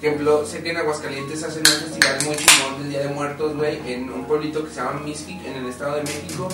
Ejemplo, 0.02 0.46
sé 0.46 0.64
que 0.64 0.70
en 0.72 0.78
Aguascalientes 0.78 1.44
hacen 1.44 1.64
un 1.66 1.66
festival 1.90 2.18
muy 2.26 2.36
chingón 2.38 2.80
del 2.80 2.90
Día 2.90 3.00
de 3.00 3.08
Muertos, 3.10 3.56
güey, 3.58 3.80
en 3.92 4.10
un 4.12 4.24
pueblito 4.26 4.64
que 4.64 4.70
se 4.70 4.76
llama 4.78 5.02
Mixquic, 5.04 5.46
en 5.46 5.56
el 5.56 5.68
Estado 5.70 5.96
de 5.96 6.04
México. 6.04 6.48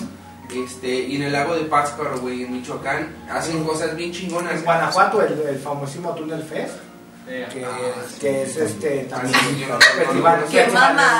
Este, 0.53 0.87
y 1.01 1.15
en 1.17 1.23
el 1.23 1.31
lago 1.33 1.55
de 1.55 1.61
Pátzcuaro, 1.65 2.19
güey, 2.19 2.43
en 2.43 2.53
Michoacán, 2.53 3.15
hacen 3.31 3.63
cosas 3.63 3.95
bien 3.95 4.11
chingonas. 4.11 4.53
En 4.55 4.63
Guanajuato, 4.63 5.21
el, 5.21 5.39
el 5.47 5.59
famosísimo 5.59 6.09
Túnel 6.15 6.41
Fest, 6.43 6.73
que, 7.53 7.63
que 8.19 8.41
es 8.43 8.57
este 8.57 9.03
también 9.03 9.35
Ah, 9.35 9.39
sí, 9.51 9.55
Día- 10.51 10.63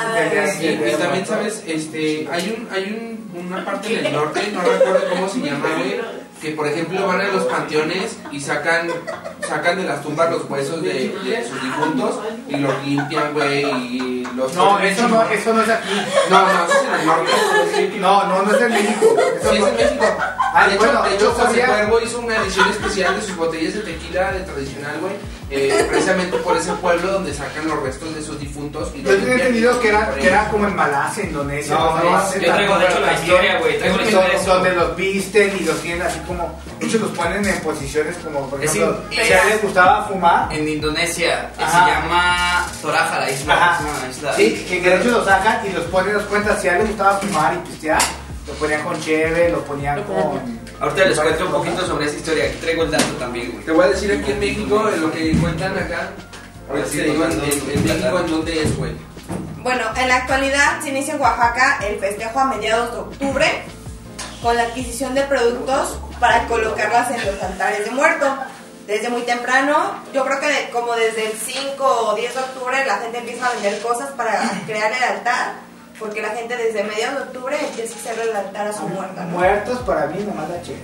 Sí, 0.09 0.13
del 0.15 0.31
Día 0.31 0.41
y 0.71 0.77
de 0.77 0.91
también 0.97 1.25
sabes, 1.27 1.63
este, 1.67 2.27
hay 2.31 2.57
un, 2.57 2.67
hay 2.73 2.83
un, 3.35 3.45
una 3.47 3.63
parte 3.63 3.89
del 3.95 4.11
norte, 4.13 4.41
no 4.51 4.61
recuerdo 4.61 5.09
cómo 5.11 5.29
se 5.29 5.39
llama, 5.41 5.69
güey, 5.77 6.01
que 6.41 6.51
por 6.51 6.65
ejemplo 6.67 7.05
van 7.05 7.21
a 7.21 7.27
los 7.27 7.43
panteones 7.43 8.17
y 8.31 8.39
sacan, 8.39 8.87
sacan 9.47 9.77
de 9.77 9.83
las 9.83 10.01
tumbas 10.01 10.31
los 10.31 10.49
huesos 10.49 10.81
de, 10.81 11.09
de 11.09 11.47
sus 11.47 11.61
difuntos 11.61 12.19
y 12.49 12.57
los 12.57 12.83
limpian, 12.85 13.33
güey, 13.33 13.65
y 13.65 14.27
los 14.35 14.53
No, 14.55 14.79
eso 14.79 15.07
no, 15.07 15.23
eso 15.29 15.53
no 15.53 15.61
es 15.61 15.69
aquí. 15.69 15.89
no, 16.29 16.41
no, 16.41 16.65
eso 16.65 16.73
es 16.73 16.83
en 16.87 16.99
el 16.99 17.05
norte. 17.05 17.31
No, 17.99 18.23
no, 18.27 18.41
no 18.43 18.55
es 18.55 18.61
en 18.61 18.69
México. 18.73 19.15
Eso 19.41 19.51
Sí, 19.51 19.57
es 19.57 19.67
en 19.67 19.75
México. 19.75 20.05
Ah, 20.53 20.67
de 20.67 20.75
hecho, 20.75 21.03
de 21.03 21.15
hecho 21.15 21.31
José 21.33 21.61
Cuervo 21.65 22.01
hizo 22.01 22.19
una 22.19 22.37
edición 22.37 22.69
especial 22.69 23.15
de 23.15 23.21
sus 23.21 23.35
botellas 23.35 23.73
de 23.75 23.81
tequila 23.81 24.31
de 24.31 24.39
tradicional, 24.41 24.97
güey, 24.99 25.13
eh, 25.51 25.85
precisamente 25.89 26.37
por 26.37 26.55
ese 26.57 26.71
pueblo 26.73 27.11
donde 27.13 27.33
sacan 27.33 27.67
los 27.67 27.81
restos 27.81 28.13
de 28.15 28.21
sus 28.21 28.39
difuntos. 28.39 28.91
Y 28.95 29.01
Yo 29.03 29.15
tenía 29.17 29.33
entendido 29.35 29.79
que 29.79 29.89
era, 29.89 30.13
que 30.15 30.27
era 30.27 30.47
como 30.49 30.67
en 30.67 30.75
Malasia, 30.75 31.23
Indonesia. 31.23 31.75
No, 31.75 31.97
no, 31.97 32.33
yo 32.33 32.39
traigo, 32.39 32.77
de 32.79 32.85
hecho, 32.85 32.99
la 32.99 33.13
historia, 33.13 33.59
güey, 33.59 33.77
traigo 33.79 33.97
la 33.97 34.03
donde- 34.03 34.11
historia 34.11 34.29
de 34.37 34.43
eso. 34.43 34.53
Donde 34.53 34.71
los 34.75 34.95
visten 34.95 35.57
y 35.59 35.63
los 35.63 35.81
tienen 35.81 36.01
así 36.03 36.19
como. 36.27 36.59
Muchos 36.81 37.01
los 37.01 37.11
ponen 37.11 37.45
en 37.45 37.59
posiciones 37.61 38.15
como, 38.23 38.49
por 38.49 38.63
ejemplo, 38.63 38.97
si 39.09 39.17
a 39.19 39.21
alguien 39.23 39.49
les 39.49 39.61
gustaba 39.63 40.07
fumar. 40.07 40.53
En 40.53 40.67
Indonesia 40.67 41.49
que 41.57 41.65
se 41.65 41.71
llama 41.71 42.65
Toraja, 42.81 43.19
la 43.19 43.29
isla. 43.31 43.53
Ajá. 43.53 43.79
Es 43.79 43.99
una 44.01 44.09
isla. 44.11 44.33
Sí, 44.35 44.65
que 44.69 44.81
de 44.81 44.95
hecho 44.97 45.11
los 45.11 45.25
sacan 45.25 45.65
y 45.67 45.71
los 45.73 45.83
ponen, 45.85 46.13
los 46.13 46.23
cuentas. 46.23 46.61
Si 46.61 46.67
a 46.67 46.71
alguien 46.71 46.87
les 46.89 46.97
gustaba 46.97 47.19
fumar 47.19 47.53
y 47.55 47.67
pistear, 47.69 48.01
lo 48.47 48.53
ponían 48.53 48.83
con 48.83 49.01
cheve, 49.01 49.49
Lo 49.49 49.63
ponían 49.65 50.03
con. 50.03 50.59
Ahorita 50.79 51.05
les 51.05 51.19
cuento 51.19 51.45
un 51.45 51.51
poquito 51.51 51.85
sobre 51.85 52.05
esa 52.05 52.15
historia. 52.17 52.45
Aquí 52.45 52.57
traigo 52.61 52.83
el 52.83 52.91
dato 52.91 53.05
también, 53.19 53.51
güey. 53.51 53.65
Te 53.65 53.71
voy 53.71 53.85
a 53.85 53.89
decir 53.89 54.11
aquí 54.11 54.31
en 54.31 54.39
México 54.39 54.89
lo 54.97 55.11
que 55.11 55.37
cuentan 55.37 55.77
acá. 55.77 56.11
Ahorita 56.69 56.87
Sí, 56.87 56.97
te 56.97 57.03
digo 57.03 57.25
en, 57.25 57.31
en- 57.31 57.41
en 57.71 57.83
México 57.85 58.19
en 58.19 58.31
dónde 58.31 58.61
es, 58.61 58.77
güey. 58.77 58.91
Bueno, 59.57 59.83
en 59.97 60.07
la 60.07 60.15
actualidad 60.17 60.81
se 60.81 60.89
inicia 60.89 61.15
en 61.15 61.21
Oaxaca 61.21 61.79
el 61.85 61.99
festejo 61.99 62.39
a 62.39 62.45
mediados 62.45 62.91
de 62.93 62.97
octubre 62.99 63.63
con 64.41 64.55
la 64.55 64.63
adquisición 64.63 65.13
de 65.15 65.23
productos 65.23 65.99
para 66.19 66.47
colocarlas 66.47 67.11
en 67.11 67.25
los 67.25 67.41
altares 67.43 67.83
de 67.85 67.91
muerto. 67.91 68.37
Desde 68.87 69.09
muy 69.09 69.21
temprano, 69.23 70.01
yo 70.13 70.25
creo 70.25 70.39
que 70.39 70.69
como 70.71 70.95
desde 70.95 71.27
el 71.27 71.33
5 71.37 71.83
o 71.83 72.15
10 72.15 72.33
de 72.33 72.39
octubre 72.39 72.85
la 72.85 72.97
gente 72.99 73.17
empieza 73.19 73.47
a 73.47 73.53
vender 73.53 73.79
cosas 73.81 74.09
para 74.11 74.49
crear 74.65 74.91
el 74.91 75.03
altar, 75.03 75.55
porque 75.99 76.21
la 76.21 76.29
gente 76.29 76.55
desde 76.55 76.83
mediados 76.83 77.17
de 77.17 77.23
octubre 77.25 77.57
empieza 77.59 77.95
a 77.95 77.99
hacer 77.99 78.19
el 78.29 78.35
altar 78.35 78.67
a 78.67 78.73
su 78.73 78.87
muerta. 78.87 79.23
¿no? 79.25 79.37
Muertos 79.37 79.79
para 79.79 80.07
mí, 80.07 80.23
nomás 80.23 80.49
la 80.49 80.61
cheves. 80.61 80.81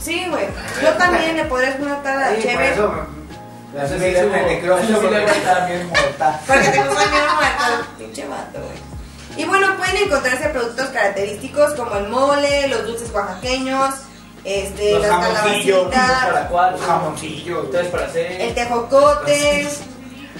Sí, 0.00 0.26
güey. 0.30 0.46
Yo 0.82 0.90
también 0.94 1.36
le 1.36 1.44
podría 1.44 1.70
hacer 1.70 1.82
un 1.82 1.88
altar 1.88 2.16
a 2.16 2.20
la 2.20 2.28
Sí, 2.28 2.34
por 2.34 2.42
chévere. 2.42 2.70
Me 3.72 3.84
Eso 3.84 3.94
me 3.94 3.98
sí 4.00 4.04
dicen 4.04 4.24
estuvo- 4.34 4.34
el 4.34 4.60
porque 5.00 5.16
le 5.16 5.20
voy 5.22 5.30
a- 5.30 5.34
está 5.34 5.66
bien 5.66 5.88
muerta. 5.88 6.40
Porque 6.46 6.68
te 6.68 6.78
muerto, 6.84 7.86
pinche 7.98 8.26
vato, 8.28 8.58
güey. 8.58 8.92
Y 9.36 9.44
bueno, 9.46 9.76
pueden 9.78 9.96
encontrarse 9.96 10.48
productos 10.50 10.88
característicos 10.88 11.72
como 11.74 11.96
el 11.96 12.08
mole, 12.08 12.68
los 12.68 12.84
dulces 12.86 13.10
oaxaqueños, 13.14 13.94
este, 14.44 14.92
Los 14.92 15.02
las 15.06 15.10
calabacitas, 15.10 16.72
los 16.72 16.80
jamoncillos. 16.82 17.64
Entonces, 17.64 17.90
para 17.90 18.06
hacer. 18.06 18.40
el 18.42 18.54
tejocote, 18.54 19.68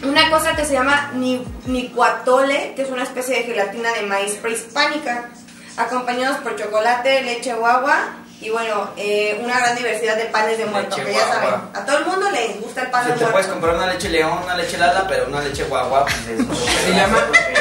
una 0.02 0.30
cosa 0.30 0.54
que 0.56 0.64
se 0.64 0.72
llama 0.74 1.10
ni, 1.14 1.44
nicuatole, 1.66 2.72
que 2.74 2.82
es 2.82 2.90
una 2.90 3.02
especie 3.04 3.36
de 3.36 3.42
gelatina 3.44 3.92
de 3.92 4.02
maíz 4.02 4.32
prehispánica, 4.34 5.28
acompañados 5.76 6.38
por 6.38 6.56
chocolate, 6.56 7.22
leche 7.22 7.54
o 7.54 7.66
agua. 7.66 8.16
Y 8.40 8.50
bueno, 8.50 8.90
eh, 8.96 9.40
una 9.44 9.56
gran 9.60 9.76
diversidad 9.76 10.16
de 10.16 10.24
panes 10.24 10.58
de 10.58 10.64
muerto, 10.66 10.96
Leche 10.96 11.08
que 11.08 11.14
ya 11.16 11.26
guagua. 11.26 11.34
saben, 11.50 11.60
a 11.74 11.86
todo 11.86 11.98
el 11.98 12.06
mundo 12.06 12.28
le 12.32 12.54
gusta 12.54 12.82
el 12.82 12.90
pan 12.90 13.04
Si 13.04 13.08
de 13.10 13.14
te 13.14 13.20
muerto. 13.20 13.32
puedes 13.32 13.46
comprar 13.46 13.74
una 13.76 13.86
leche 13.86 14.08
león, 14.08 14.38
una 14.42 14.56
leche 14.56 14.78
lala, 14.78 15.06
pero 15.06 15.26
una 15.28 15.40
leche 15.42 15.62
guagua, 15.64 16.04
pues 16.06 16.16
es 16.40 16.58
Se 16.84 16.90
llama, 16.92 17.18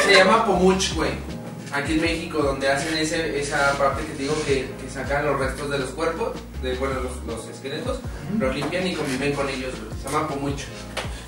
se 0.07 0.13
llama 0.15 0.45
pomuch, 0.45 0.93
güey. 0.95 1.11
Aquí 1.71 1.93
en 1.93 2.01
México, 2.01 2.39
donde 2.39 2.69
hacen 2.71 2.97
ese, 2.97 3.39
esa 3.39 3.73
parte 3.77 4.01
que 4.05 4.13
te 4.13 4.23
digo 4.23 4.33
que, 4.43 4.71
que 4.81 4.89
sacan 4.91 5.23
los 5.25 5.39
restos 5.39 5.69
de 5.69 5.77
los 5.77 5.91
cuerpos, 5.91 6.31
de 6.61 6.75
bueno, 6.75 6.95
los, 7.01 7.23
los 7.25 7.47
esqueletos, 7.47 7.99
los 8.37 8.55
limpian 8.55 8.87
y 8.87 8.95
conviven 8.95 9.33
con 9.33 9.49
ellos. 9.49 9.73
Se 10.01 10.09
llama 10.09 10.27
pomuch. 10.27 10.61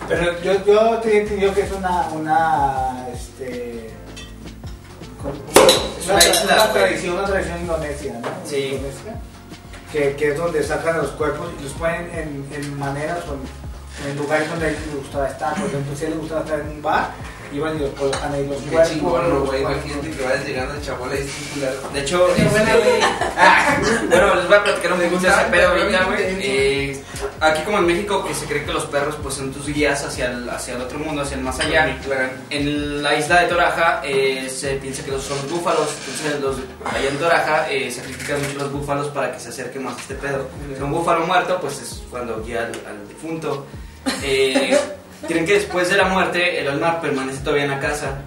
Pero 0.08 0.41
yo, 0.41 0.65
yo 0.65 0.98
te 0.98 1.22
entendido 1.22 1.54
que 1.54 1.62
es 1.62 1.72
una, 1.72 2.10
una, 2.10 3.08
este, 3.13 3.88
Es 6.00 6.06
una, 6.10 6.19
isla, 6.19 6.74
tradición, 6.74 7.15
una 7.15 7.26
tradición 7.26 7.62
indonesia, 7.62 8.19
¿no? 8.22 8.28
Sí. 8.46 8.76
Indonesia, 8.76 9.15
que, 9.91 10.15
que 10.15 10.32
es 10.32 10.38
donde 10.38 10.63
sacan 10.63 10.98
los 10.98 11.12
cuerpos 11.12 11.50
y 11.60 11.63
los 11.63 11.74
ponen 11.74 12.10
en, 12.13 12.48
en 12.54 12.78
maneras 12.78 13.19
o 13.30 13.34
en, 13.34 14.17
lugares 14.17 14.50
donde 14.50 14.72
les 14.72 14.96
gustaba 14.96 15.30
estar. 15.30 15.54
Por 15.56 15.67
ejemplo, 15.67 15.96
si 15.96 16.06
les 16.08 16.17
gustaba 16.17 16.41
estar 16.41 16.60
en 16.60 16.67
un 16.67 16.82
bar, 16.82 17.12
iban 17.51 17.77
colocan 17.97 18.34
ahí 18.34 18.47
los 18.47 18.58
Qué 18.62 18.93
chingón, 18.93 19.45
güey. 19.45 19.62
Imagínate 19.62 20.12
que 20.12 20.23
vayas 20.23 20.45
llegando 20.45 20.73
y 20.75 21.17
es 21.17 21.27
titular. 21.27 21.73
De 21.93 21.99
hecho, 22.01 22.27
este-. 22.36 22.99
Ah, 23.36 23.77
bueno, 24.10 24.36
les 24.36 24.47
voy 24.47 24.58
a 24.58 24.63
platicar 24.63 24.93
un 24.93 24.99
¿Te 24.99 25.06
poquito 25.08 25.27
de 25.27 25.34
ese 25.34 25.45
pedo 25.51 25.69
ahorita, 25.69 26.03
güey. 26.06 26.19
Eh, 26.39 27.03
aquí 27.39 27.63
como 27.63 27.79
en 27.79 27.88
México, 27.88 28.23
que 28.25 28.34
se 28.34 28.45
cree 28.45 28.63
que 28.63 28.71
los 28.71 28.86
perros 28.86 29.15
pues 29.21 29.36
son 29.36 29.51
tus 29.51 29.67
guías 29.67 30.03
hacia 30.03 30.32
el, 30.32 30.49
hacia 30.49 30.75
el 30.75 30.82
otro 30.82 30.99
mundo, 30.99 31.23
hacia 31.23 31.38
el 31.38 31.43
más 31.43 31.60
allá. 31.60 31.97
En 32.49 33.01
la 33.01 33.15
isla 33.15 33.41
de 33.41 33.47
Toraja 33.47 34.01
eh, 34.03 34.49
se 34.49 34.75
piensa 34.75 35.03
que 35.03 35.12
los 35.12 35.23
son 35.23 35.38
búfalos, 35.49 35.89
entonces 35.99 36.39
los, 36.41 36.58
allá 36.86 37.10
en 37.10 37.17
Toraja 37.17 37.71
eh, 37.71 37.91
sacrifican 37.91 38.41
mucho 38.41 38.60
los 38.60 38.71
búfalos 38.71 39.08
para 39.10 39.34
que 39.34 39.39
se 39.39 39.49
acerque 39.49 39.79
más 39.79 39.97
a 39.97 40.01
este 40.01 40.15
pedo. 40.15 40.47
Si 40.75 40.82
un 40.82 40.91
búfalo 40.91 41.25
muerto, 41.25 41.60
pues 41.60 41.82
es 41.82 42.03
cuando 42.10 42.43
guía 42.43 42.65
al, 42.65 42.73
al 42.88 43.08
difunto. 43.08 43.65
Eh, 44.21 44.77
tienen 45.27 45.45
que 45.45 45.53
después 45.53 45.89
de 45.89 45.97
la 45.97 46.05
muerte 46.05 46.59
el 46.59 46.67
alma 46.67 47.01
permanece 47.01 47.39
todavía 47.39 47.63
en 47.65 47.71
la 47.71 47.79
casa 47.79 48.21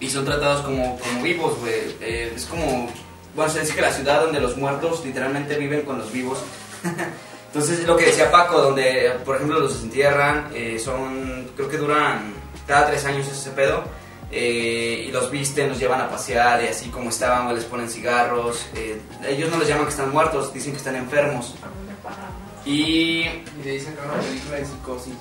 y 0.00 0.10
son 0.10 0.24
tratados 0.24 0.62
como, 0.62 0.98
como 0.98 1.22
vivos, 1.22 1.58
güey. 1.60 1.74
Eh, 2.00 2.32
es 2.34 2.46
como, 2.46 2.90
bueno, 3.34 3.52
se 3.52 3.60
dice 3.60 3.74
que 3.74 3.80
la 3.80 3.92
ciudad 3.92 4.22
donde 4.22 4.40
los 4.40 4.56
muertos 4.56 5.04
literalmente 5.04 5.56
viven 5.56 5.82
con 5.82 5.98
los 5.98 6.12
vivos. 6.12 6.38
Entonces, 7.54 7.86
lo 7.86 7.96
que 7.98 8.06
decía 8.06 8.30
Paco, 8.30 8.62
donde, 8.62 9.12
por 9.26 9.36
ejemplo, 9.36 9.60
los 9.60 9.82
entierran, 9.82 10.48
eh, 10.54 10.78
son, 10.78 11.50
creo 11.54 11.68
que 11.68 11.76
duran 11.76 12.32
cada 12.66 12.86
tres 12.86 13.04
años 13.04 13.28
ese 13.28 13.50
pedo, 13.50 13.84
eh, 14.30 15.04
y 15.06 15.12
los 15.12 15.30
visten, 15.30 15.68
los 15.68 15.78
llevan 15.78 16.00
a 16.00 16.08
pasear, 16.08 16.64
y 16.64 16.68
así 16.68 16.88
como 16.88 17.10
estaban, 17.10 17.44
güey, 17.44 17.56
les 17.56 17.66
ponen 17.66 17.90
cigarros. 17.90 18.66
eh, 18.74 18.98
ellos 19.28 19.50
no 19.50 19.58
les 19.58 19.68
llaman 19.68 19.84
que 19.84 19.90
están 19.90 20.10
muertos, 20.10 20.52
dicen 20.54 20.72
que 20.72 20.78
están 20.78 20.96
enfermos. 20.96 21.54
Y 22.64 22.72
Y 23.22 23.62
de 23.62 23.70
ahí 23.72 23.80
sacaron 23.80 24.12
una 24.12 24.22
película 24.22 24.56
de 24.56 24.64
psicosis. 24.64 25.14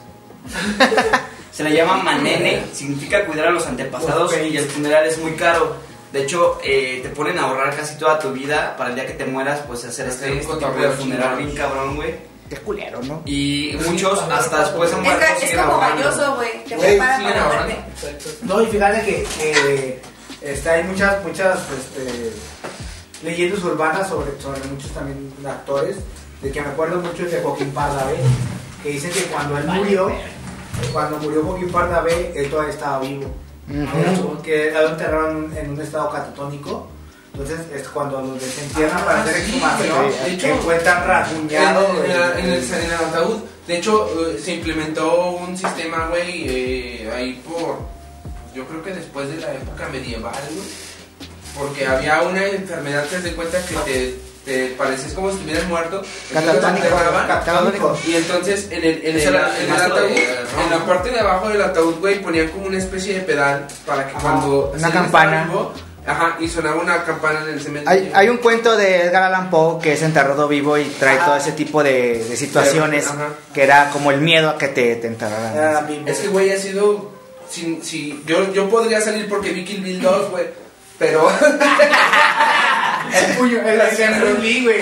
se 1.51 1.63
le 1.63 1.73
llama 1.75 1.97
manene, 2.03 2.63
significa 2.73 3.25
cuidar 3.25 3.47
a 3.47 3.51
los 3.51 3.65
antepasados 3.67 4.33
y 4.37 4.57
el 4.57 4.65
funeral 4.65 5.05
es 5.05 5.17
muy 5.17 5.33
caro. 5.33 5.75
De 6.11 6.23
hecho, 6.23 6.59
eh, 6.63 6.99
te 7.03 7.09
ponen 7.09 7.37
a 7.39 7.43
ahorrar 7.43 7.75
casi 7.75 7.97
toda 7.97 8.19
tu 8.19 8.31
vida 8.33 8.75
para 8.77 8.89
el 8.89 8.95
día 8.95 9.07
que 9.07 9.13
te 9.13 9.25
mueras, 9.25 9.61
pues 9.65 9.85
hacer 9.85 10.07
este, 10.09 10.39
este 10.39 10.53
tipo 10.55 10.69
de 10.71 10.89
funeral 10.91 11.37
bien 11.37 11.55
cabrón, 11.55 11.95
güey. 11.95 12.15
Qué 12.49 12.57
culero, 12.57 13.01
¿no? 13.03 13.21
Y 13.25 13.77
muchos 13.87 14.19
hasta 14.23 14.59
después 14.59 14.91
han 14.91 14.99
Es, 14.99 15.05
muerto 15.05 15.25
que- 15.25 15.45
es 15.45 15.49
siguen 15.51 15.65
como 15.65 15.77
valioso, 15.77 16.35
güey. 16.35 16.65
Te 16.65 16.75
Güey, 16.75 16.89
prepara 16.97 17.17
sí, 17.17 17.23
para 17.23 17.45
muerte. 17.45 17.77
No, 18.41 18.61
y 18.61 18.65
fíjate 18.67 19.05
que, 19.05 19.23
que 19.23 20.01
este, 20.41 20.69
hay 20.69 20.83
muchas, 20.83 21.23
muchas 21.23 21.59
este, 21.71 22.33
leyendas 23.23 23.63
urbanas 23.63 24.09
sobre, 24.09 24.31
sobre 24.41 24.59
muchos 24.65 24.91
también 24.91 25.31
actores, 25.47 25.95
de 26.41 26.51
que 26.51 26.61
me 26.61 26.67
acuerdo 26.67 26.99
mucho 26.99 27.23
es 27.23 27.31
de 27.31 27.39
Joaquín 27.41 27.71
Pardavé, 27.71 28.17
que 28.83 28.89
dicen 28.89 29.11
que 29.11 29.23
cuando 29.25 29.57
él 29.57 29.65
murió, 29.67 30.11
cuando 30.93 31.17
murió 31.17 31.43
Joaquín 31.43 31.69
Pardavé, 31.71 32.33
él 32.35 32.49
todavía 32.49 32.73
estaba 32.73 32.99
vivo. 32.99 33.31
Ujú. 33.69 34.41
Que 34.41 34.71
lo 34.71 34.89
enterraron 34.89 35.55
en 35.55 35.71
un 35.71 35.81
estado 35.81 36.09
catatónico. 36.11 36.87
Entonces 37.33 37.59
es 37.73 37.87
cuando 37.87 38.21
los 38.21 38.41
desentierran 38.41 39.05
para 39.05 39.21
hacer 39.23 39.35
Ah, 39.35 39.39
sí, 39.39 39.51
exhumación, 39.51 40.25
de 40.25 40.33
hecho, 40.33 40.47
encuentran 40.47 41.07
rasguñado 41.07 41.87
En, 42.03 42.11
en, 42.45 42.51
el, 42.51 42.63
en 42.63 42.83
el 42.83 42.93
ataúd. 42.93 43.37
De 43.67 43.77
hecho, 43.77 44.09
eh, 44.29 44.37
se 44.43 44.55
implementó 44.55 45.31
un 45.31 45.57
sistema, 45.57 46.07
güey, 46.09 46.43
eh, 46.49 47.11
ahí 47.15 47.41
por. 47.47 47.79
Yo 48.53 48.65
creo 48.65 48.83
que 48.83 48.93
después 48.93 49.29
de 49.29 49.37
la 49.37 49.53
época 49.53 49.87
medieval, 49.89 50.33
güey. 50.49 50.67
Porque 51.57 51.87
había 51.87 52.21
una 52.21 52.45
enfermedad 52.45 53.05
que 53.07 53.21
se 53.21 53.33
cuenta 53.33 53.65
que 53.65 53.75
te, 53.75 54.19
te 54.45 54.67
parecías 54.77 55.13
como 55.13 55.29
si 55.29 55.35
estuvieras 55.35 55.67
muerto. 55.67 56.01
Catatónico. 56.33 56.87
Catatónico. 57.27 57.97
Y 58.07 58.15
entonces 58.15 58.67
en 58.71 58.83
el, 58.83 59.05
en 59.05 59.15
el, 59.15 59.21
el 59.21 59.35
en 59.35 59.73
el 59.73 59.81
ataúd, 59.81 60.09
en 60.09 60.69
la 60.71 60.85
parte 60.85 61.11
de 61.11 61.19
abajo 61.19 61.49
del 61.49 61.61
ataúd, 61.61 61.95
güey, 61.99 62.21
ponían 62.21 62.47
como 62.49 62.65
una 62.67 62.77
especie 62.77 63.13
de 63.15 63.19
pedal 63.21 63.67
para 63.85 64.07
que 64.07 64.13
Ajá, 64.15 64.21
cuando 64.21 64.73
una 64.75 64.91
campana. 64.91 65.43
vivo, 65.43 65.73
ajá, 66.07 66.37
y 66.39 66.47
sonaba 66.47 66.81
una 66.81 67.03
campana 67.03 67.41
en 67.41 67.49
el 67.53 67.61
cementerio. 67.61 67.89
Hay, 67.91 68.11
hay 68.15 68.29
un 68.29 68.37
cuento 68.37 68.75
de 68.75 69.01
Edgar 69.03 69.23
Allan 69.23 69.49
Poe 69.51 69.79
que 69.79 69.93
es 69.93 70.01
enterrado 70.01 70.47
vivo 70.47 70.75
y 70.77 70.85
trae 70.85 71.17
todo 71.17 71.35
ese 71.35 71.51
tipo 71.51 71.83
de, 71.83 72.23
de 72.23 72.35
situaciones 72.35 73.07
Ajá. 73.07 73.27
que 73.53 73.61
era 73.63 73.91
como 73.91 74.09
el 74.11 74.21
miedo 74.21 74.49
a 74.49 74.57
que 74.57 74.69
te, 74.69 74.95
te 74.95 75.05
enterraran. 75.07 76.07
Es 76.07 76.17
que, 76.17 76.27
güey, 76.29 76.51
ha 76.51 76.57
sido. 76.57 77.11
Si, 77.49 77.79
si, 77.83 78.23
yo, 78.25 78.51
yo 78.53 78.69
podría 78.69 79.01
salir 79.01 79.27
porque 79.29 79.51
vi 79.51 79.65
Kill 79.65 79.81
Bill 79.81 80.01
2, 80.01 80.31
güey. 80.31 80.45
Pero. 80.97 81.29
El 83.13 83.37
puño, 83.37 83.59
el 83.59 83.81
el 83.81 84.21
Bruce 84.21 84.41
Lee, 84.41 84.63
güey. 84.63 84.81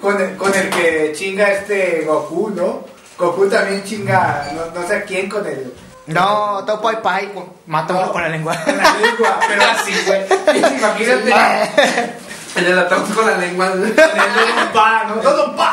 Con 0.00 0.20
el, 0.20 0.36
con 0.36 0.54
el 0.54 0.68
que 0.70 1.12
chinga 1.14 1.50
este 1.50 2.04
Goku, 2.06 2.50
¿no? 2.50 2.84
Goku 3.18 3.48
también 3.48 3.82
chinga, 3.84 4.50
no, 4.54 4.80
no 4.80 4.86
sé 4.86 4.96
a 4.96 5.02
quién 5.04 5.28
con 5.28 5.46
el. 5.46 5.72
No, 6.06 6.62
Topo 6.66 6.92
y 6.92 6.96
Pai, 6.96 7.30
mata 7.66 7.94
uno 7.94 8.12
con 8.12 8.22
la 8.22 8.28
lengua. 8.28 8.54
Con 8.62 8.76
la 8.76 8.94
lengua, 8.98 9.40
pero 9.48 9.62
así, 9.64 9.92
güey. 10.06 10.22
Imagínate. 10.78 11.32
En 12.56 12.64
el 12.66 12.78
ataúd 12.78 13.14
con 13.14 13.26
la 13.26 13.38
lengua. 13.38 13.70
Con 13.70 13.84
el 13.84 13.96
Don 13.96 14.72
Pa, 14.74 15.04
¿no? 15.04 15.22
Don 15.22 15.56
Pa, 15.56 15.72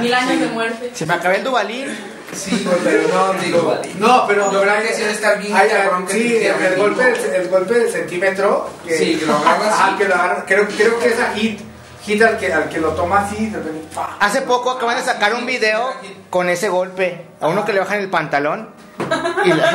mil 0.00 0.14
años 0.14 0.40
de 0.40 0.46
muerte. 0.46 0.90
Se 0.94 1.04
me 1.04 1.14
acabé 1.14 1.36
el 1.36 1.44
Dubalín. 1.44 1.86
Sí, 2.34 2.64
güey, 2.64 2.78
pero 2.84 3.08
no, 3.08 3.32
digo. 3.34 3.78
No, 3.98 4.24
pero. 4.26 4.48
Creo 4.50 4.82
que 4.82 4.94
sí 4.94 5.02
estar 5.02 5.38
bien 5.38 5.54
Ay, 5.56 5.68
cabrón 5.68 6.06
que 6.06 6.12
Sí, 6.12 6.18
te 6.28 6.46
el, 6.46 6.52
entierren 6.52 6.78
golpe, 6.78 7.04
del- 7.04 7.34
el 7.34 7.48
golpe 7.48 7.74
del 7.74 7.90
centímetro. 7.90 8.70
Que, 8.86 8.96
Sí, 8.98 9.16
que 9.18 9.26
lo 9.26 9.36
agarras 9.36 9.74
así. 9.80 9.94
que 9.96 10.04
lo 10.08 10.14
agarras. 10.14 10.44
Creo, 10.46 10.66
creo 10.68 10.98
que 10.98 11.08
esa 11.08 11.32
hit. 11.34 11.60
Hit 12.04 12.22
al 12.22 12.38
que, 12.38 12.50
al 12.52 12.68
que 12.70 12.78
lo 12.80 12.90
toma 12.92 13.20
así, 13.26 13.46
de 13.46 13.58
repente. 13.58 13.94
pa. 13.94 14.16
Hace 14.20 14.40
poco 14.42 14.70
acaban 14.70 14.96
de 14.96 15.02
sacar 15.02 15.34
un 15.34 15.44
video 15.44 15.92
con 16.30 16.48
ese 16.48 16.68
golpe. 16.70 17.26
A 17.40 17.48
uno 17.48 17.64
que 17.64 17.72
le 17.74 17.80
bajan 17.80 17.98
el 18.00 18.08
pantalón. 18.08 18.70
Y 19.44 19.48
la- 19.52 19.70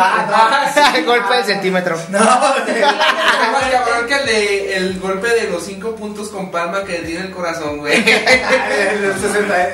Ah, 0.00 0.70
no. 0.92 0.96
el 0.98 1.04
golpe 1.06 1.34
del 1.34 1.44
centímetro. 1.44 1.96
No, 2.10 2.18
Es 2.68 3.52
más 3.52 3.64
cabrón 3.70 4.06
que 4.06 4.14
el, 4.14 4.26
de, 4.26 4.76
el 4.76 5.00
golpe 5.00 5.28
de 5.28 5.50
los 5.50 5.62
cinco 5.64 5.94
puntos 5.96 6.28
con 6.28 6.50
palma 6.50 6.84
que 6.84 6.94
tiene 6.98 7.26
el 7.26 7.30
corazón, 7.32 7.78
güey. 7.78 7.96
el 7.96 9.14
60, 9.20 9.68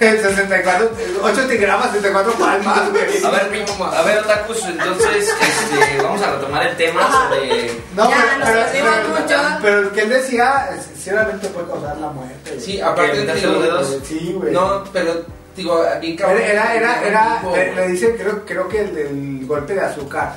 el 0.00 0.20
64, 0.22 0.90
8 1.22 1.40
gramas, 1.60 1.86
64 1.92 2.32
palmas, 2.32 2.90
güey. 2.90 3.24
A 3.24 3.30
ver, 3.30 3.66
a 3.96 4.02
ver, 4.02 4.18
Otakus, 4.18 4.64
entonces 4.66 5.28
este, 5.40 6.02
vamos 6.02 6.20
a 6.22 6.32
retomar 6.32 6.66
el 6.66 6.76
tema 6.76 7.02
sobre. 7.10 7.70
No, 7.94 8.10
Ya, 8.10 8.16
pero, 8.44 8.60
nos 8.60 8.68
pero, 8.70 8.86
pero- 8.90 9.08
mucho. 9.08 9.58
pero 9.62 9.78
el 9.80 9.90
que 9.90 10.00
él 10.02 10.08
decía, 10.10 10.68
es- 10.76 10.84
sinceramente 10.94 11.48
puede 11.48 11.66
causar 11.68 11.96
la 11.96 12.08
muerte. 12.08 12.60
Sí, 12.60 12.80
aparte 12.80 13.12
¿Que 13.12 13.18
de 13.26 13.46
los 13.46 13.62
dedos? 13.62 13.96
Sí, 14.06 14.34
güey. 14.38 14.52
No, 14.52 14.84
pero, 14.92 15.24
digo, 15.56 15.84
bien 16.00 16.16
cabrón. 16.16 16.40
Era, 16.42 16.74
era, 16.74 16.74
era, 16.74 17.06
era- 17.08 17.38
Tipo, 17.40 17.56
le, 17.56 17.74
le 17.74 17.88
dicen, 17.88 18.16
creo, 18.16 18.44
creo 18.44 18.68
que 18.68 18.80
el 18.80 18.94
del 18.94 19.46
golpe 19.46 19.74
de 19.74 19.80
azúcar, 19.80 20.32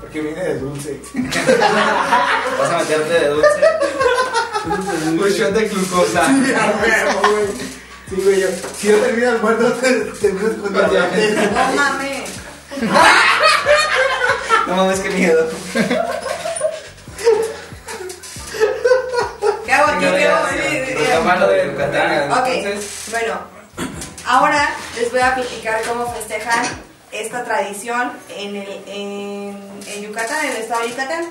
porque 0.00 0.20
viene 0.20 0.42
de 0.44 0.58
dulce. 0.58 1.00
¿Vas 2.58 2.70
a 2.70 2.78
meterte 2.78 3.12
de 3.14 3.28
dulce? 3.28 3.60
Un 5.06 5.28
shot 5.30 5.52
de 5.52 5.68
glucosa. 5.68 6.26
Sí, 6.26 6.32
güey. 6.42 7.46
Sí, 8.08 8.16
güey, 8.24 8.40
yo, 8.40 8.48
si 8.76 8.88
no 8.92 8.98
terminas 8.98 9.40
muerto, 9.42 9.72
te 9.74 9.92
terminas 10.20 10.52
con 10.62 10.72
diabetes. 10.90 11.52
No 11.52 11.72
mames. 11.74 12.22
No 14.66 14.76
mames, 14.76 15.00
qué 15.00 15.10
miedo. 15.10 15.48
¿Qué 19.64 19.72
hago 19.72 19.86
aquí? 19.92 20.00
¿Qué 20.06 20.26
hago? 20.26 20.48
Sí, 20.48 20.56
sí, 20.58 20.84
sí. 20.86 21.46
de 21.46 21.66
Yucatán. 21.70 22.32
Ok, 22.32 22.48
bueno, 23.10 23.40
ahora 24.28 24.68
les 24.94 25.10
voy 25.10 25.20
a 25.20 25.34
platicar 25.34 25.80
cómo 25.88 26.06
festejan 26.12 26.62
esta 27.10 27.44
tradición 27.44 28.12
en, 28.36 28.56
el, 28.56 28.82
en, 28.86 29.80
en 29.86 30.02
Yucatán, 30.02 30.44
en 30.44 30.50
el 30.50 30.56
estado 30.58 30.82
de 30.82 30.90
Yucatán. 30.90 31.24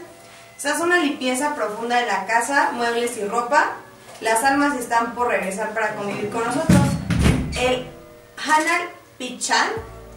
Se 0.58 0.70
hace 0.70 0.82
una 0.82 0.98
limpieza 0.98 1.54
profunda 1.54 2.00
de 2.00 2.08
la 2.08 2.26
casa, 2.26 2.72
muebles 2.74 3.16
y 3.18 3.26
ropa. 3.26 3.74
Las 4.22 4.44
almas 4.44 4.76
están 4.76 5.14
por 5.14 5.28
regresar 5.28 5.70
para 5.76 5.94
convivir 5.96 6.32
con 6.32 6.44
nosotros. 6.44 6.80
El 7.60 7.86
Hanal 8.44 8.90
Pichán, 9.20 9.70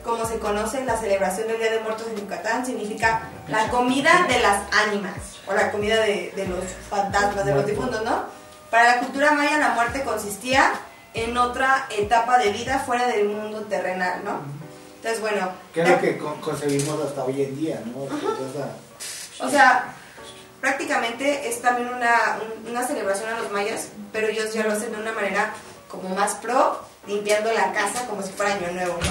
como 0.02 0.24
se 0.24 0.38
conoce 0.38 0.82
la 0.86 0.96
celebración 0.96 1.48
del 1.48 1.58
Día 1.58 1.72
de 1.72 1.80
Muertos 1.80 2.06
en 2.08 2.16
Yucatán, 2.16 2.64
significa 2.64 3.28
la 3.48 3.68
comida 3.68 4.26
de 4.26 4.40
las 4.40 4.62
ánimas, 4.86 5.12
o 5.46 5.52
la 5.52 5.70
comida 5.70 5.96
de, 6.00 6.32
los 6.48 6.64
fantasmas, 6.88 7.44
de 7.44 7.54
los 7.54 7.66
difuntos, 7.66 8.02
¿no? 8.02 8.24
Para 8.70 8.96
la 8.96 8.98
cultura 9.00 9.32
maya 9.32 9.58
la 9.58 9.70
muerte 9.70 10.02
consistía 10.02 10.72
en 11.14 11.36
otra 11.36 11.86
etapa 11.90 12.38
de 12.38 12.50
vida 12.50 12.78
fuera 12.80 13.06
del 13.08 13.26
mundo 13.28 13.60
terrenal, 13.62 14.22
¿no? 14.24 14.40
Entonces, 14.96 15.20
bueno, 15.20 15.50
Que 15.74 15.82
es 15.82 15.88
lo 15.88 16.00
que 16.00 16.18
con- 16.18 16.40
concebimos 16.40 17.00
hasta 17.04 17.24
hoy 17.24 17.42
en 17.42 17.56
día, 17.56 17.82
¿no? 17.86 18.02
Entonces, 18.04 18.62
o 19.40 19.48
sea, 19.48 19.94
prácticamente 20.60 21.48
es 21.48 21.62
también 21.62 21.88
una, 21.88 22.38
un- 22.64 22.70
una 22.70 22.86
celebración 22.86 23.28
a 23.32 23.40
los 23.40 23.50
mayas, 23.50 23.88
pero 24.12 24.28
ellos 24.28 24.52
ya 24.52 24.62
lo 24.64 24.72
hacen 24.72 24.92
de 24.92 24.98
una 24.98 25.12
manera 25.12 25.52
como 25.88 26.10
más 26.14 26.34
pro, 26.34 26.80
limpiando 27.06 27.52
la 27.52 27.72
casa 27.72 28.06
como 28.06 28.22
si 28.22 28.30
fuera 28.32 28.54
año 28.54 28.70
nuevo, 28.72 28.98
¿no? 29.00 29.10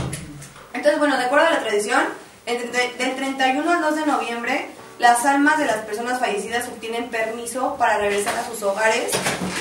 Entonces, 0.73 0.99
bueno, 0.99 1.17
de 1.17 1.25
acuerdo 1.25 1.47
a 1.47 1.51
la 1.51 1.59
tradición, 1.61 2.03
entre- 2.45 2.93
del 2.93 3.15
31 3.15 3.71
al 3.71 3.81
2 3.81 3.95
de 3.95 4.05
noviembre, 4.05 4.67
las 4.99 5.25
almas 5.25 5.57
de 5.57 5.65
las 5.65 5.77
personas 5.77 6.19
fallecidas 6.19 6.67
obtienen 6.67 7.09
permiso 7.09 7.75
para 7.77 7.97
regresar 7.97 8.35
a 8.37 8.45
sus 8.45 8.61
hogares 8.61 9.11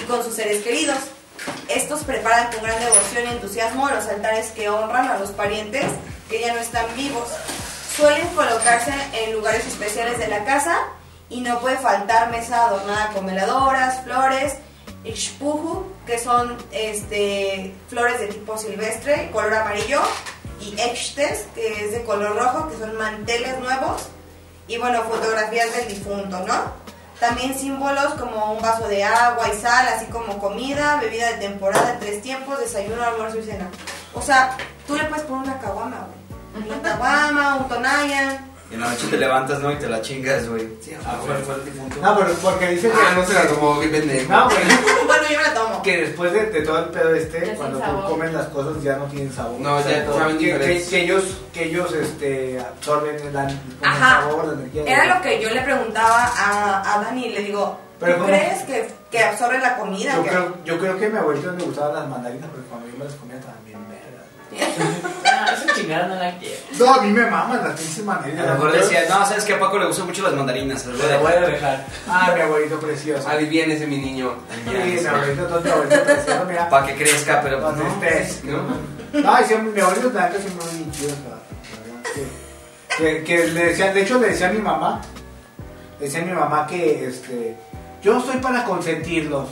y 0.03 0.07
con 0.07 0.22
sus 0.22 0.34
seres 0.34 0.62
queridos. 0.62 0.99
Estos 1.68 2.01
preparan 2.05 2.53
con 2.53 2.62
gran 2.62 2.78
devoción 2.80 3.24
y 3.26 3.32
entusiasmo 3.32 3.89
los 3.91 4.07
altares 4.07 4.51
que 4.53 4.68
honran 4.68 5.09
a 5.09 5.18
los 5.18 5.30
parientes 5.30 5.84
que 6.28 6.41
ya 6.41 6.53
no 6.53 6.61
están 6.61 6.84
vivos. 6.97 7.28
Suelen 7.97 8.28
colocarse 8.28 8.93
en 9.12 9.32
lugares 9.32 9.66
especiales 9.66 10.18
de 10.18 10.28
la 10.28 10.45
casa 10.45 10.78
y 11.28 11.41
no 11.41 11.61
puede 11.61 11.78
faltar 11.78 12.30
mesa 12.30 12.66
adornada 12.66 13.12
con 13.12 13.26
veladoras, 13.26 14.03
flores, 14.05 14.55
ixpuju, 15.05 15.86
que 16.07 16.18
son 16.18 16.57
este, 16.72 17.74
flores 17.89 18.20
de 18.20 18.28
tipo 18.28 18.57
silvestre, 18.57 19.30
color 19.32 19.55
amarillo, 19.55 20.01
y 20.61 20.74
extes, 20.80 21.47
que 21.55 21.84
es 21.84 21.93
de 21.93 22.03
color 22.05 22.36
rojo, 22.36 22.68
que 22.68 22.78
son 22.78 22.97
manteles 22.97 23.59
nuevos, 23.61 24.09
y 24.66 24.76
bueno, 24.76 25.03
fotografías 25.03 25.74
del 25.74 25.89
difunto, 25.89 26.41
¿no? 26.47 26.72
También 27.21 27.59
símbolos 27.59 28.14
como 28.14 28.53
un 28.53 28.62
vaso 28.62 28.87
de 28.87 29.03
agua 29.03 29.49
y 29.49 29.61
sal, 29.61 29.89
así 29.89 30.07
como 30.07 30.39
comida, 30.39 30.99
bebida 31.01 31.33
de 31.33 31.39
temporada, 31.39 31.97
tres 31.99 32.23
tiempos, 32.23 32.61
desayuno, 32.61 33.03
almuerzo 33.03 33.39
y 33.39 33.43
cena. 33.43 33.69
O 34.14 34.23
sea, 34.23 34.57
tú 34.87 34.95
le 34.95 35.05
puedes 35.05 35.25
poner 35.25 35.49
una 35.49 35.59
caguama, 35.59 36.07
güey. 36.07 36.69
Una 36.69 36.81
caguama, 36.81 37.57
un 37.57 37.69
tonaya. 37.69 38.45
Y 38.71 38.75
en 38.75 38.81
la 38.81 38.91
noche 38.91 39.07
te 39.09 39.16
levantas, 39.16 39.61
¿no? 39.61 39.73
Y 39.73 39.77
te 39.77 39.89
la 39.89 40.01
chingas, 40.01 40.49
güey. 40.49 40.69
A 41.07 41.19
comer 41.19 41.43
fue 41.43 41.55
el 41.55 41.64
difunto. 41.64 41.97
No, 42.01 42.19
pero 42.19 42.35
porque 42.35 42.69
dice 42.69 42.91
que. 42.91 42.97
Ah, 42.97 43.14
no 43.16 43.25
se 43.25 43.33
la 43.33 43.49
tomó, 43.49 43.81
qué 43.81 43.89
pendejo. 43.89 44.33
No, 44.33 44.45
güey. 44.45 44.59
bueno, 45.07 45.23
yo 45.29 45.37
me 45.39 45.43
la 45.43 45.55
tomo. 45.55 45.78
Que 45.89 45.97
después 46.03 46.32
de, 46.32 46.47
de 46.51 46.61
todo 46.62 46.78
el 46.80 46.84
pedo 46.91 47.14
este, 47.14 47.55
cuando 47.55 47.78
tú 47.78 48.09
comes 48.09 48.32
las 48.34 48.47
cosas 48.49 48.82
ya 48.82 48.97
no 48.97 49.05
tienen 49.07 49.32
sabor. 49.32 49.59
No, 49.61 49.80
ya 49.89 50.05
todo- 50.05 50.18
saben 50.18 50.36
que, 50.39 50.45
que, 50.47 50.53
diferentes. 50.53 50.89
que 50.89 51.01
ellos, 51.03 51.24
que 51.53 51.64
ellos 51.64 51.93
este, 51.95 52.61
absorben 52.61 53.14
el, 53.16 53.22
con 53.32 53.41
el 53.41 53.59
Ajá. 53.82 54.20
sabor, 54.20 54.47
la 54.49 54.53
energía. 54.55 54.82
Era 54.86 55.14
lo 55.16 55.22
que 55.22 55.41
yo 55.43 55.49
le 55.51 55.61
preguntaba 55.62 56.24
a, 56.36 56.95
a 56.95 57.03
Dani 57.05 57.24
y 57.26 57.32
le 57.32 57.43
digo, 57.43 57.78
¿tú 57.99 58.05
Pero 58.05 58.14
¿cómo? 58.16 58.26
crees 58.28 58.62
que, 58.64 58.89
que 59.11 59.18
absorbe 59.20 59.59
la 59.61 59.76
comida? 59.78 60.14
Yo 60.16 60.22
Que- 60.24 60.28
creo, 60.28 60.55
yo 60.66 60.78
creo 60.78 60.99
que 60.99 61.07
a 61.07 61.09
mi 61.09 61.18
abuelito 61.18 61.53
le 61.53 61.64
gustaban 61.64 61.95
las 61.95 62.09
mandarinas 62.09 62.51
porque 62.51 62.66
cuando 62.68 62.86
yo 62.89 62.99
me 62.99 63.05
las 63.07 63.14
comía 63.14 63.36
estaban 63.36 63.64
bien 63.64 63.78
vergas. 63.89 65.18
Chingada 65.81 66.07
no 66.09 66.14
la 66.16 66.39
quiero. 66.39 66.57
No, 66.79 66.95
a 66.95 67.03
mí 67.03 67.12
me 67.12 67.31
maman 67.31 67.64
las 67.64 67.81
pinches 67.81 68.05
manerinas. 68.05 68.47
A 68.47 68.49
lo 68.49 68.55
mejor 68.55 68.72
decía, 68.72 69.05
no, 69.09 69.26
sabes 69.26 69.45
que 69.45 69.55
a 69.55 69.61
Paco 69.61 69.79
le 69.79 69.87
gustan 69.87 70.07
mucho 70.07 70.22
las 70.22 70.33
mandarinas. 70.35 70.87
las 70.87 71.20
voy 71.20 71.33
a 71.33 71.41
dejar". 71.41 71.87
Ah, 72.09 72.33
mi 72.35 72.41
abuelito 72.41 72.79
precioso. 72.81 73.29
Aliviénese, 73.29 73.87
mi 73.87 73.99
niño. 73.99 74.35
Sí, 74.64 74.70
mi 74.70 75.07
abuelito, 75.07 75.47
todo 75.47 75.61
mi 75.61 75.70
abuelito 75.70 76.03
precioso, 76.05 76.45
mira. 76.47 76.68
Para 76.68 76.87
que 76.87 76.95
crezca, 76.97 77.41
pero 77.43 77.61
pues 77.61 77.76
No 77.76 77.87
estés. 77.89 78.45
¿No? 78.45 78.62
No, 79.12 79.41
y 79.41 79.45
siempre, 79.45 79.72
mi 79.72 79.81
abuelito 79.81 80.11
también 80.11 80.43
siempre 80.43 80.66
muy 80.66 80.91
chido, 80.91 81.09
la 81.09 81.37
verdad, 81.81 82.03
que, 82.99 83.24
que, 83.24 83.24
que 83.24 83.47
le 83.49 83.64
decían, 83.66 83.95
de 83.95 84.03
hecho 84.03 84.18
le 84.18 84.29
decía 84.29 84.49
a 84.49 84.53
mi 84.53 84.59
mamá, 84.59 85.01
le 85.99 86.05
decía 86.05 86.20
a 86.20 86.24
mi 86.26 86.33
mamá 86.33 86.66
que 86.66 87.07
este, 87.07 87.57
yo 88.03 88.18
estoy 88.18 88.37
para 88.37 88.64
consentirlos, 88.64 89.49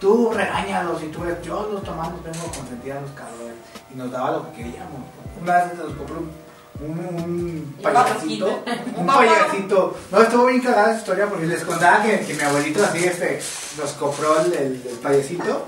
tú 0.00 0.30
regáñalos 0.32 1.02
y 1.02 1.06
tú, 1.06 1.24
yo 1.42 1.68
los 1.72 1.82
tomamos, 1.82 2.22
vengo 2.22 2.38
a 2.38 2.56
consentir 2.56 2.92
a 2.92 3.00
los 3.00 3.10
cabrones 3.10 3.59
y 3.92 3.96
nos 3.96 4.10
daba 4.10 4.30
lo 4.32 4.50
que 4.52 4.58
queríamos. 4.58 5.00
Una 5.42 5.64
vez 5.64 5.74
nos 5.78 5.94
compró 5.96 6.16
un, 6.18 6.30
un, 6.88 7.74
un 7.76 7.82
payasito, 7.82 8.62
un 8.96 9.06
payasito, 9.06 9.96
no, 10.10 10.22
estuvo 10.22 10.46
bien 10.46 10.60
cagada 10.60 10.90
esa 10.90 10.98
historia 11.00 11.26
porque 11.26 11.46
les 11.46 11.62
contaba 11.64 12.02
que, 12.02 12.20
que 12.20 12.34
mi 12.34 12.42
abuelito 12.42 12.84
así 12.84 13.04
este, 13.04 13.40
nos 13.78 13.90
compró 13.92 14.40
el, 14.40 14.52
el- 14.52 14.82
el 14.90 14.96
payasito 15.02 15.66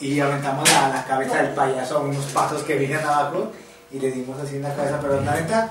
y 0.00 0.18
aventamos 0.20 0.70
la, 0.72 0.88
la 0.88 1.04
cabeza 1.04 1.36
del 1.42 1.52
payaso 1.54 1.98
a 1.98 2.00
unos 2.00 2.24
pasos 2.26 2.62
que 2.62 2.76
vienen 2.76 2.98
abajo 3.04 3.50
y 3.92 3.98
le 3.98 4.12
dimos 4.12 4.38
así 4.40 4.56
en 4.56 4.62
la 4.62 4.74
cabeza, 4.74 4.98
pero 5.02 5.20
la 5.20 5.34
neta, 5.34 5.70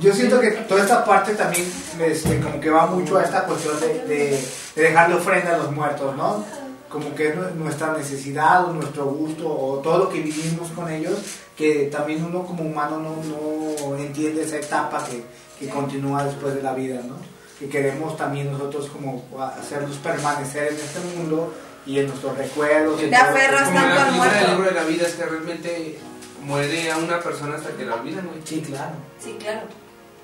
yo 0.00 0.12
siento 0.14 0.40
que 0.40 0.50
toda 0.50 0.80
esta 0.82 1.04
parte 1.04 1.34
también 1.34 1.70
este, 2.00 2.40
como 2.40 2.58
que 2.58 2.70
va 2.70 2.86
mucho 2.86 3.18
a 3.18 3.22
esta 3.22 3.44
cuestión 3.44 3.78
de, 3.80 3.98
de, 4.06 4.44
de 4.76 4.82
dejarle 4.82 5.16
ofrenda 5.16 5.54
a 5.54 5.58
los 5.58 5.70
muertos, 5.72 6.16
¿no? 6.16 6.42
Como 6.90 7.14
que 7.14 7.28
es 7.28 7.36
nu- 7.36 7.54
nuestra 7.64 7.92
necesidad 7.96 8.64
o 8.68 8.72
nuestro 8.72 9.06
gusto 9.06 9.46
o 9.48 9.78
todo 9.78 9.98
lo 9.98 10.08
que 10.10 10.20
vivimos 10.20 10.70
con 10.72 10.90
ellos, 10.90 11.18
que 11.56 11.88
también 11.92 12.24
uno 12.24 12.44
como 12.44 12.64
humano 12.64 12.98
no, 12.98 13.86
no 13.88 13.96
entiende 13.96 14.42
esa 14.42 14.56
etapa 14.56 15.04
que, 15.06 15.22
que 15.58 15.70
continúa 15.72 16.24
después 16.24 16.54
de 16.54 16.62
la 16.62 16.74
vida, 16.74 17.00
¿no? 17.06 17.14
Que 17.58 17.68
queremos 17.68 18.16
también 18.16 18.50
nosotros 18.50 18.88
como 18.88 19.24
hacerlos 19.40 19.96
permanecer 19.98 20.68
en 20.72 20.74
este 20.74 20.98
mundo 21.16 21.54
y 21.86 21.98
en 22.00 22.08
nuestros 22.08 22.36
recuerdos. 22.36 22.98
Te 23.00 23.14
aferras 23.14 23.72
tanto 23.72 23.94
la 23.94 24.04
al 24.06 24.12
muerto. 24.12 24.48
libro 24.48 24.64
de 24.64 24.74
la 24.74 24.84
vida 24.84 25.06
es 25.06 25.14
que 25.14 25.24
realmente 25.26 25.98
muere 26.42 26.90
a 26.90 26.96
una 26.96 27.20
persona 27.20 27.56
hasta 27.56 27.70
que 27.70 27.84
la 27.84 27.94
olvidan, 27.96 28.26
güey. 28.26 28.40
Sí, 28.44 28.62
claro. 28.62 28.92
Sí, 29.22 29.36
claro. 29.38 29.60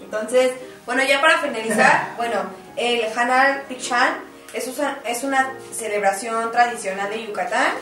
Entonces, 0.02 0.52
bueno, 0.84 1.02
ya 1.08 1.20
para 1.20 1.38
finalizar, 1.38 2.14
bueno, 2.16 2.40
el 2.76 3.02
Hanal 3.16 3.62
Pikshan 3.68 4.14
es 4.56 4.78
una, 4.78 4.98
es 5.04 5.22
una 5.22 5.52
celebración 5.72 6.50
tradicional 6.50 7.10
de 7.10 7.26
Yucatán, 7.26 7.72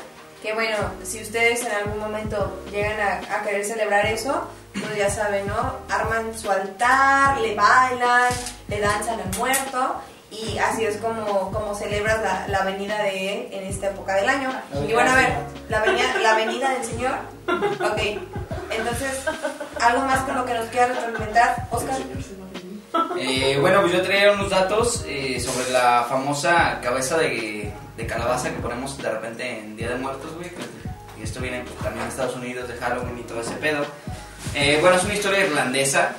que 0.42 0.52
bueno, 0.52 0.76
si 1.04 1.22
ustedes 1.22 1.64
en 1.64 1.72
algún 1.72 1.98
momento 1.98 2.62
llegan 2.70 3.00
a, 3.00 3.36
a 3.36 3.42
querer 3.42 3.64
celebrar 3.64 4.06
eso, 4.06 4.48
pues 4.72 4.96
ya 4.96 5.08
saben, 5.08 5.46
¿no? 5.46 5.76
Arman 5.88 6.36
su 6.36 6.50
altar, 6.50 7.38
le 7.40 7.54
bailan, 7.54 8.32
le 8.68 8.80
danzan 8.80 9.20
al 9.20 9.38
muerto. 9.38 9.96
Y 10.30 10.58
así 10.58 10.84
es 10.84 10.96
como, 10.96 11.52
como 11.52 11.76
celebras 11.76 12.20
la, 12.20 12.48
la 12.48 12.64
venida 12.64 13.00
de 13.04 13.32
él 13.32 13.48
en 13.52 13.64
esta 13.68 13.86
época 13.86 14.16
del 14.16 14.28
año. 14.28 14.50
Y 14.88 14.92
bueno, 14.92 15.12
a 15.12 15.14
ver, 15.14 15.32
la 15.68 15.80
venida, 15.80 16.12
la 16.20 16.34
venida 16.34 16.70
del 16.70 16.84
Señor. 16.84 17.12
Ok, 17.46 18.00
entonces, 18.70 19.24
algo 19.80 20.02
más 20.02 20.22
con 20.22 20.34
lo 20.34 20.44
que 20.44 20.54
nos 20.54 20.66
quiera 20.70 20.88
retroalimentar, 20.88 21.68
Oscar. 21.70 21.96
Eh, 23.18 23.58
bueno, 23.60 23.80
pues 23.80 23.92
yo 23.92 24.02
traía 24.02 24.32
unos 24.32 24.50
datos 24.50 25.04
eh, 25.06 25.40
sobre 25.40 25.70
la 25.70 26.04
famosa 26.08 26.80
cabeza 26.82 27.16
de, 27.18 27.72
de 27.96 28.06
calabaza 28.06 28.50
que 28.50 28.60
ponemos 28.60 28.96
de 28.98 29.10
repente 29.10 29.58
en 29.58 29.76
Día 29.76 29.88
de 29.90 29.96
Muertos, 29.96 30.32
güey. 30.34 30.50
que- 30.50 31.20
Y 31.20 31.24
esto 31.24 31.40
viene 31.40 31.62
pues, 31.64 31.76
también 31.78 32.04
de 32.04 32.10
Estados 32.10 32.36
Unidos, 32.36 32.68
de 32.68 32.76
Halloween 32.76 33.18
y 33.18 33.22
todo 33.22 33.40
ese 33.40 33.54
pedo. 33.54 33.84
Eh, 34.54 34.78
bueno, 34.80 34.96
es 34.96 35.04
una 35.04 35.14
historia 35.14 35.40
irlandesa 35.46 36.12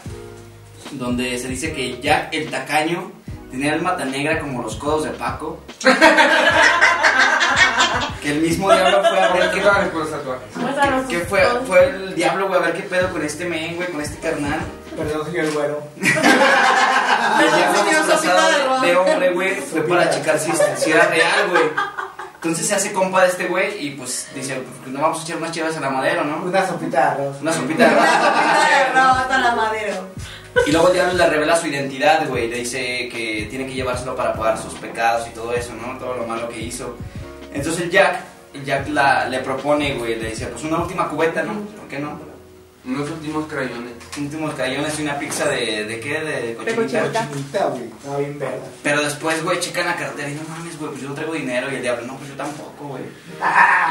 donde 0.92 1.38
se 1.38 1.48
dice 1.48 1.74
que 1.74 2.00
Jack 2.02 2.34
el 2.34 2.50
tacaño 2.50 3.12
tenía 3.52 3.74
el 3.74 3.82
mata 3.82 4.06
negra 4.06 4.40
como 4.40 4.62
los 4.64 4.76
codos 4.76 5.04
de 5.06 5.12
Paco. 5.12 5.60
que 8.22 8.32
el 8.32 8.42
mismo 8.42 8.72
diablo 8.74 9.02
fue 9.08 9.20
a 9.20 9.34
ver 9.34 9.50
¿Qué 9.52 9.58
que 9.58 9.62
sus 11.20 11.28
fue, 11.30 11.42
fue 11.68 11.86
el 11.90 12.16
diablo, 12.16 12.48
güey, 12.48 12.60
a 12.60 12.64
ver 12.64 12.74
qué 12.74 12.84
pedo 12.84 13.10
con 13.12 13.24
este 13.24 13.46
men, 13.46 13.76
güey, 13.76 13.90
con 13.92 14.02
este 14.02 14.18
carnal. 14.20 14.60
Perdón, 14.96 15.26
señor 15.32 15.52
güero. 15.54 15.84
Sopita 18.08 18.82
de 18.82 18.96
hombre, 18.96 19.32
güey, 19.34 19.56
fue 19.56 19.82
para 19.82 20.10
checar 20.10 20.40
si, 20.40 20.52
si 20.78 20.92
era 20.92 21.08
real, 21.08 21.50
güey. 21.50 21.64
Entonces 22.36 22.68
se 22.68 22.76
hace 22.76 22.94
compa 22.94 23.24
de 23.24 23.30
este 23.30 23.48
güey 23.48 23.86
y 23.88 23.92
pues 23.92 24.28
dice, 24.36 24.62
pues 24.84 24.94
no 24.94 25.02
vamos 25.02 25.20
a 25.20 25.24
echar 25.24 25.38
unas 25.38 25.52
chivas 25.52 25.76
a 25.78 25.80
la 25.80 25.90
madera, 25.90 26.24
¿no? 26.24 26.44
Una 26.44 26.68
sopita 26.68 26.98
de 26.98 27.04
arroz. 27.24 27.38
Una 27.42 27.52
sopita 27.52 27.88
de 27.90 27.96
Una 27.96 28.04
arroz. 28.04 28.34
copita 28.34 28.68
de 28.70 29.00
arroz 29.00 29.32
a 29.32 29.38
la 29.40 29.56
madero. 29.56 29.96
Y 30.68 30.72
luego 30.72 30.90
diablo 30.90 31.14
le 31.14 31.28
revela 31.28 31.56
su 31.58 31.68
identidad, 31.68 32.28
güey. 32.28 32.48
Le 32.48 32.58
dice 32.58 33.10
que 33.10 33.48
tiene 33.50 33.66
que 33.66 33.74
llevárselo 33.74 34.16
para 34.16 34.34
pagar 34.36 34.58
sus 34.60 34.76
pecados 34.76 35.28
y 35.28 35.32
todo 35.32 35.54
eso, 35.54 35.74
¿no? 35.74 35.98
Todo 35.98 36.14
lo 36.16 36.28
malo 36.28 36.48
que 36.48 36.60
hizo. 36.60 36.96
Entonces 37.52 37.82
el 37.84 37.90
Jack, 37.90 38.20
Jack 38.64 38.88
la, 38.90 39.28
le 39.28 39.40
propone, 39.40 39.96
güey, 39.96 40.16
le 40.16 40.30
dice, 40.30 40.46
pues 40.46 40.64
una 40.64 40.78
última 40.78 41.10
cubeta, 41.10 41.42
¿no? 41.42 41.54
¿Por 41.54 41.88
qué 41.90 41.98
no? 42.00 42.35
Unos 42.88 43.10
últimos 43.10 43.48
crayones. 43.48 43.94
Últimos 44.18 44.54
cayones 44.54 45.00
y 45.00 45.02
una 45.02 45.18
pizza 45.18 45.46
de, 45.50 45.86
¿de 45.86 46.00
qué? 46.00 46.20
De 46.20 46.56
cochinita. 46.56 47.02
cochinita. 47.02 47.30
Chinita, 47.32 47.66
güey. 47.68 47.84
Estaba 47.86 48.18
bien 48.20 48.40
verga. 48.40 48.58
Pero 48.84 49.04
después, 49.04 49.44
güey, 49.44 49.60
checan 49.60 49.88
la 49.88 49.96
cartera 49.96 50.30
y 50.30 50.36
no 50.36 50.42
mames, 50.48 50.78
güey, 50.78 50.92
pues 50.92 51.02
yo 51.02 51.10
no 51.10 51.16
traigo 51.16 51.34
dinero. 51.34 51.72
Y 51.72 51.76
el 51.76 51.82
diablo, 51.82 52.06
no, 52.06 52.18
pues 52.18 52.30
yo 52.30 52.36
tampoco, 52.36 52.88
güey. 52.90 53.04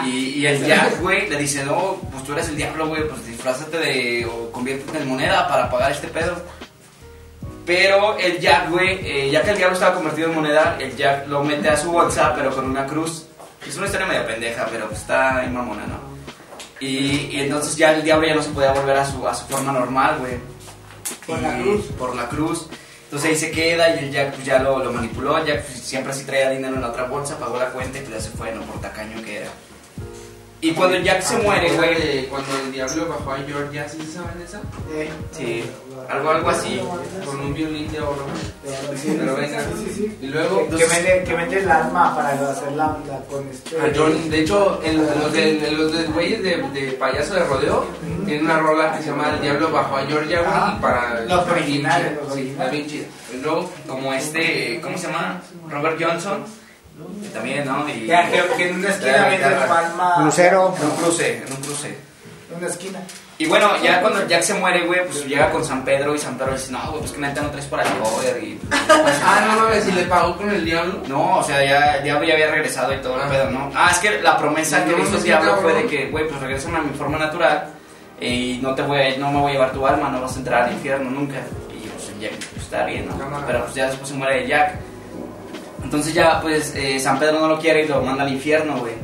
Y, 0.06 0.40
y 0.40 0.46
el 0.46 0.64
Jack, 0.64 1.00
güey, 1.00 1.28
le 1.28 1.38
dice, 1.38 1.64
no, 1.64 2.00
pues 2.12 2.22
tú 2.24 2.32
eres 2.34 2.48
el 2.48 2.56
diablo, 2.56 2.86
güey, 2.86 3.08
pues 3.08 3.26
disfrázate 3.26 3.78
de, 3.78 4.26
o 4.26 4.52
conviértete 4.52 4.98
en 4.98 5.08
moneda 5.08 5.48
para 5.48 5.68
pagar 5.68 5.90
este 5.90 6.08
pedo. 6.08 6.40
Pero 7.66 8.16
el 8.18 8.38
Jack, 8.38 8.70
güey, 8.70 9.00
eh, 9.02 9.30
ya 9.30 9.42
que 9.42 9.50
el 9.50 9.56
diablo 9.56 9.74
estaba 9.74 9.94
convertido 9.96 10.28
en 10.28 10.34
moneda, 10.34 10.76
el 10.78 10.94
Jack 10.96 11.26
lo 11.28 11.42
mete 11.42 11.68
a 11.68 11.76
su 11.76 11.90
bolsa, 11.90 12.32
pero 12.36 12.54
con 12.54 12.66
una 12.66 12.86
cruz. 12.86 13.26
Es 13.66 13.76
una 13.76 13.86
historia 13.86 14.06
medio 14.06 14.26
pendeja, 14.26 14.66
pero 14.70 14.86
pues 14.86 15.00
está 15.00 15.38
ahí 15.38 15.48
mamona, 15.48 15.86
¿no? 15.86 16.13
Y, 16.84 17.30
y 17.32 17.40
entonces 17.40 17.76
ya 17.76 17.94
el 17.94 18.02
diablo 18.02 18.26
ya 18.26 18.34
no 18.34 18.42
se 18.42 18.50
podía 18.50 18.72
volver 18.72 18.96
a 18.98 19.10
su, 19.10 19.26
a 19.26 19.34
su 19.34 19.46
forma 19.46 19.72
normal, 19.72 20.18
güey. 20.18 20.34
Por 21.26 21.40
la 21.40 21.58
cruz. 21.58 21.84
Por 21.98 22.14
la 22.14 22.28
cruz. 22.28 22.68
Entonces 23.04 23.30
ahí 23.30 23.36
se 23.36 23.50
queda 23.50 23.88
y 23.94 24.04
el 24.04 24.10
Jack 24.10 24.34
pues, 24.34 24.44
ya 24.44 24.58
lo, 24.58 24.84
lo 24.84 24.92
manipuló. 24.92 25.42
Jack 25.44 25.64
pues, 25.64 25.80
siempre 25.80 26.12
así 26.12 26.24
traía 26.24 26.50
dinero 26.50 26.74
en 26.74 26.82
la 26.82 26.88
otra 26.88 27.04
bolsa, 27.04 27.38
pagó 27.38 27.58
la 27.58 27.70
cuenta 27.70 27.98
y 27.98 28.02
pues 28.02 28.14
ya 28.14 28.20
se 28.20 28.36
fue, 28.36 28.52
no 28.52 28.62
por 28.62 28.80
tacaño 28.80 29.22
que 29.22 29.38
era. 29.38 29.50
Y 30.64 30.72
cuando 30.72 30.96
el 30.96 31.04
Jack 31.04 31.20
se 31.22 31.36
muere, 31.38 31.70
güey. 31.76 32.26
Cuando 32.26 32.48
el 32.64 32.72
diablo 32.72 33.08
bajó 33.08 33.32
a 33.32 33.36
Georgia, 33.46 33.86
¿sí 33.88 33.98
se 33.98 34.12
saben 34.14 34.40
esa? 34.42 34.60
Eh, 34.92 35.10
Sí, 35.30 35.64
algo, 36.08 36.30
algo 36.30 36.48
así. 36.50 36.80
Con 37.24 37.40
un 37.40 37.52
violín 37.54 37.90
de 37.92 38.00
oro. 38.00 38.24
Pero 39.04 39.36
venga. 39.36 39.62
Y 40.22 40.26
luego, 40.28 40.66
Que 40.70 40.86
vende, 40.86 41.24
que 41.26 41.34
vende 41.34 41.58
el 41.60 41.70
arma 41.70 42.14
para 42.16 42.30
hacer 42.50 42.72
la, 42.72 42.96
la 43.06 43.18
con 43.30 43.46
este. 43.48 43.76
a 43.78 43.92
John, 43.94 44.30
de 44.30 44.40
hecho, 44.40 44.80
en 44.82 44.96
los 44.98 45.32
de 45.32 45.70
los 45.72 45.92
de 45.92 46.04
güeyes 46.06 46.42
de, 46.42 46.56
de 46.72 46.92
payaso 46.92 47.34
de 47.34 47.44
rodeo, 47.44 47.84
tiene 48.24 48.42
una 48.44 48.58
rola 48.58 48.96
que 48.96 49.02
se 49.02 49.10
llama 49.10 49.34
El 49.34 49.40
diablo 49.42 49.70
bajó 49.70 49.96
a 49.98 50.06
Georgia, 50.06 50.40
güey, 50.40 50.50
Ah, 50.54 50.74
y 50.78 50.80
para... 50.82 51.20
los 51.26 51.46
originales, 51.48 52.12
Sí, 52.12 52.16
los 52.24 52.34
Sí, 52.34 52.40
está 52.48 52.64
originales. 52.64 52.72
bien 52.72 52.86
chido. 52.86 53.04
Y 53.34 53.36
luego, 53.42 53.70
como 53.86 54.14
este, 54.14 54.80
¿cómo 54.82 54.96
se 54.96 55.06
llama? 55.08 55.42
Robert 55.68 55.96
Johnson. 56.02 56.44
También, 57.32 57.66
¿no? 57.66 57.88
Y, 57.88 58.06
Ya, 58.06 58.30
que, 58.30 58.42
que 58.56 58.68
en 58.70 58.76
una 58.76 58.88
esquina 58.90 59.28
guitarra. 59.30 59.66
palma. 59.66 60.14
En 60.18 60.86
un 60.86 60.96
cruce, 60.96 61.36
en 61.38 61.52
un 61.52 61.60
cruce. 61.62 61.98
En 62.50 62.58
una 62.58 62.66
esquina. 62.68 63.00
Y 63.36 63.46
bueno, 63.46 63.72
ya 63.82 64.00
cuando 64.00 64.24
Jack 64.28 64.42
se 64.42 64.54
muere, 64.54 64.86
güey, 64.86 65.04
pues 65.06 65.26
llega 65.26 65.50
con 65.50 65.64
San 65.64 65.84
Pedro 65.84 66.14
y 66.14 66.18
San 66.18 66.38
Pedro 66.38 66.52
dice, 66.52 66.70
no, 66.70 66.78
güey, 66.90 67.00
pues 67.00 67.10
que 67.10 67.18
neta 67.20 67.42
no 67.42 67.50
traes 67.50 67.66
para 67.66 67.82
el 67.82 67.88
cover 67.98 68.44
y... 68.44 68.60
Ah, 68.70 69.44
no 69.44 69.60
mames, 69.62 69.82
si 69.84 69.90
le 69.90 70.04
pagó 70.04 70.36
con 70.36 70.48
el 70.50 70.64
diablo. 70.64 71.02
No, 71.08 71.38
o 71.38 71.42
sea, 71.42 71.64
ya 71.64 71.96
el 71.96 72.04
diablo 72.04 72.28
ya 72.28 72.34
había 72.34 72.46
regresado 72.52 72.94
y 72.94 72.98
todo 72.98 73.16
el 73.16 73.22
Ah. 73.22 73.28
pedo, 73.30 73.50
¿no? 73.50 73.72
Ah, 73.74 73.88
es 73.90 73.98
que 73.98 74.20
la 74.22 74.38
promesa 74.38 74.84
que 74.84 74.92
No, 74.92 74.98
hizo 74.98 75.10
no, 75.10 75.16
el 75.16 75.22
diablo 75.24 75.56
fue 75.56 75.72
de 75.74 75.86
que, 75.86 76.06
güey, 76.10 76.28
pues 76.28 76.40
regrésame 76.40 76.78
a 76.78 76.82
mi 76.82 76.96
forma 76.96 77.18
natural 77.18 77.70
y 78.20 78.60
no 78.62 78.72
te 78.76 78.82
voy 78.82 79.00
a, 79.00 79.16
no 79.18 79.32
me 79.32 79.40
voy 79.40 79.50
a 79.50 79.54
llevar 79.54 79.72
tu 79.72 79.84
alma, 79.84 80.08
no 80.10 80.20
vas 80.20 80.36
a 80.36 80.38
entrar 80.38 80.62
al 80.64 80.72
infierno 80.72 81.10
nunca. 81.10 81.38
Y 81.74 81.88
pues 81.88 82.20
Jack, 82.20 82.36
pues 82.52 82.62
está 82.62 82.84
bien, 82.84 83.08
¿no? 83.08 83.16
Pero 83.48 83.62
pues 83.64 83.74
ya 83.74 83.86
después 83.86 84.08
se 84.10 84.14
muere 84.14 84.46
Jack. 84.46 84.74
Entonces 85.84 86.14
ya, 86.14 86.40
pues, 86.40 86.72
eh, 86.74 86.98
San 86.98 87.18
Pedro 87.20 87.38
no 87.40 87.46
lo 87.48 87.58
quiere 87.60 87.84
y 87.84 87.88
lo 87.88 88.02
manda 88.02 88.24
al 88.24 88.32
infierno, 88.32 88.78
güey. 88.78 88.94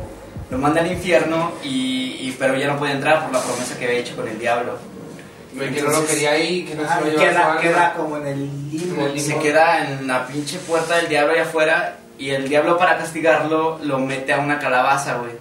Lo 0.51 0.59
manda 0.59 0.81
al 0.81 0.91
infierno 0.91 1.53
y, 1.63 2.17
y- 2.21 2.37
pero 2.39 2.57
ya 2.57 2.67
no 2.69 2.79
puede 2.79 2.93
entrar 2.93 3.23
por 3.25 3.33
la 3.33 3.41
promesa 3.41 3.79
que 3.79 3.85
había 3.87 3.99
hecho 4.01 4.17
con 4.17 4.27
el 4.27 4.39
diablo. 4.39 4.77
Güey, 5.55 5.73
que 5.75 5.83
no 5.83 5.91
lo 5.91 6.07
quería 6.07 6.31
ahí, 6.33 6.65
que 6.65 6.75
no 6.75 6.83
se 6.83 6.89
Ah, 6.93 7.01
lo 7.05 7.19
queda, 7.19 7.59
queda 7.61 7.93
como 7.95 8.17
en 8.17 8.27
el 8.27 8.71
limbo. 8.71 9.09
Se 9.19 9.37
queda 9.39 9.89
en 9.91 10.07
la 10.07 10.27
pinche 10.27 10.59
puerta 10.61 10.97
del 10.97 11.09
diablo 11.09 11.33
allá 11.33 11.43
afuera 11.43 11.97
y 12.19 12.31
el 12.31 12.49
diablo 12.49 12.77
para 12.79 12.97
castigarlo 12.99 13.79
lo 13.83 13.99
mete 13.99 14.33
a 14.33 14.39
una 14.39 14.59
calabaza, 14.59 15.17
güey. 15.17 15.33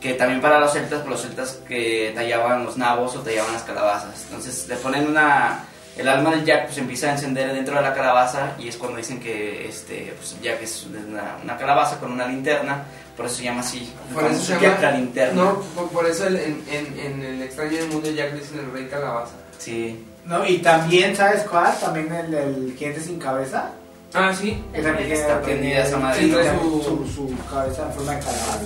Que 0.00 0.14
también 0.14 0.40
para 0.40 0.60
los 0.60 0.72
celtas, 0.72 1.00
pues 1.00 1.10
los 1.10 1.22
celtas 1.22 1.58
que 1.66 2.12
tallaban 2.14 2.64
los 2.64 2.76
nabos 2.76 3.16
o 3.16 3.20
tallaban 3.20 3.52
las 3.52 3.62
calabazas. 3.62 4.22
Entonces 4.24 4.66
le 4.68 4.76
ponen 4.76 5.06
una... 5.08 5.64
El 5.98 6.08
alma 6.08 6.30
del 6.30 6.44
Jack 6.44 6.66
pues 6.66 6.78
empieza 6.78 7.08
a 7.08 7.12
encender 7.12 7.52
dentro 7.52 7.74
de 7.74 7.82
la 7.82 7.92
calabaza 7.92 8.52
y 8.58 8.68
es 8.68 8.76
cuando 8.76 8.96
dicen 8.98 9.18
que 9.20 9.68
este, 9.68 10.14
pues, 10.16 10.36
Jack 10.40 10.62
es 10.62 10.86
una, 10.86 11.36
una 11.42 11.56
calabaza 11.58 11.98
con 11.98 12.12
una 12.12 12.26
linterna, 12.28 12.84
por 13.16 13.26
eso 13.26 13.34
se 13.36 13.44
llama 13.44 13.60
así. 13.60 13.92
Por 14.14 14.24
eso 14.24 14.44
se 14.44 14.60
llama... 14.60 14.78
la 14.80 14.90
linterna. 14.92 15.42
No, 15.42 15.54
por, 15.74 15.88
por 15.90 16.06
eso 16.06 16.26
el- 16.28 16.36
en, 16.36 16.64
en, 16.70 16.98
en 17.00 17.24
el 17.24 17.42
extraño 17.42 17.72
del 17.78 17.88
mundo 17.88 18.10
Jack 18.10 18.32
le 18.32 18.38
dicen 18.40 18.60
el 18.60 18.72
rey 18.72 18.86
calabaza. 18.86 19.32
Sí. 19.58 20.04
No, 20.24 20.46
y 20.46 20.58
también, 20.58 21.16
¿sabes 21.16 21.42
cuál? 21.50 21.74
También 21.80 22.12
el, 22.14 22.32
el 22.34 22.76
Gente 22.78 23.00
sin 23.00 23.18
cabeza. 23.18 23.70
Ah, 24.14 24.32
sí. 24.32 24.62
Que 24.72 24.80
también 24.82 25.10
Está 25.12 25.42
prendida 25.42 25.84
esa 25.84 25.96
madre. 25.98 26.20
sí, 26.22 26.32
su- 26.32 26.82
su, 26.82 27.12
su 27.12 27.36
cabeza 27.50 27.82
en 27.86 27.92
forma 27.92 28.12
de 28.14 28.20
calabaza. 28.20 28.58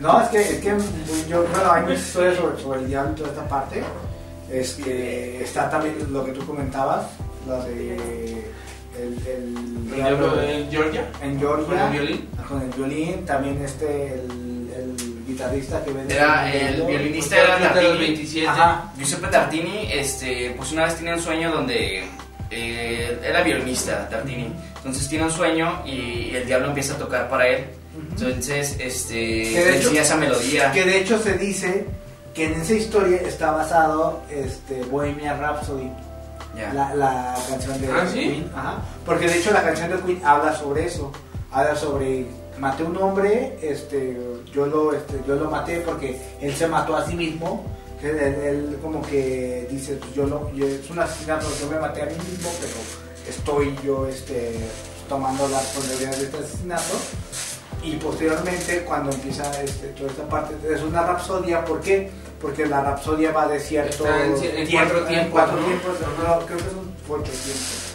No, 0.00 0.20
es 0.22 0.28
que, 0.28 0.40
es 0.40 0.60
que 0.60 0.74
yo, 1.28 1.42
bueno, 1.44 1.72
hay 1.72 1.82
muchas 1.82 2.00
historias 2.00 2.36
sobre, 2.36 2.62
sobre 2.62 2.80
el 2.80 2.86
diablo 2.88 3.12
y 3.12 3.14
toda 3.16 3.28
esta 3.30 3.48
parte. 3.48 3.82
Este, 4.50 5.42
está 5.42 5.68
también 5.70 5.96
lo 6.10 6.24
que 6.24 6.32
tú 6.32 6.46
comentabas, 6.46 7.06
la 7.48 7.64
de 7.64 7.94
el, 8.96 9.18
el 9.26 9.56
El 9.90 9.94
diablo 9.94 10.40
en 10.42 10.70
Georgia. 10.70 11.08
en 11.22 11.38
Georgia. 11.38 11.66
Con 11.66 11.78
el 11.78 11.90
violín. 11.92 12.28
Con 12.48 12.62
el 12.62 12.68
violín, 12.70 13.24
también 13.26 13.60
este, 13.64 14.14
el, 14.14 14.70
el 14.76 15.24
guitarrista 15.26 15.82
que 15.84 15.92
vende 15.92 16.14
Era 16.14 16.52
el 16.54 16.82
violinista 16.82 17.36
era 17.36 17.52
Ahorita 17.54 17.74
los 17.74 17.82
Tartini. 17.84 18.06
27. 18.06 18.48
Ajá. 18.48 18.92
Giuseppe 18.96 19.26
Tartini, 19.28 19.88
este, 19.92 20.54
pues 20.56 20.72
una 20.72 20.84
vez 20.84 20.96
tenía 20.96 21.14
un 21.14 21.20
sueño 21.22 21.50
donde 21.50 22.04
eh, 22.50 23.18
era 23.24 23.42
violinista, 23.42 24.08
Tartini. 24.08 24.52
Entonces 24.76 25.08
tiene 25.08 25.24
un 25.24 25.30
sueño 25.32 25.82
y 25.86 26.30
el 26.36 26.46
diablo 26.46 26.68
empieza 26.68 26.94
a 26.94 26.98
tocar 26.98 27.28
para 27.28 27.48
él. 27.48 27.64
Entonces, 28.10 28.76
este, 28.78 29.14
Que 29.14 29.58
de 29.64 29.70
le 29.72 29.76
hecho- 29.78 29.88
enseña 29.88 30.02
esa 30.02 30.16
melodía. 30.16 30.70
Que 30.72 30.84
de 30.84 30.98
hecho 31.00 31.18
se 31.18 31.38
dice 31.38 31.86
que 32.34 32.46
en 32.46 32.60
esa 32.60 32.74
historia 32.74 33.18
está 33.18 33.52
basado 33.52 34.20
este, 34.30 34.82
Bohemian 34.84 35.38
Rhapsody, 35.40 35.90
Ya. 36.56 36.72
la, 36.72 36.94
la 36.94 37.34
canción 37.48 37.80
de 37.80 37.90
Ah, 37.90 38.06
¿sí? 38.12 38.18
Queen. 38.20 38.50
Ajá. 38.54 38.78
Porque 39.06 39.26
de 39.28 39.38
hecho 39.38 39.52
la 39.52 39.62
canción 39.62 39.90
de 39.90 39.98
Queen 40.00 40.20
habla 40.24 40.54
sobre 40.56 40.86
eso. 40.86 41.10
Habla 41.52 41.76
sobre 41.76 42.26
maté 42.58 42.82
un 42.84 42.96
hombre, 42.96 43.58
este, 43.62 44.16
yo 44.52 44.66
lo, 44.66 44.92
este, 44.92 45.20
yo 45.26 45.34
lo 45.36 45.50
maté 45.50 45.80
porque 45.80 46.20
él 46.40 46.54
se 46.54 46.66
mató 46.66 46.96
a 46.96 47.06
sí 47.06 47.14
mismo. 47.14 47.64
Él, 48.02 48.18
él 48.18 48.78
como 48.82 49.00
que 49.02 49.66
dice, 49.70 49.94
pues 49.94 50.12
yo 50.14 50.26
lo, 50.26 50.52
yo- 50.52 50.66
es 50.66 50.90
un 50.90 50.98
asesinato, 50.98 51.46
yo 51.60 51.68
me 51.70 51.78
maté 51.78 52.02
a 52.02 52.06
mí 52.06 52.12
mismo, 52.30 52.50
pero 52.60 52.74
estoy 53.28 53.76
yo 53.84 54.06
este, 54.06 54.56
tomando 55.08 55.48
la 55.48 55.58
responsabilidad 55.60 56.16
de 56.16 56.24
este 56.24 56.36
asesinato. 56.38 56.94
Y 57.82 57.96
posteriormente, 57.96 58.82
cuando 58.84 59.10
empieza 59.12 59.44
este, 59.62 59.88
toda 59.88 60.10
esta 60.10 60.28
parte, 60.28 60.54
es 60.72 60.82
una 60.82 61.02
rapsodia. 61.02 61.64
¿Por 61.64 61.80
qué? 61.80 62.10
Porque 62.44 62.66
la 62.66 62.82
rapsodia 62.82 63.32
va 63.32 63.48
de 63.48 63.58
cierto 63.58 64.04
Está 64.06 64.24
en 64.24 64.32
en 64.58 64.68
tiempo- 64.68 64.90
cuatro 64.92 64.98
en 64.98 65.06
tiempos, 65.08 65.32
cuatro 65.32 65.56
¿no? 65.60 65.66
tiempos, 65.66 65.94
no, 66.18 66.46
creo 66.46 66.58
que 66.58 66.64
son 66.64 66.92
ocho 67.08 67.32
tiempos. 67.32 67.94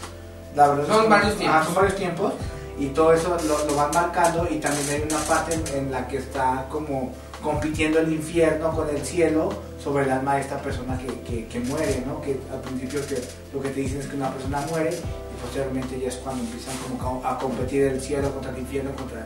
La 0.56 0.68
verdad 0.70 0.88
Son 0.88 1.04
es 1.04 1.10
varios 1.10 1.38
tiempos. 1.38 1.66
son 1.66 1.76
varios 1.76 1.96
tiempos. 1.96 2.34
Y 2.80 2.88
todo 2.88 3.14
eso 3.14 3.38
lo, 3.48 3.66
lo 3.66 3.76
van 3.76 3.92
marcando. 3.94 4.48
Y 4.50 4.58
también 4.58 4.90
hay 4.90 5.02
una 5.08 5.20
parte 5.26 5.54
en, 5.54 5.68
en 5.78 5.92
la 5.92 6.08
que 6.08 6.18
está 6.18 6.66
como 6.70 7.12
compitiendo 7.44 8.00
el 8.00 8.12
infierno 8.12 8.72
con 8.76 8.90
el 8.90 9.06
cielo 9.06 9.50
sobre 9.82 10.04
el 10.06 10.12
alma 10.12 10.36
de 10.36 10.42
esta 10.42 10.58
persona 10.58 10.98
que, 10.98 11.08
que, 11.22 11.48
que 11.48 11.60
muere, 11.62 12.04
¿no? 12.06 12.20
Que 12.22 12.40
al 12.52 12.60
principio 12.62 13.00
que, 13.08 13.22
lo 13.54 13.62
que 13.62 13.70
te 13.70 13.80
dicen 13.82 14.00
es 14.02 14.08
que 14.08 14.16
una 14.18 14.30
persona 14.34 14.60
muere 14.70 14.90
y 14.92 15.42
posteriormente 15.42 16.00
ya 16.02 16.08
es 16.10 16.16
cuando 16.16 16.44
empiezan 16.44 16.74
como 17.00 17.26
a 17.26 17.38
competir 17.38 17.84
el 17.84 18.02
cielo 18.02 18.30
contra 18.34 18.52
el 18.52 18.58
infierno, 18.60 18.92
contra 18.96 19.26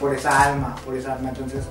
por 0.00 0.14
esa 0.14 0.42
alma, 0.44 0.74
por 0.84 0.96
esa 0.96 1.12
alma. 1.12 1.28
Entonces, 1.28 1.62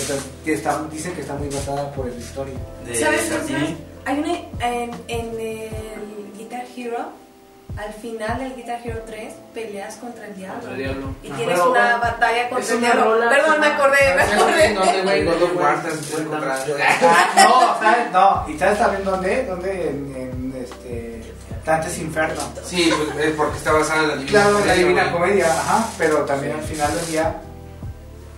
entonces, 0.00 0.24
está, 0.46 0.82
dicen 0.90 1.12
que 1.14 1.20
está 1.20 1.34
muy 1.34 1.48
basada 1.48 1.90
por 1.92 2.08
esa 2.08 2.18
historia. 2.18 2.54
¿Sabes? 2.98 3.28
¿sabes? 3.28 3.74
Hay 4.06 4.18
una 4.18 4.32
en, 4.66 4.90
en 5.08 5.40
el 5.40 6.32
Guitar 6.38 6.64
Hero, 6.76 6.98
al 7.76 7.92
final 7.94 8.38
del 8.38 8.54
Guitar 8.54 8.80
Hero 8.84 9.00
3, 9.06 9.32
peleas 9.52 9.96
contra 9.96 10.26
el 10.26 10.34
diablo. 10.36 10.60
Contra 10.60 10.72
el 10.76 10.78
diablo. 10.78 11.06
Y 11.22 11.30
Ah, 11.30 11.34
tienes 11.36 11.60
una 11.60 11.96
batalla 11.98 12.48
contra 12.50 12.74
el 12.74 12.80
diablo. 12.80 13.04
rola 13.04 13.28
Perdón, 13.30 13.60
me 13.60 13.66
acordé, 13.66 14.14
me 14.16 14.22
¿Sabes 14.22 14.32
en 14.32 14.38
acordé. 14.38 14.74
dónde, 14.74 15.02
güey? 15.02 15.24
God 15.24 15.42
of 15.42 15.56
War 15.56 15.82
te 15.82 15.88
puede 15.90 16.22
encontrar. 16.24 16.58
Ah, 17.02 17.28
no, 17.36 17.80
¿sabes? 17.80 18.12
No, 18.12 18.44
¿y 18.48 18.58
sabes 18.58 18.78
también 18.78 19.04
dónde? 19.04 19.44
¿Dónde? 19.44 19.88
En, 19.88 20.14
en 20.16 20.54
este. 20.62 21.22
Dante's 21.64 21.98
Inferno. 21.98 22.42
Sí, 22.62 22.92
pues, 23.14 23.26
es 23.26 23.32
porque 23.34 23.56
está 23.56 23.72
basada 23.72 24.02
en 24.02 24.08
la 24.08 24.16
Divina 24.16 24.30
Claro, 24.32 24.52
la 24.52 24.60
Comedia, 24.60 24.74
Divina. 24.84 25.12
Comedia, 25.12 25.46
ajá, 25.46 25.88
pero 25.96 26.18
también 26.26 26.52
al 26.56 26.62
final 26.62 26.94
del 26.94 27.06
día, 27.06 27.36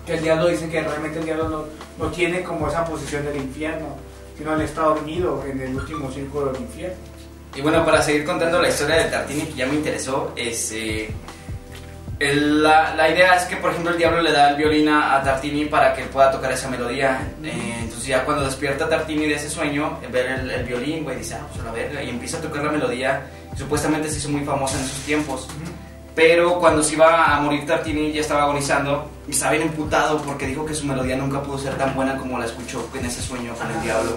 que 0.06 0.14
el 0.14 0.22
diablo 0.22 0.46
dice 0.48 0.68
que 0.68 0.80
realmente 0.82 1.18
el 1.18 1.24
diablo 1.24 1.48
no, 1.48 1.64
no 2.04 2.10
tiene 2.12 2.42
como 2.42 2.68
esa 2.68 2.84
posición 2.84 3.24
del 3.24 3.36
infierno, 3.36 3.96
sino 4.38 4.54
él 4.54 4.60
está 4.62 4.82
dormido 4.82 5.44
en 5.50 5.60
el 5.60 5.74
último 5.74 6.10
círculo 6.12 6.52
del 6.52 6.62
infierno. 6.62 6.96
Y 7.54 7.60
bueno, 7.62 7.84
para 7.84 8.02
seguir 8.02 8.24
contando 8.24 8.60
la 8.60 8.68
historia 8.68 8.96
de 8.96 9.04
Tartini, 9.04 9.42
que 9.42 9.54
ya 9.54 9.66
me 9.66 9.74
interesó, 9.74 10.32
es, 10.36 10.72
eh, 10.72 11.08
el- 12.18 12.62
la, 12.62 12.94
la 12.94 13.08
idea 13.10 13.34
es 13.36 13.44
que, 13.44 13.56
por 13.56 13.70
ejemplo, 13.70 13.92
el 13.92 13.98
diablo 13.98 14.22
le 14.22 14.32
da 14.32 14.50
el 14.50 14.56
violín 14.56 14.88
a, 14.88 15.22
Tartini 15.22 15.64
para 15.66 15.94
que 15.94 16.04
pueda 16.04 16.30
tocar 16.30 16.52
esa 16.52 16.68
melodía. 16.68 17.26
Eh, 17.42 17.76
entonces 17.80 18.06
ya 18.06 18.24
cuando 18.24 18.44
despierta 18.44 18.88
Tartini 18.88 19.26
de 19.26 19.34
ese 19.34 19.50
sueño, 19.50 19.98
ver 20.12 20.26
el, 20.26 20.50
el 20.50 20.64
violín, 20.64 21.02
güey, 21.04 21.16
dice, 21.18 21.34
ah, 21.34 21.46
pues 21.50 21.60
a 21.62 21.64
la 21.64 21.72
verga, 21.72 22.02
y 22.02 22.10
empieza 22.10 22.38
a 22.38 22.40
tocar 22.42 22.62
la 22.64 22.72
melodía. 22.72 23.22
Supuestamente 23.56 24.08
se 24.10 24.18
hizo 24.18 24.28
muy 24.28 24.44
famosa 24.44 24.78
en 24.78 24.84
esos 24.84 24.98
tiempos. 25.00 25.48
Pero 26.16 26.58
cuando 26.58 26.82
se 26.82 26.94
iba 26.94 27.26
a 27.36 27.40
morir 27.40 27.66
Tartini, 27.66 28.10
ya 28.10 28.22
estaba 28.22 28.44
agonizando, 28.44 29.08
y 29.28 29.32
estaba 29.32 29.52
bien 29.52 29.64
emputado 29.68 30.20
porque 30.22 30.46
dijo 30.46 30.64
que 30.64 30.74
su 30.74 30.86
melodía 30.86 31.14
nunca 31.16 31.42
pudo 31.42 31.58
ser 31.58 31.76
tan 31.76 31.94
buena 31.94 32.16
como 32.16 32.38
la 32.38 32.46
escuchó 32.46 32.88
en 32.98 33.04
ese 33.04 33.20
sueño 33.22 33.54
con 33.54 33.70
el 33.70 33.82
diablo. 33.82 34.12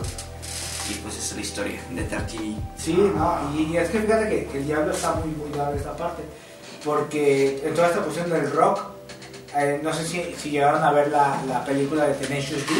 Y 0.89 0.93
pues 0.93 1.15
esa 1.17 1.25
es 1.25 1.35
la 1.35 1.41
historia 1.41 1.81
de 1.91 2.03
Tartini. 2.03 2.57
Sí, 2.77 2.93
no, 2.93 3.37
y 3.55 3.75
es 3.77 3.89
que 3.89 3.99
fíjate 3.99 4.29
que, 4.29 4.45
que 4.45 4.57
el 4.59 4.65
diablo 4.65 4.91
está 4.93 5.13
muy, 5.15 5.27
muy 5.35 5.55
dado 5.55 5.73
en 5.73 5.77
esta 5.77 5.95
parte, 5.95 6.23
porque 6.85 7.61
en 7.63 7.73
toda 7.75 7.87
esta 7.89 7.99
cuestión 8.01 8.29
del 8.29 8.49
rock, 8.51 8.79
eh, 9.57 9.79
no 9.83 9.93
sé 9.93 10.05
si, 10.07 10.33
si 10.37 10.51
llegaron 10.51 10.81
a 10.81 10.91
ver 10.93 11.09
la, 11.09 11.37
la 11.47 11.63
película 11.65 12.05
de 12.07 12.13
Tenacious 12.15 12.65
D, 12.65 12.73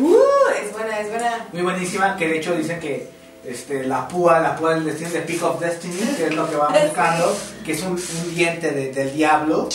Uh, 0.00 0.16
es 0.60 0.72
buena, 0.72 0.98
es 0.98 1.08
buena. 1.08 1.46
muy 1.52 1.62
buenísima, 1.62 2.16
que 2.16 2.26
de 2.28 2.38
hecho 2.38 2.56
dicen 2.56 2.80
que 2.80 3.08
este, 3.48 3.84
la 3.84 4.06
púa, 4.08 4.40
la 4.40 4.56
púa 4.56 4.74
del 4.74 4.84
destino 4.84 5.10
de 5.10 5.20
Peak 5.20 5.42
of 5.42 5.60
Destiny, 5.60 5.98
que 6.16 6.26
es 6.26 6.34
lo 6.34 6.48
que 6.48 6.56
van 6.56 6.72
buscando, 6.88 7.36
que 7.64 7.72
es 7.72 7.82
un, 7.82 7.92
un 7.92 8.34
diente 8.34 8.70
de- 8.70 8.92
del 8.92 9.12
diablo, 9.14 9.68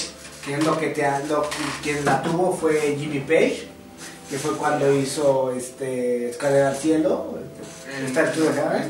que 0.45 0.53
es 0.55 0.63
lo 0.63 0.77
que 0.79 0.87
te 0.87 1.03
lo, 1.27 1.47
quien 1.83 2.03
la 2.05 2.21
tuvo 2.23 2.55
fue 2.55 2.95
Jimmy 2.99 3.19
Page, 3.19 3.67
que 4.29 4.37
fue 4.37 4.55
cuando 4.57 4.91
hizo 4.93 5.51
este 5.53 6.29
Escalera 6.31 6.69
al 6.69 6.75
Cielo, 6.77 7.37
Star 8.07 8.31
to 8.31 8.41
the 8.41 8.53
Heaven. 8.53 8.81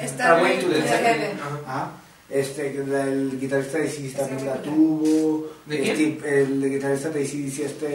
Star 0.00 0.40
to 0.60 0.68
the- 0.68 0.78
Heaven. 0.88 1.38
Este, 2.30 2.68
el 2.68 3.38
guitarrista 3.38 3.78
de 3.78 3.86
CDC 3.88 4.16
también 4.16 4.46
la 4.46 4.54
tuvo. 4.62 5.46
¿De 5.66 5.78
quién? 5.78 6.12
Este, 6.16 6.40
el 6.40 6.70
guitarrista 6.70 7.10
de 7.10 7.22
CDC, 7.24 7.58
este. 7.60 7.86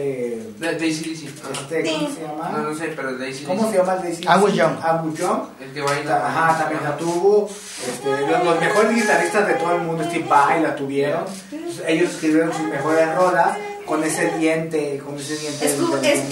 De 0.58 0.78
Daisy 0.78 1.04
Daisy. 1.04 1.28
Ajá. 1.42 1.60
este 1.62 1.82
¿Cómo 1.92 2.14
se 2.14 2.22
llama? 2.22 2.48
No, 2.50 2.62
no 2.62 2.74
sé, 2.74 2.92
pero 2.94 3.18
Daisy 3.18 3.44
¿Cómo 3.44 3.70
se 3.70 3.76
llama 3.78 3.94
el 3.94 4.02
de 4.02 4.10
CDC? 4.16 4.28
Angus 4.28 4.54
Young. 4.54 4.76
Angus 4.82 5.18
Young. 5.18 5.42
El 5.60 5.72
que 5.72 5.80
baila. 5.80 6.26
Ajá, 6.26 6.58
también 6.58 6.84
la 6.84 6.96
tuvo. 6.96 7.48
Este, 7.48 8.26
los, 8.26 8.44
los 8.44 8.60
mejores 8.60 8.94
guitarristas 8.94 9.48
de 9.48 9.54
todo 9.54 9.74
el 9.74 9.82
mundo, 9.82 10.04
Steve 10.04 10.26
Vai, 10.28 10.62
la 10.62 10.76
tuvieron. 10.76 11.24
Entonces, 11.50 11.84
ellos 11.88 12.10
escribieron 12.10 12.52
sus 12.52 12.62
mejores 12.68 13.14
rolas 13.16 13.58
con 13.84 14.04
ese 14.04 14.30
diente, 14.38 15.02
con 15.04 15.16
ese 15.16 15.36
diente. 15.36 15.66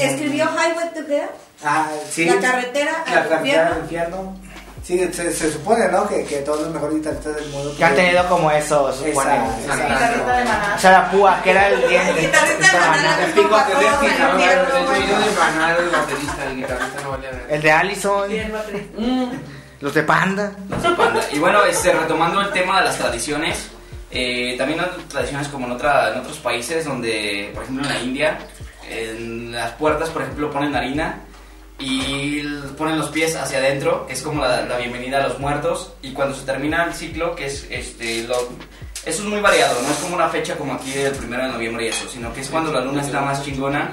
Escribió 0.04 0.44
Highway 0.44 0.94
to 0.94 1.12
Hell, 1.12 1.28
Ah, 1.64 1.90
sí. 2.08 2.24
La 2.24 2.38
carretera 2.38 3.04
La 3.04 3.28
carretera 3.28 3.74
al 3.74 3.82
infierno. 3.82 4.38
Sí, 4.82 4.98
se, 5.12 5.32
se 5.32 5.52
supone, 5.52 5.88
¿no? 5.88 6.08
Que, 6.08 6.24
que 6.24 6.36
todos 6.38 6.62
los 6.62 6.70
mejores 6.72 6.96
guitarristas 6.96 7.36
del 7.36 7.48
mundo. 7.50 7.74
Que 7.76 7.84
han 7.84 7.94
tenido 7.94 8.26
como 8.28 8.50
eso, 8.50 8.88
esa, 8.88 8.98
supone. 8.98 9.34
esa- 9.36 9.74
Esa- 9.74 9.86
Guitarrista 9.86 10.36
de 10.38 10.44
Maná. 10.44 10.74
O 10.76 10.78
sea, 10.80 10.90
la 10.92 11.10
púa, 11.10 11.40
que 11.42 11.50
era 11.50 11.68
el 11.68 11.82
El 11.82 11.88
diente. 11.90 12.20
guitarrista 12.22 12.72
de 12.72 12.86
Maná 12.88 13.24
El 13.24 13.32
pico 13.32 13.56
de 13.56 13.86
infierno, 13.86 14.38
El 14.38 15.84
de 15.84 15.96
baterista, 15.96 16.44
el 16.50 16.56
guitarrista 16.56 17.00
no 17.02 17.10
valía. 17.10 17.30
El 17.48 17.62
de 17.62 17.70
Allison. 17.72 18.28
Sí, 18.30 18.36
el 18.38 18.52
baterista. 18.52 18.98
Los 19.80 19.94
de 19.94 20.02
Panda. 20.02 20.52
Panda. 20.96 21.20
Y 21.32 21.38
bueno, 21.38 21.64
este, 21.64 21.92
retomando 21.92 22.40
el 22.40 22.50
tema 22.52 22.78
de 22.80 22.86
las 22.86 22.96
tradiciones, 22.96 23.68
eh, 24.10 24.54
también 24.58 24.80
hay 24.80 24.88
tradiciones 25.08 25.48
como 25.48 25.66
en, 25.66 25.72
otra, 25.72 26.12
en 26.12 26.18
otros 26.20 26.38
países 26.38 26.84
donde, 26.84 27.50
por 27.54 27.62
ejemplo 27.64 27.84
en 27.86 27.92
la 27.94 28.00
India, 28.00 28.38
en 28.88 29.52
las 29.52 29.72
puertas, 29.72 30.08
por 30.10 30.22
ejemplo, 30.22 30.50
ponen 30.50 30.74
harina 30.74 31.20
y 31.78 32.42
ponen 32.76 32.98
los 32.98 33.08
pies 33.10 33.36
hacia 33.36 33.58
adentro, 33.58 34.06
que 34.06 34.12
es 34.14 34.22
como 34.22 34.42
la, 34.42 34.62
la 34.62 34.78
bienvenida 34.78 35.18
a 35.24 35.28
los 35.28 35.38
muertos, 35.38 35.92
y 36.02 36.12
cuando 36.12 36.34
se 36.34 36.44
termina 36.44 36.84
el 36.84 36.94
ciclo, 36.94 37.34
que 37.36 37.46
es 37.46 37.66
este, 37.70 38.24
lo, 38.24 38.36
eso 39.04 39.22
es 39.22 39.24
muy 39.28 39.40
variado, 39.40 39.80
no 39.82 39.88
es 39.90 39.96
como 39.98 40.16
una 40.16 40.28
fecha 40.28 40.56
como 40.56 40.74
aquí 40.74 40.90
del 40.92 41.12
primero 41.14 41.44
de 41.44 41.52
noviembre 41.52 41.84
y 41.86 41.88
eso, 41.88 42.08
sino 42.08 42.32
que 42.32 42.40
es 42.40 42.48
cuando 42.48 42.72
la 42.72 42.80
luna 42.80 43.02
está 43.02 43.20
más 43.20 43.42
chingona. 43.44 43.90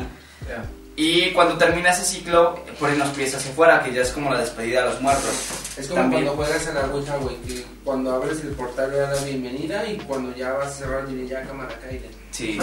Y 0.98 1.32
cuando 1.32 1.58
termina 1.58 1.90
ese 1.92 2.06
ciclo, 2.06 2.58
ponen 2.80 3.00
los 3.00 3.10
pies 3.10 3.36
hacia 3.36 3.52
afuera, 3.52 3.84
que 3.84 3.92
ya 3.92 4.02
es 4.02 4.12
como 4.12 4.32
la 4.34 4.40
despedida 4.40 4.84
a 4.84 4.86
los 4.86 5.02
muertos. 5.02 5.30
Es 5.76 5.88
como 5.90 6.00
También. 6.02 6.24
cuando 6.24 6.44
juegas 6.46 6.68
a 6.68 6.74
la 6.74 6.86
Ouija, 6.94 7.18
güey, 7.18 7.36
que 7.42 7.66
cuando 7.84 8.16
abres 8.16 8.40
el 8.40 8.52
portal 8.52 8.92
le 8.92 8.98
das 9.00 9.20
la 9.22 9.28
bienvenida 9.28 9.86
y 9.90 9.98
cuando 9.98 10.34
ya 10.38 10.54
vas 10.54 10.68
a 10.68 10.72
cerrar, 10.72 11.06
diré 11.06 11.28
ya 11.28 11.42
cámara, 11.44 11.76
cállate. 11.82 12.10
Sí, 12.32 12.58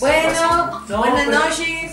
Bueno, 0.00 0.82
No, 0.88 0.98
buenas 0.98 1.26
pero- 1.26 1.38
noches. 1.40 1.92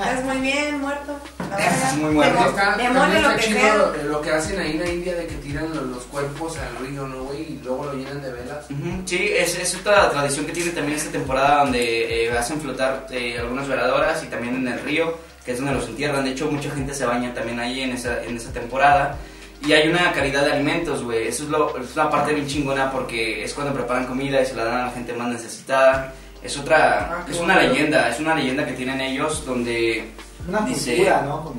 Estás 0.00 0.24
muy 0.24 0.36
bien, 0.38 0.80
muerto. 0.80 1.20
La 1.50 1.58
Estás 1.58 1.80
verdad. 1.82 1.94
muy 1.96 2.14
muerto. 2.14 2.48
Está, 2.48 2.76
también 2.76 3.22
lo 3.22 3.36
que 3.36 3.42
chido 3.42 3.76
lo, 3.96 4.02
lo 4.10 4.20
que 4.22 4.30
hacen 4.30 4.60
ahí 4.60 4.70
en 4.72 4.78
la 4.80 4.88
India 4.90 5.14
de 5.14 5.26
que 5.26 5.34
tiran 5.36 5.68
los, 5.74 5.82
los 5.84 6.02
cuerpos 6.04 6.56
al 6.58 6.86
río, 6.86 7.06
¿no, 7.06 7.24
güey? 7.24 7.40
Y 7.42 7.60
luego 7.64 7.84
lo 7.86 7.92
llenan 7.94 8.22
de 8.22 8.32
velas. 8.32 8.64
Ujú, 8.70 9.02
Sí, 9.04 9.30
es, 9.36 9.58
es 9.58 9.74
otra 9.76 10.10
tradición 10.10 10.46
que 10.46 10.52
tiene 10.52 10.70
también 10.70 10.96
esta 10.98 11.10
temporada 11.10 11.64
donde 11.64 12.26
eh, 12.26 12.32
hacen 12.38 12.60
flotar 12.60 13.06
eh, 13.10 13.38
algunas 13.38 13.68
veladoras 13.68 14.22
y 14.24 14.26
también 14.26 14.56
en 14.56 14.68
el 14.68 14.80
río, 14.80 15.18
que 15.44 15.52
es 15.52 15.58
donde 15.58 15.74
los 15.74 15.86
entierran. 15.88 16.24
De 16.24 16.30
hecho, 16.30 16.50
mucha 16.50 16.70
gente 16.70 16.94
se 16.94 17.04
baña 17.04 17.34
también 17.34 17.60
ahí 17.60 17.82
en 17.82 17.92
esa, 17.92 18.22
en 18.22 18.36
esa 18.36 18.52
temporada. 18.52 19.16
Y 19.66 19.72
hay 19.74 19.88
una 19.88 20.10
caridad 20.12 20.46
de 20.46 20.52
alimentos, 20.52 21.02
güey. 21.04 21.26
Eso 21.26 21.42
es, 21.44 21.50
lo, 21.50 21.76
es 21.76 21.94
la 21.94 22.08
parte 22.08 22.32
bien 22.32 22.46
chingona 22.46 22.90
porque 22.90 23.44
es 23.44 23.52
cuando 23.52 23.74
preparan 23.74 24.06
comida 24.06 24.40
y 24.40 24.46
se 24.46 24.54
la 24.54 24.64
dan 24.64 24.80
a 24.80 24.86
la 24.86 24.92
gente 24.92 25.12
más 25.12 25.28
necesitada. 25.28 26.14
Es 26.42 26.56
otra, 26.56 27.10
Ah, 27.20 27.26
es 27.30 27.38
una 27.38 27.54
bonito. 27.54 27.72
leyenda, 27.74 28.08
es 28.08 28.18
una 28.20 28.34
leyenda 28.34 28.64
que 28.66 28.72
tienen 28.72 29.00
ellos 29.00 29.44
donde 29.44 30.10
Una 30.48 30.60
Dice- 30.62 30.96
cultura, 30.96 31.22
¿no? 31.22 31.54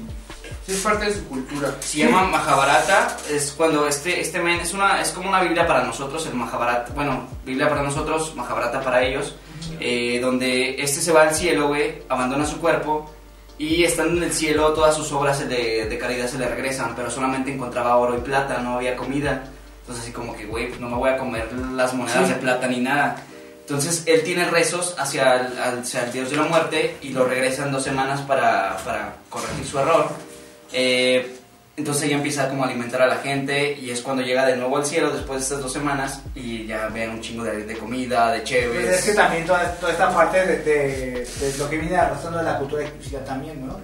Sí, 0.66 0.74
es 0.74 0.80
parte 0.82 1.06
de 1.06 1.14
su 1.14 1.26
cultura. 1.28 1.76
se 1.82 2.00
llama 2.00 2.24
Mahabharata. 2.26 3.16
Es 3.30 3.52
cuando 3.52 3.88
este, 3.88 4.20
este 4.22 4.40
men 4.40 4.60
es 4.60 4.74
una, 4.74 5.02
es 5.02 5.12
como 5.12 5.30
una 5.30 5.42
Biblia 5.42 5.66
para 5.68 5.84
nosotros, 5.84 6.26
el 6.28 6.34
Mahabharata. 6.36 6.92
Bueno, 6.94 7.28
Biblia 7.46 7.70
para 7.70 7.84
nosotros, 7.84 8.36
Mahabharata 8.36 8.82
para 8.82 9.04
ellos. 9.04 9.36
eh, 9.80 10.20
donde 10.20 10.82
este 10.82 11.00
se 11.02 11.12
va 11.12 11.22
al 11.22 11.36
cielo, 11.36 11.68
güey, 11.68 12.02
abandona 12.10 12.46
su 12.48 12.60
cuerpo. 12.60 13.12
Y 13.60 13.84
estando 13.84 14.18
en 14.18 14.24
el 14.24 14.34
cielo, 14.34 14.74
todas 14.74 14.96
sus 14.96 15.12
obras 15.12 15.48
de, 15.48 15.86
de 15.88 15.98
caridad 16.00 16.26
se 16.28 16.40
le 16.40 16.48
regresan, 16.48 16.94
pero 16.96 17.12
solamente 17.12 17.54
encontraba 17.54 17.96
oro 17.98 18.18
y 18.18 18.22
plata, 18.22 18.58
no 18.58 18.78
había 18.78 18.96
comida. 18.96 19.44
Entonces, 19.82 20.04
así 20.04 20.12
como 20.12 20.36
que, 20.36 20.46
güey, 20.48 20.70
pues 20.70 20.80
no 20.82 20.90
me 20.90 20.96
voy 20.96 21.10
a 21.12 21.18
comer 21.18 21.48
las 21.76 21.94
monedas 21.94 22.28
de 22.30 22.36
plata 22.36 22.66
ni 22.68 22.80
nada. 22.80 23.18
Entonces, 23.72 24.04
él 24.06 24.22
tiene 24.24 24.50
rezos 24.50 24.96
hacia 25.00 25.36
el, 25.48 25.60
hacia 25.80 26.04
el 26.06 26.12
dios 26.12 26.30
de 26.30 26.36
la 26.36 26.44
muerte 26.44 26.98
y 27.02 27.10
lo 27.10 27.24
regresa 27.26 27.64
en 27.66 27.72
dos 27.72 27.84
semanas 27.84 28.20
para, 28.22 28.76
para 28.84 29.14
corregir 29.30 29.66
su 29.66 29.80
error. 29.80 30.10
Eh, 30.74 31.38
entonces 31.78 32.04
ella 32.04 32.18
empieza 32.18 32.50
como 32.50 32.64
a 32.64 32.68
alimentar 32.68 33.02
a 33.02 33.08
la 33.08 33.16
gente 33.18 33.72
y 33.80 33.90
es 33.92 34.02
cuando 34.02 34.22
llega 34.24 34.46
de 34.46 34.58
nuevo 34.58 34.76
al 34.78 34.86
cielo 34.86 35.10
después 35.10 35.40
de 35.40 35.44
estas 35.44 35.62
dos 35.62 35.72
semanas 35.72 36.22
y 36.36 36.68
ya 36.68 36.88
ven 36.90 37.12
un 37.12 37.22
chingo 37.22 37.44
de, 37.46 37.64
de 37.66 37.78
comida, 37.78 38.30
de 38.34 38.40
Pues 38.40 38.50
chéves. 38.50 39.00
es 39.00 39.06
que 39.06 39.14
también 39.14 39.46
toda, 39.46 39.72
toda 39.76 39.92
esta 39.94 40.14
parte 40.14 40.46
de, 40.46 40.58
de- 40.58 41.26
de 41.26 41.58
lo 41.58 41.70
que 41.70 41.78
viene 41.78 41.96
arrastrando 41.96 42.40
de 42.40 42.44
la 42.44 42.58
cultura 42.60 42.84
egipcia 42.84 43.24
también, 43.24 43.66
¿no? 43.66 43.78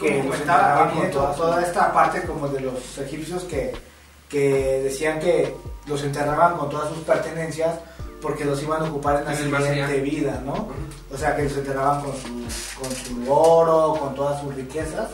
Que 0.00 0.18
con 0.20 0.30
viene 0.30 1.08
toda, 1.12 1.34
toda 1.34 1.62
esta 1.62 1.92
parte 1.92 2.22
como 2.22 2.48
de 2.48 2.60
los 2.60 2.96
egipcios 2.98 3.42
que, 3.44 3.72
que 4.28 4.80
decían 4.84 5.18
que 5.20 5.52
los 5.86 6.02
enterraban 6.04 6.56
con 6.56 6.70
todas 6.70 6.88
sus 6.90 6.98
pertenencias 6.98 7.74
porque 8.22 8.44
los 8.44 8.62
iban 8.62 8.82
a 8.82 8.84
ocupar 8.84 9.18
en 9.18 9.24
la 9.24 9.32
En 9.32 9.38
siguiente 9.38 10.00
vida, 10.00 10.40
¿no? 10.44 10.68
O 11.12 11.18
sea, 11.18 11.36
que 11.36 11.42
los 11.42 11.56
enterraban 11.56 12.00
con 12.00 12.12
su, 12.12 12.80
con 12.80 12.90
su 12.92 13.32
oro, 13.32 13.96
con 14.00 14.14
todas 14.14 14.40
sus 14.40 14.54
riquezas, 14.54 15.10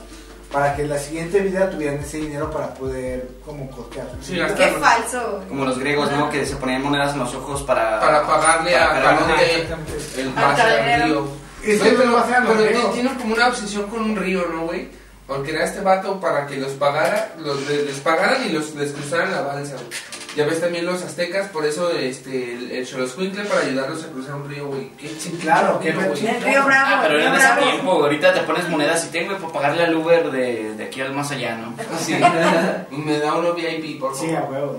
para 0.52 0.76
que 0.76 0.82
en 0.82 0.90
la 0.90 0.98
siguiente 0.98 1.40
vida 1.40 1.70
tuvieran 1.70 1.98
ese 1.98 2.18
dinero 2.18 2.50
para 2.50 2.72
poder 2.74 3.28
como 3.44 3.68
costear 3.70 4.06
Sí, 4.20 4.38
Qué 4.56 4.68
falso. 4.80 5.42
Como 5.48 5.64
los 5.64 5.78
griegos, 5.78 6.10
¿no? 6.12 6.30
Que 6.30 6.44
se 6.44 6.56
ponían 6.56 6.82
monedas 6.82 7.14
en 7.14 7.20
los 7.20 7.34
ojos 7.34 7.62
para... 7.62 7.98
Para 7.98 8.26
pagarle 8.26 8.72
para 8.72 8.84
a 8.84 9.02
Caronte 9.02 9.44
exactamente. 9.44 9.92
el 10.20 10.28
pase 10.30 10.62
al 10.62 11.02
río. 11.02 11.28
Pero 11.60 12.18
hacían 12.18 12.44
los 12.44 12.56
pero 12.56 12.90
tienen 12.90 13.14
como 13.16 13.34
una 13.34 13.48
obsesión 13.48 13.86
con 13.90 14.02
un 14.02 14.16
río, 14.16 14.46
¿no, 14.52 14.66
güey? 14.66 14.88
Porque 15.26 15.50
era 15.50 15.64
este 15.64 15.80
vato 15.80 16.18
para 16.20 16.46
que 16.46 16.56
los 16.56 16.72
pagara, 16.72 17.34
los, 17.38 17.68
les, 17.68 17.84
les 17.84 18.00
pagaran 18.00 18.46
y 18.48 18.52
los 18.52 18.74
les 18.74 18.92
cruzaran 18.92 19.32
la 19.32 19.42
balsa, 19.42 19.74
güey. 19.74 20.17
Ya 20.38 20.46
ves 20.46 20.60
también 20.60 20.86
los 20.86 21.02
aztecas, 21.02 21.48
por 21.48 21.66
eso 21.66 21.90
este, 21.90 22.52
el, 22.54 22.70
el 22.70 22.86
Xoloscuincle 22.86 23.42
para 23.42 23.62
ayudarlos 23.62 24.04
a 24.04 24.06
cruzar 24.06 24.36
un 24.36 24.48
río, 24.48 24.68
güey. 24.68 24.88
Qué 24.90 25.08
Sí, 25.08 25.36
claro, 25.42 25.80
qué 25.80 25.90
río, 25.90 26.06
güey. 26.06 26.16
Sí, 26.16 26.28
El 26.28 26.40
río 26.40 26.64
Bravo. 26.64 26.86
Ah, 26.88 27.00
pero 27.02 27.18
en 27.18 27.34
ese 27.34 27.44
Bravo. 27.44 27.62
tiempo, 27.62 27.90
ahorita 27.90 28.34
te 28.34 28.40
pones 28.42 28.68
monedas 28.68 29.04
y 29.04 29.08
tengo 29.08 29.36
para 29.36 29.52
pagarle 29.52 29.82
al 29.82 29.96
Uber 29.96 30.30
de, 30.30 30.74
de 30.76 30.84
aquí 30.84 31.00
al 31.00 31.12
más 31.12 31.32
allá, 31.32 31.56
¿no? 31.56 31.74
Sí. 31.98 32.14
y 32.92 32.96
me 32.98 33.18
da 33.18 33.34
uno 33.34 33.52
VIP, 33.52 33.98
por 33.98 34.14
favor. 34.14 34.28
Sí, 34.28 34.36
a 34.36 34.42
huevo. 34.44 34.78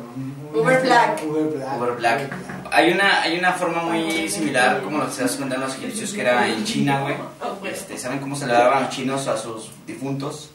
Uber 0.54 0.82
Black. 0.82 1.24
Uber 1.28 1.44
Black. 1.44 1.78
Uber 1.78 1.92
Black. 1.98 2.34
Hay 2.72 2.94
una, 2.94 3.22
hay 3.22 3.38
una 3.38 3.52
forma 3.52 3.84
muy 3.84 4.30
similar, 4.30 4.82
como 4.82 5.00
lo 5.00 5.08
que 5.10 5.24
cuenta 5.36 5.56
en 5.56 5.62
los 5.62 5.76
egipcios, 5.76 6.14
que 6.14 6.22
era 6.22 6.48
en 6.48 6.64
China, 6.64 7.02
güey. 7.02 7.16
Este, 7.70 7.98
¿Saben 7.98 8.20
cómo 8.20 8.38
se 8.38 8.48
le 8.48 8.54
daban 8.54 8.84
los 8.84 8.92
chinos 8.92 9.28
a 9.28 9.36
sus 9.36 9.72
difuntos? 9.86 10.52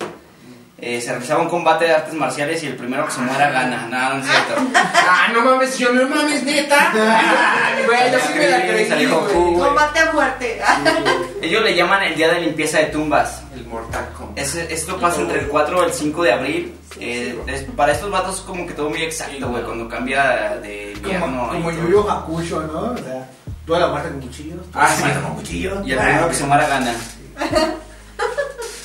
Eh, 0.86 1.00
se 1.00 1.10
realizaba 1.12 1.40
un 1.40 1.48
combate 1.48 1.86
de 1.86 1.94
artes 1.94 2.12
marciales 2.12 2.62
y 2.62 2.66
el 2.66 2.76
primero 2.76 3.06
que 3.06 3.12
se 3.12 3.20
muera 3.22 3.48
gana. 3.50 3.86
Nada, 3.88 4.14
no 4.14 4.20
es 4.22 4.26
cierto. 4.30 4.62
Ah, 5.16 5.28
no 5.32 5.40
mames, 5.42 5.78
yo 5.78 5.90
no 5.92 6.06
mames, 6.08 6.42
neta. 6.44 6.92
Güey, 7.86 8.12
yo 8.12 8.18
sí 8.18 8.32
me 8.38 8.48
la 8.48 8.60
creí, 8.66 8.86
Salió 8.88 9.10
Goku, 9.20 9.32
güey. 9.32 9.54
güey. 9.54 9.64
Combate 9.68 9.98
a 10.00 10.12
muerte. 10.12 10.60
Ellos 11.40 11.62
le 11.62 11.74
llaman 11.74 12.02
el 12.02 12.14
día 12.14 12.28
de 12.32 12.40
limpieza 12.42 12.78
de 12.78 12.86
tumbas. 12.86 13.42
El 13.54 13.64
Mortal 13.66 14.06
Kombat. 14.16 14.38
Es- 14.38 14.54
esto 14.56 14.98
pasa 14.98 15.20
entre 15.22 15.40
el 15.40 15.48
4 15.48 15.82
y 15.82 15.86
el 15.86 15.92
5 15.92 16.22
de 16.22 16.32
abril. 16.32 16.74
Eh, 17.00 17.38
es- 17.46 17.62
para 17.76 17.92
estos 17.92 18.10
vatos 18.10 18.36
es 18.36 18.40
como 18.42 18.66
que 18.66 18.74
todo 18.74 18.90
muy 18.90 19.02
exacto, 19.02 19.48
güey, 19.48 19.62
cuando 19.64 19.88
cambia 19.88 20.56
de 20.62 20.92
invierno. 20.92 21.26
Como, 21.26 21.54
y 21.54 21.62
como 21.62 21.70
todo. 21.70 21.82
Yu 21.82 21.90
Yu 21.90 22.10
Hakusho, 22.10 22.60
¿no? 22.62 22.80
O 22.92 22.96
sea, 22.98 23.26
toda 23.66 23.80
la 23.80 23.86
muerte 23.88 24.10
con 24.10 24.20
cuchillos. 24.20 24.60
Ah, 24.74 24.88
sí. 24.94 25.02
con 25.22 25.34
cuchillos. 25.36 25.86
Y 25.86 25.92
el 25.92 25.98
primero 25.98 26.28
que 26.28 26.34
se 26.34 26.44
muera 26.44 26.66
gana. 26.68 26.94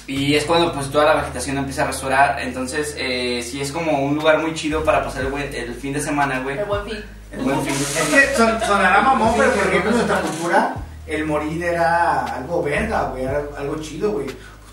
Y 0.09 0.35
es 0.35 0.43
cuando 0.45 0.73
pues 0.73 0.89
toda 0.89 1.05
la 1.05 1.21
vegetación 1.21 1.57
empieza 1.57 1.83
a 1.83 1.87
restaurar. 1.87 2.39
Entonces, 2.41 2.95
eh, 2.97 3.41
sí 3.47 3.61
es 3.61 3.71
como 3.71 3.91
un 4.03 4.15
lugar 4.15 4.39
muy 4.39 4.53
chido 4.55 4.83
para 4.83 5.03
pasar 5.03 5.21
el, 5.23 5.31
buen- 5.31 5.53
el 5.53 5.73
fin 5.75 5.93
de 5.93 6.01
semana, 6.01 6.39
güey. 6.39 6.57
El 6.57 6.65
buen 6.65 6.83
fin. 6.85 7.03
El 7.31 7.39
buen 7.41 7.61
fin. 7.61 7.73
Es 7.75 8.07
que 8.09 8.35
son, 8.35 8.59
sonará 8.61 9.01
mamón, 9.01 9.33
pero 9.37 9.51
por 9.51 9.67
ejemplo 9.67 9.91
en 9.91 9.95
nuestra 9.97 10.19
cultura, 10.21 10.75
el 11.05 11.25
morir 11.25 11.63
era 11.63 12.23
algo 12.25 12.63
verga, 12.63 13.03
güey, 13.11 13.23
era 13.23 13.41
algo 13.57 13.75
chido, 13.81 14.11
güey. 14.11 14.25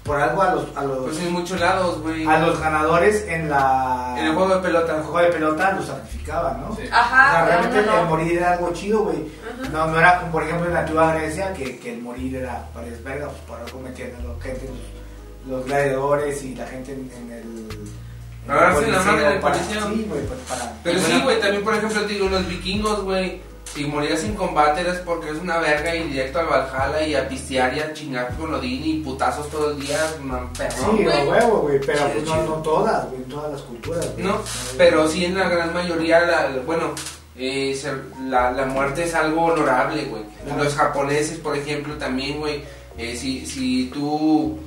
Por 0.04 0.20
algo 0.20 0.40
a 0.40 0.54
los, 0.54 0.64
a 0.76 0.84
los, 0.84 0.98
Pues 0.98 1.18
en 1.18 1.32
muchos 1.32 1.58
lados, 1.60 2.00
güey. 2.00 2.24
a 2.26 2.38
los 2.38 2.60
ganadores 2.60 3.26
en 3.28 3.50
la... 3.50 4.14
En 4.16 4.26
el 4.26 4.34
juego 4.34 4.54
de 4.54 4.60
pelota. 4.62 4.92
en 4.92 4.98
el 5.00 5.02
juego 5.04 5.18
de 5.26 5.32
pelota 5.32 5.72
los 5.72 5.84
sacrificaban, 5.86 6.60
¿no? 6.62 6.76
Sí. 6.76 6.82
O 6.84 6.86
sea, 6.86 7.00
Ajá, 7.00 7.44
realmente 7.44 7.82
no, 7.82 7.92
no, 7.92 7.98
el 8.02 8.06
morir 8.06 8.32
era 8.38 8.52
algo 8.52 8.72
chido, 8.72 9.00
güey. 9.02 9.18
No, 9.72 9.86
no 9.88 9.98
era 9.98 10.20
como, 10.20 10.30
por 10.32 10.44
ejemplo, 10.44 10.68
en 10.68 10.74
la 10.74 10.80
antigua 10.80 11.12
Grecia, 11.12 11.52
que, 11.54 11.78
que 11.80 11.92
el 11.94 12.00
morir 12.02 12.36
era 12.36 12.64
para 12.72 12.86
verga, 13.04 13.26
pues 13.26 13.40
por 13.48 13.60
algo 13.60 13.80
metían 13.80 14.10
a 14.14 14.22
la 14.22 14.40
gente, 14.42 14.66
los, 14.66 14.95
los 15.48 15.64
gladiadores 15.64 16.42
y 16.42 16.54
la 16.54 16.66
gente 16.66 16.92
en, 16.92 17.10
en 17.16 17.32
el. 17.32 17.42
en 18.80 18.84
el 18.84 18.92
la 18.92 19.40
para-. 19.40 19.54
Sí, 19.58 20.06
güey, 20.08 20.26
pues 20.26 20.40
para. 20.48 20.72
Pero 20.84 21.00
sí, 21.00 21.20
güey, 21.22 21.40
también 21.40 21.64
por 21.64 21.74
ejemplo 21.74 22.02
te 22.02 22.12
digo, 22.14 22.28
los 22.28 22.46
vikingos, 22.48 23.02
güey, 23.02 23.40
si 23.74 23.84
morías 23.84 24.22
en 24.24 24.34
combate 24.34 24.80
eras 24.82 24.98
porque 24.98 25.28
eres 25.28 25.42
una 25.42 25.58
verga 25.58 25.94
y 25.94 26.04
directo 26.04 26.38
al 26.38 26.46
Valhalla 26.46 27.06
y 27.06 27.14
a 27.14 27.28
pistear 27.28 27.76
y 27.76 27.80
a 27.80 27.92
chingar 27.92 28.34
con 28.36 28.54
Odín 28.54 28.84
y 28.84 28.94
putazos 29.02 29.50
todo 29.50 29.72
el 29.72 29.80
día, 29.80 29.98
man, 30.22 30.50
perro, 30.56 30.96
Sí, 30.96 31.02
güey. 31.04 31.20
a 31.20 31.24
huevo, 31.24 31.58
güey, 31.62 31.80
pero 31.80 31.98
Chido, 31.98 32.10
pues 32.12 32.24
no, 32.24 32.32
chido. 32.34 32.46
no 32.56 32.62
todas, 32.62 33.08
güey, 33.10 33.22
en 33.22 33.28
todas 33.28 33.52
las 33.52 33.62
culturas. 33.62 34.12
güey. 34.14 34.24
No, 34.26 34.38
pero 34.78 35.08
sí 35.08 35.24
en 35.24 35.34
la 35.38 35.48
gran 35.48 35.74
mayoría, 35.74 36.20
la, 36.20 36.48
la- 36.50 36.62
bueno, 36.64 36.92
eh, 37.36 37.78
la, 38.28 38.50
la 38.52 38.64
muerte 38.66 39.04
es 39.04 39.14
algo 39.14 39.46
honorable, 39.46 40.04
güey. 40.06 40.22
Claro. 40.44 40.64
Los 40.64 40.74
japoneses, 40.74 41.38
por 41.38 41.54
ejemplo, 41.56 41.94
también, 41.98 42.38
güey, 42.38 42.62
eh, 42.96 43.14
si, 43.16 43.44
si 43.44 43.90
tú 43.92 44.58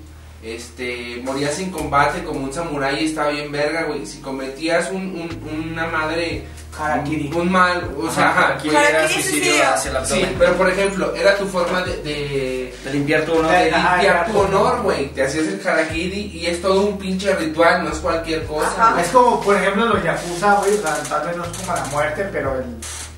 este, 0.43 1.21
morías 1.23 1.59
en 1.59 1.69
combate 1.71 2.23
como 2.23 2.41
un 2.45 2.53
samurái 2.53 3.05
estaba 3.05 3.29
bien 3.31 3.51
verga, 3.51 3.83
güey. 3.83 4.05
Si 4.05 4.19
cometías 4.21 4.89
un, 4.91 5.03
un- 5.19 5.69
una 5.71 5.87
madre... 5.87 6.45
Harakiri. 6.79 7.29
Un 7.35 7.51
mal, 7.51 7.89
o 7.97 8.09
sea, 8.11 8.29
ajá, 8.29 8.57
era 8.63 8.79
Harakiri 8.79 9.19
es 9.19 9.25
suicidio 9.25 9.63
hacia 9.73 9.91
el 9.99 10.05
Sí, 10.05 10.35
pero 10.37 10.53
por 10.53 10.69
ejemplo, 10.69 11.13
era 11.15 11.35
tu 11.35 11.45
forma 11.47 11.81
de, 11.81 11.97
de, 12.03 12.73
De 12.85 12.93
limpiar 12.93 13.23
tu 13.25 13.33
honor. 13.33 13.51
de 13.51 13.63
limpiar 13.65 14.05
era 14.05 14.25
tu 14.25 14.39
honor, 14.39 14.81
güey. 14.83 15.07
Te 15.09 15.23
hacías 15.23 15.45
el 15.47 15.67
harakiri 15.67 16.27
y 16.31 16.45
es 16.45 16.61
todo 16.61 16.81
un 16.83 16.97
pinche 16.97 17.35
ritual, 17.35 17.83
no 17.83 17.91
es 17.91 17.97
cualquier 17.97 18.45
cosa. 18.45 18.95
Es 19.01 19.07
como, 19.09 19.41
por 19.41 19.55
ejemplo, 19.57 19.87
los 19.87 20.01
yakuza, 20.03 20.53
güey, 20.55 20.75
o 20.75 20.81
sea, 20.81 20.95
tal 21.09 21.27
vez 21.27 21.35
no 21.37 21.43
es 21.43 21.57
como 21.57 21.73
la 21.75 21.85
muerte, 21.87 22.29
pero 22.31 22.55
el, 22.55 22.65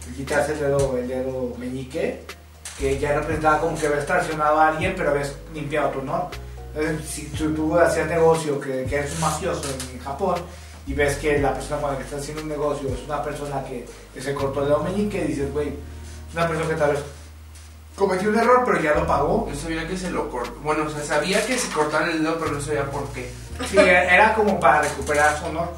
el 0.07 0.15
quitarse 0.15 0.53
el 0.53 0.59
dedo, 0.59 0.97
el 0.97 1.07
dedo 1.07 1.53
meñique, 1.59 2.21
que 2.79 2.97
ya 2.99 3.13
representaba 3.19 3.59
como 3.59 3.77
que 3.77 3.85
habías 3.85 4.05
traicionado 4.07 4.59
a 4.59 4.69
alguien, 4.69 4.95
pero 4.97 5.11
habías 5.11 5.33
limpiado 5.53 5.89
tu 5.89 5.99
honor. 5.99 6.29
Si 7.05 7.25
tú, 7.27 7.53
tú 7.53 7.77
hacías 7.77 8.07
negocio, 8.07 8.59
que, 8.59 8.85
que 8.85 8.95
eres 8.97 9.13
un 9.15 9.21
mafioso 9.21 9.63
en, 9.93 9.99
Japón, 9.99 10.35
y 10.87 10.93
ves 10.93 11.17
que 11.17 11.37
la 11.39 11.53
persona 11.53 11.81
con 11.81 11.91
la 11.91 11.97
que 11.97 12.03
estás 12.03 12.21
haciendo 12.21 12.43
un 12.43 12.49
negocio 12.49 12.89
es 12.89 13.03
una 13.05 13.23
persona 13.23 13.63
que, 13.63 13.85
que 14.13 14.21
se 14.21 14.33
cortó 14.33 14.61
el 14.61 14.69
dedo 14.69 14.83
meñique, 14.83 15.25
dices, 15.25 15.51
güey, 15.51 15.67
es 15.67 16.33
una 16.33 16.47
persona 16.47 16.69
que 16.69 16.75
tal 16.75 16.91
vez 16.93 17.03
cometió 17.95 18.29
un 18.29 18.39
error, 18.39 18.63
pero 18.65 18.81
ya 18.81 18.95
lo 18.95 19.05
pagó. 19.05 19.47
Yo 19.49 19.55
sabía 19.55 19.87
que 19.87 19.97
se 19.97 20.09
lo 20.09 20.29
cortó. 20.29 20.59
Bueno, 20.61 20.85
o 20.85 20.89
sea, 20.89 21.03
sabía 21.03 21.45
que 21.45 21.57
se 21.57 21.71
cortaban 21.71 22.09
el 22.09 22.23
dedo, 22.23 22.37
pero 22.39 22.51
no 22.51 22.61
sabía 22.61 22.85
por 22.85 23.07
qué. 23.09 23.29
Sí, 23.69 23.77
era 23.77 24.33
como 24.33 24.59
para 24.59 24.81
recuperar 24.81 25.37
su 25.37 25.45
honor. 25.45 25.69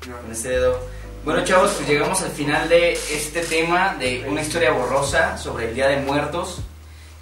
con 0.00 0.32
este 0.32 0.48
dedo. 0.48 0.80
Bueno, 1.24 1.42
chavos, 1.44 1.72
pues 1.72 1.88
llegamos 1.88 2.20
al 2.22 2.30
final 2.32 2.68
de 2.68 2.92
este 2.92 3.40
tema 3.42 3.94
de 3.98 4.26
una 4.28 4.42
historia 4.42 4.72
borrosa 4.72 5.38
sobre 5.38 5.68
el 5.68 5.74
Día 5.74 5.88
de 5.88 5.98
Muertos. 5.98 6.60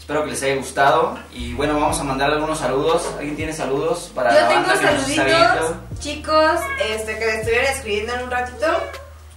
Espero 0.03 0.25
que 0.25 0.31
les 0.33 0.43
haya 0.43 0.57
gustado. 0.57 1.17
Y 1.33 1.55
bueno, 1.55 1.75
vamos 1.79 1.99
a 2.01 2.03
mandar 2.03 2.33
algunos 2.33 2.59
saludos. 2.59 3.07
¿Alguien 3.17 3.37
tiene 3.37 3.53
saludos 3.53 4.11
para 4.13 4.35
Yo 4.35 4.41
la 4.41 4.49
tengo 4.49 4.67
saluditos, 4.77 5.73
chicos, 6.01 6.61
este, 6.91 7.19
que 7.21 7.25
me 7.25 7.35
estuvieran 7.37 7.73
escribiendo 7.73 8.15
en 8.15 8.23
un 8.25 8.31
ratito. 8.33 8.67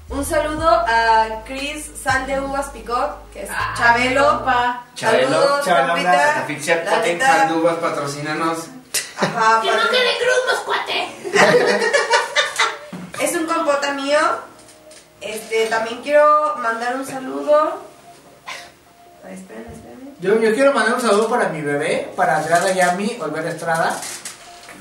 Un 0.09 0.25
saludo 0.25 0.67
a 0.67 1.43
Chris 1.45 1.91
Sal 2.03 2.25
de 2.25 2.39
Uvas 2.41 2.67
Picot, 2.69 3.31
que 3.31 3.43
es 3.43 3.49
Ah, 3.51 3.75
Chabelo. 3.77 4.27
compa. 4.39 4.83
Chabelo. 4.95 5.29
Saludos, 5.39 5.65
Chabelo, 5.65 5.87
compita. 5.93 6.39
Asfixia 6.39 6.75
La 6.83 6.91
potente, 6.95 7.13
neta, 7.13 7.37
Sandubas, 7.37 7.75
patrocínanos. 7.75 8.57
ajá, 9.19 9.61
Que 9.61 9.67
no 9.71 9.89
quede 9.91 10.11
cruz, 10.17 10.59
cuate. 10.65 11.07
Es 13.23 13.35
un 13.35 13.45
compota 13.45 13.93
mío. 13.93 14.19
Este, 15.21 15.67
también 15.67 16.01
quiero 16.01 16.55
mandar 16.57 16.95
un 16.95 17.05
saludo. 17.05 17.81
Ay, 19.23 19.33
esperen, 19.35 19.67
esperen. 19.71 20.04
Yo, 20.19 20.39
yo 20.39 20.53
quiero 20.53 20.73
mandar 20.73 20.95
un 20.95 21.01
saludo 21.01 21.29
para 21.29 21.49
mi 21.49 21.61
bebé, 21.61 22.11
para 22.15 22.37
Adriana 22.37 22.71
Yami, 22.71 23.17
Olvera 23.21 23.49
Estrada. 23.49 23.95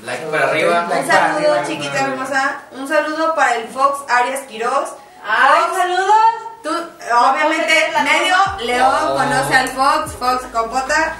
Like 0.03 0.25
para 0.27 0.49
arriba. 0.49 0.85
Like 0.89 1.01
Un 1.01 1.07
para 1.07 1.33
saludo, 1.33 1.51
arriba, 1.53 1.67
chiquita 1.67 1.93
arriba. 1.93 2.07
hermosa. 2.13 2.59
Un 2.71 2.87
saludo 2.87 3.35
para 3.35 3.55
el 3.55 3.67
Fox 3.67 3.99
Arias 4.11 4.41
Quiroz. 4.47 4.93
¡Ay, 5.27 5.61
Fox, 5.69 5.77
saludos! 5.77 6.25
Tú, 6.63 6.69
obviamente, 6.69 7.73
La 7.93 8.01
medio 8.01 8.35
León 8.63 8.95
Oh. 9.03 9.15
conoce 9.17 9.55
al 9.55 9.69
Fox, 9.69 10.13
Fox 10.13 10.43
Compota. 10.53 11.15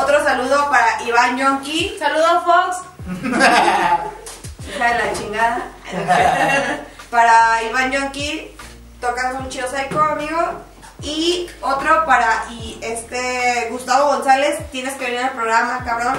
Otro 0.00 0.22
saludo 0.22 0.68
para 0.70 1.02
Iván 1.02 1.36
Yonki. 1.38 1.96
Saludos, 1.98 2.42
Fox. 2.44 2.76
Hija 4.68 4.86
de 4.92 5.04
la 5.04 5.12
chingada. 5.14 5.62
para 7.10 7.62
Iván 7.62 7.90
Yonki, 7.90 8.54
tocas 9.00 9.34
un 9.34 9.48
chido 9.48 9.66
psycho, 9.68 10.00
amigo. 10.00 10.38
Y 11.02 11.48
otro 11.60 12.04
para 12.06 12.46
y 12.50 12.78
este 12.82 13.68
Gustavo 13.70 14.16
González, 14.16 14.58
tienes 14.72 14.94
que 14.96 15.04
venir 15.06 15.20
al 15.20 15.30
programa, 15.32 15.84
cabrón. 15.84 16.18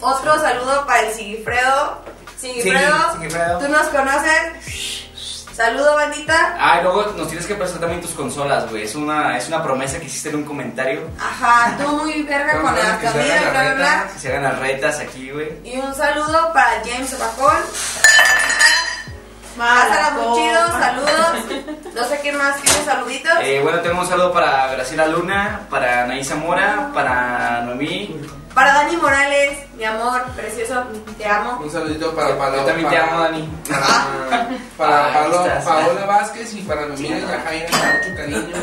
Otro 0.00 0.38
saludo 0.40 0.84
para 0.86 1.00
el 1.00 1.14
Sigifredo. 1.14 2.02
Sigifredo, 2.38 3.12
Sí, 3.12 3.18
Sigifredo. 3.18 3.58
tú 3.60 3.68
nos 3.68 3.86
conoces. 3.88 5.02
Saludo, 5.54 5.94
bandita. 5.94 6.54
Ah, 6.60 6.80
y 6.80 6.82
luego 6.82 7.04
nos 7.16 7.28
tienes 7.28 7.46
que 7.46 7.54
prestar 7.54 7.80
también 7.80 8.02
tus 8.02 8.10
consolas, 8.10 8.68
güey. 8.68 8.82
Es 8.82 8.94
una, 8.94 9.38
es 9.38 9.48
una 9.48 9.62
promesa 9.62 9.98
que 9.98 10.04
hiciste 10.04 10.28
en 10.28 10.36
un 10.36 10.44
comentario. 10.44 11.08
Ajá, 11.18 11.78
tú 11.78 11.88
muy 11.96 12.22
verga 12.24 12.56
con 12.60 12.64
Vamos 12.64 12.80
a 12.84 12.88
la 12.88 12.98
que 13.00 13.06
se 13.06 13.12
comida 13.12 13.26
y 13.26 13.30
hagan 13.38 13.52
bla, 13.52 13.62
bla, 13.62 13.68
las 13.70 13.76
bla. 14.04 14.12
Que 14.12 14.18
se 14.20 14.28
hagan 14.28 14.42
las 14.42 14.58
retas 14.58 15.00
aquí, 15.00 15.30
güey. 15.30 15.48
Y 15.64 15.78
un 15.78 15.94
saludo 15.94 16.52
para 16.52 16.82
James 16.84 17.18
Bacón. 17.18 17.56
Pásala 19.56 20.10
muy 20.10 20.36
chido, 20.36 20.66
saludos. 20.78 21.66
No 21.96 22.04
sé 22.04 22.18
quién 22.20 22.36
más 22.36 22.60
tiene 22.60 22.84
saluditos. 22.84 23.32
Eh, 23.42 23.60
bueno, 23.62 23.80
tenemos 23.80 24.04
un 24.04 24.10
saludo 24.10 24.32
para 24.32 24.70
Graciela 24.72 25.06
Luna, 25.06 25.62
para 25.70 26.04
Anaísa 26.04 26.34
Mora, 26.34 26.90
para 26.92 27.62
Noemí. 27.62 28.20
Para 28.54 28.72
Dani 28.74 28.96
Morales, 28.98 29.58
mi 29.76 29.84
amor, 29.84 30.22
precioso, 30.36 30.84
te 31.18 31.26
amo. 31.26 31.58
Un 31.62 31.70
saludito 31.70 32.14
para 32.14 32.36
Paola. 32.36 32.58
Yo 32.58 32.64
también 32.64 32.88
te 32.90 32.96
para- 32.96 33.08
amo, 33.12 33.22
Dani. 33.22 33.48
Para, 33.68 34.48
para 34.76 35.06
Ah, 35.06 35.12
Paola, 35.14 35.40
ahí 35.40 35.46
estás. 35.48 35.64
Paola 35.64 36.06
Vázquez 36.06 36.54
y 36.54 36.60
para 36.62 36.82
amiga 36.84 37.18
Yajaira, 37.18 37.66
con 37.70 37.80
mucho 38.10 38.16
cariño. 38.16 38.58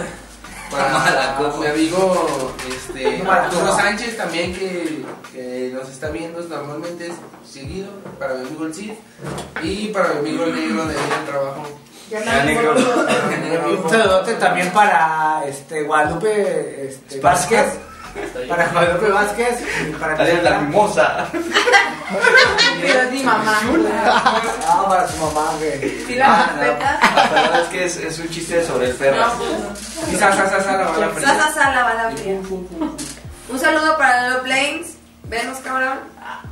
Para 0.72 1.40
mi 1.60 1.66
amigo 1.68 2.56
este, 2.70 3.24
Arturo. 3.30 3.76
Sánchez 3.76 4.18
también 4.18 4.54
que, 4.56 5.04
que 5.32 5.72
nos 5.74 5.90
está 5.90 6.10
viendo 6.10 6.40
normalmente 6.42 7.12
seguido. 7.52 7.90
Para 8.20 8.36
mi 8.36 8.48
amigo 8.48 8.66
el 8.66 8.74
Cid. 8.76 8.94
Y 9.64 9.88
para 9.90 10.10
mi 10.14 10.20
amigo 10.20 10.44
el 10.46 10.56
negro 10.56 10.86
de 10.86 10.94
ir 10.94 11.14
al 11.20 11.26
trabajo. 11.26 11.64
Ya, 12.10 12.44
negro. 12.44 12.76
Y 13.54 13.76
un 13.76 13.90
saludote 13.90 14.34
también 14.36 14.70
para 14.72 15.44
este, 15.48 15.84
Guadalupe 15.84 16.88
este, 16.88 17.20
Vázquez. 17.20 17.78
Para 18.48 18.68
Guadalupe 18.68 19.10
Vázquez. 19.10 19.60
Y 19.88 19.92
para 19.94 20.16
Dale 20.16 20.42
la 20.42 20.60
mimosa. 20.60 21.28
Pero 22.82 23.02
es 23.02 23.12
mi 23.12 23.24
mamá. 23.24 23.60
Ah, 24.66 24.86
para 24.88 25.08
su 25.08 25.18
mamá, 25.18 25.52
güey. 25.58 26.06
¿Sí 26.08 26.16
la 26.16 26.48
respetas? 26.58 27.00
La 27.34 27.42
verdad 27.42 27.62
es 27.62 27.68
que 27.68 27.86
es, 27.86 27.98
es 27.98 28.20
un 28.20 28.30
chiste 28.30 28.66
sobre 28.66 28.88
el 28.88 28.96
perro. 28.96 29.24
Pues. 29.38 30.14
Y 30.14 30.16
sa, 30.16 30.32
sa, 30.32 30.50
sa, 30.50 30.64
sa, 30.64 30.78
la 30.78 30.86
bala 30.86 31.10
fría. 31.10 31.28
Sasa 31.28 31.54
Sala, 31.54 31.84
bala 31.84 32.12
Y 32.12 32.18
fría. 32.18 32.40
Un 33.50 33.60
saludo 33.60 33.98
para 33.98 34.30
Lolo 34.30 34.44
Plains. 34.44 34.98
Venos, 35.24 35.58
cabrón. 35.60 36.00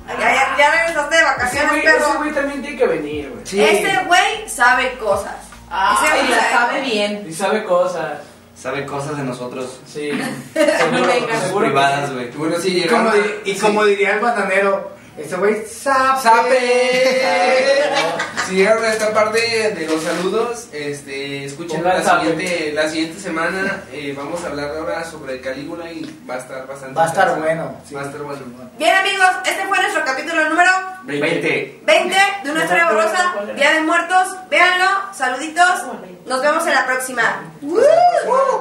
Ya, 0.07 0.17
ya, 0.33 0.55
ya 0.57 0.71
regresaste 0.71 1.15
de 1.15 1.23
vacaciones, 1.23 1.83
perro. 1.83 2.33
también 2.33 2.61
tiene 2.61 2.77
que 2.77 2.87
venir, 2.87 3.29
güey. 3.29 3.45
Sí. 3.45 3.61
Este 3.63 4.03
güey 4.05 4.47
sabe 4.49 4.97
cosas. 4.97 5.35
Ay, 5.69 5.95
Ese 6.03 6.17
güey 6.17 6.29
la 6.31 6.49
sabe 6.49 6.81
bien. 6.81 7.25
Y 7.29 7.33
sabe 7.33 7.63
cosas. 7.63 8.19
Sabe 8.55 8.85
cosas 8.85 9.17
de 9.17 9.23
nosotros. 9.23 9.79
Sí. 9.87 10.11
Seguro, 10.53 11.11
seguro, 11.11 11.39
seguro. 11.41 11.65
privadas, 11.65 12.11
güey. 12.13 12.27
Y 12.29 12.37
bueno, 12.37 12.57
sí, 12.59 12.77
Y 12.83 12.87
como, 12.87 13.11
di- 13.11 13.51
y 13.51 13.55
como 13.57 13.83
diría 13.85 14.15
el 14.15 14.19
bananero, 14.19 14.91
este 15.17 15.35
güey 15.35 15.65
sabe. 15.65 16.21
¡Sape! 16.21 17.91
Si 18.47 18.57
llegaron 18.57 18.83
a 18.83 18.89
esta 18.91 19.13
parte 19.13 19.39
de 19.39 19.87
los 19.87 20.03
saludos, 20.03 20.67
este, 20.73 21.45
escuchen 21.45 21.81
la 21.85 22.03
sape. 22.03 22.31
siguiente, 22.31 22.71
la 22.73 22.89
siguiente 22.89 23.19
semana. 23.21 23.83
eh, 23.93 24.13
vamos 24.17 24.43
a 24.43 24.47
hablar 24.47 24.71
ahora 24.77 25.05
sobre 25.05 25.39
Calígula 25.39 25.89
y 25.89 26.03
va 26.29 26.35
a 26.35 26.37
estar 26.39 26.67
bastante. 26.67 26.93
Va 26.95 27.05
a 27.05 27.07
estar 27.07 27.39
bueno. 27.39 27.77
sí. 27.87 27.93
Va 27.95 28.01
a 28.01 28.05
estar 28.07 28.21
bueno. 28.21 28.41
Bien, 28.77 28.93
amigos, 28.93 29.27
este 29.45 29.65
fue 29.67 29.77
nuestro 29.79 30.03
capítulo 30.03 30.49
número 30.49 30.69
20. 31.03 31.81
20 31.85 32.15
de 32.43 32.51
una 32.51 32.63
historia 32.63 32.85
borrosa, 32.91 33.33
Día 33.55 33.71
de 33.71 33.81
Muertos. 33.83 34.35
Véanlo, 34.49 34.87
saluditos. 35.13 35.83
Nos 36.25 36.41
vemos 36.41 36.67
en 36.67 36.73
la 36.73 36.85
próxima. 36.85 37.53
¡Woo! 37.61 37.79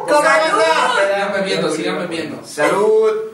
¡Comalú! 0.09 0.61
Sigan 1.03 1.33
bebiendo, 1.33 1.71
sigan 1.75 1.99
bebiendo. 1.99 2.47
Salud. 2.47 3.30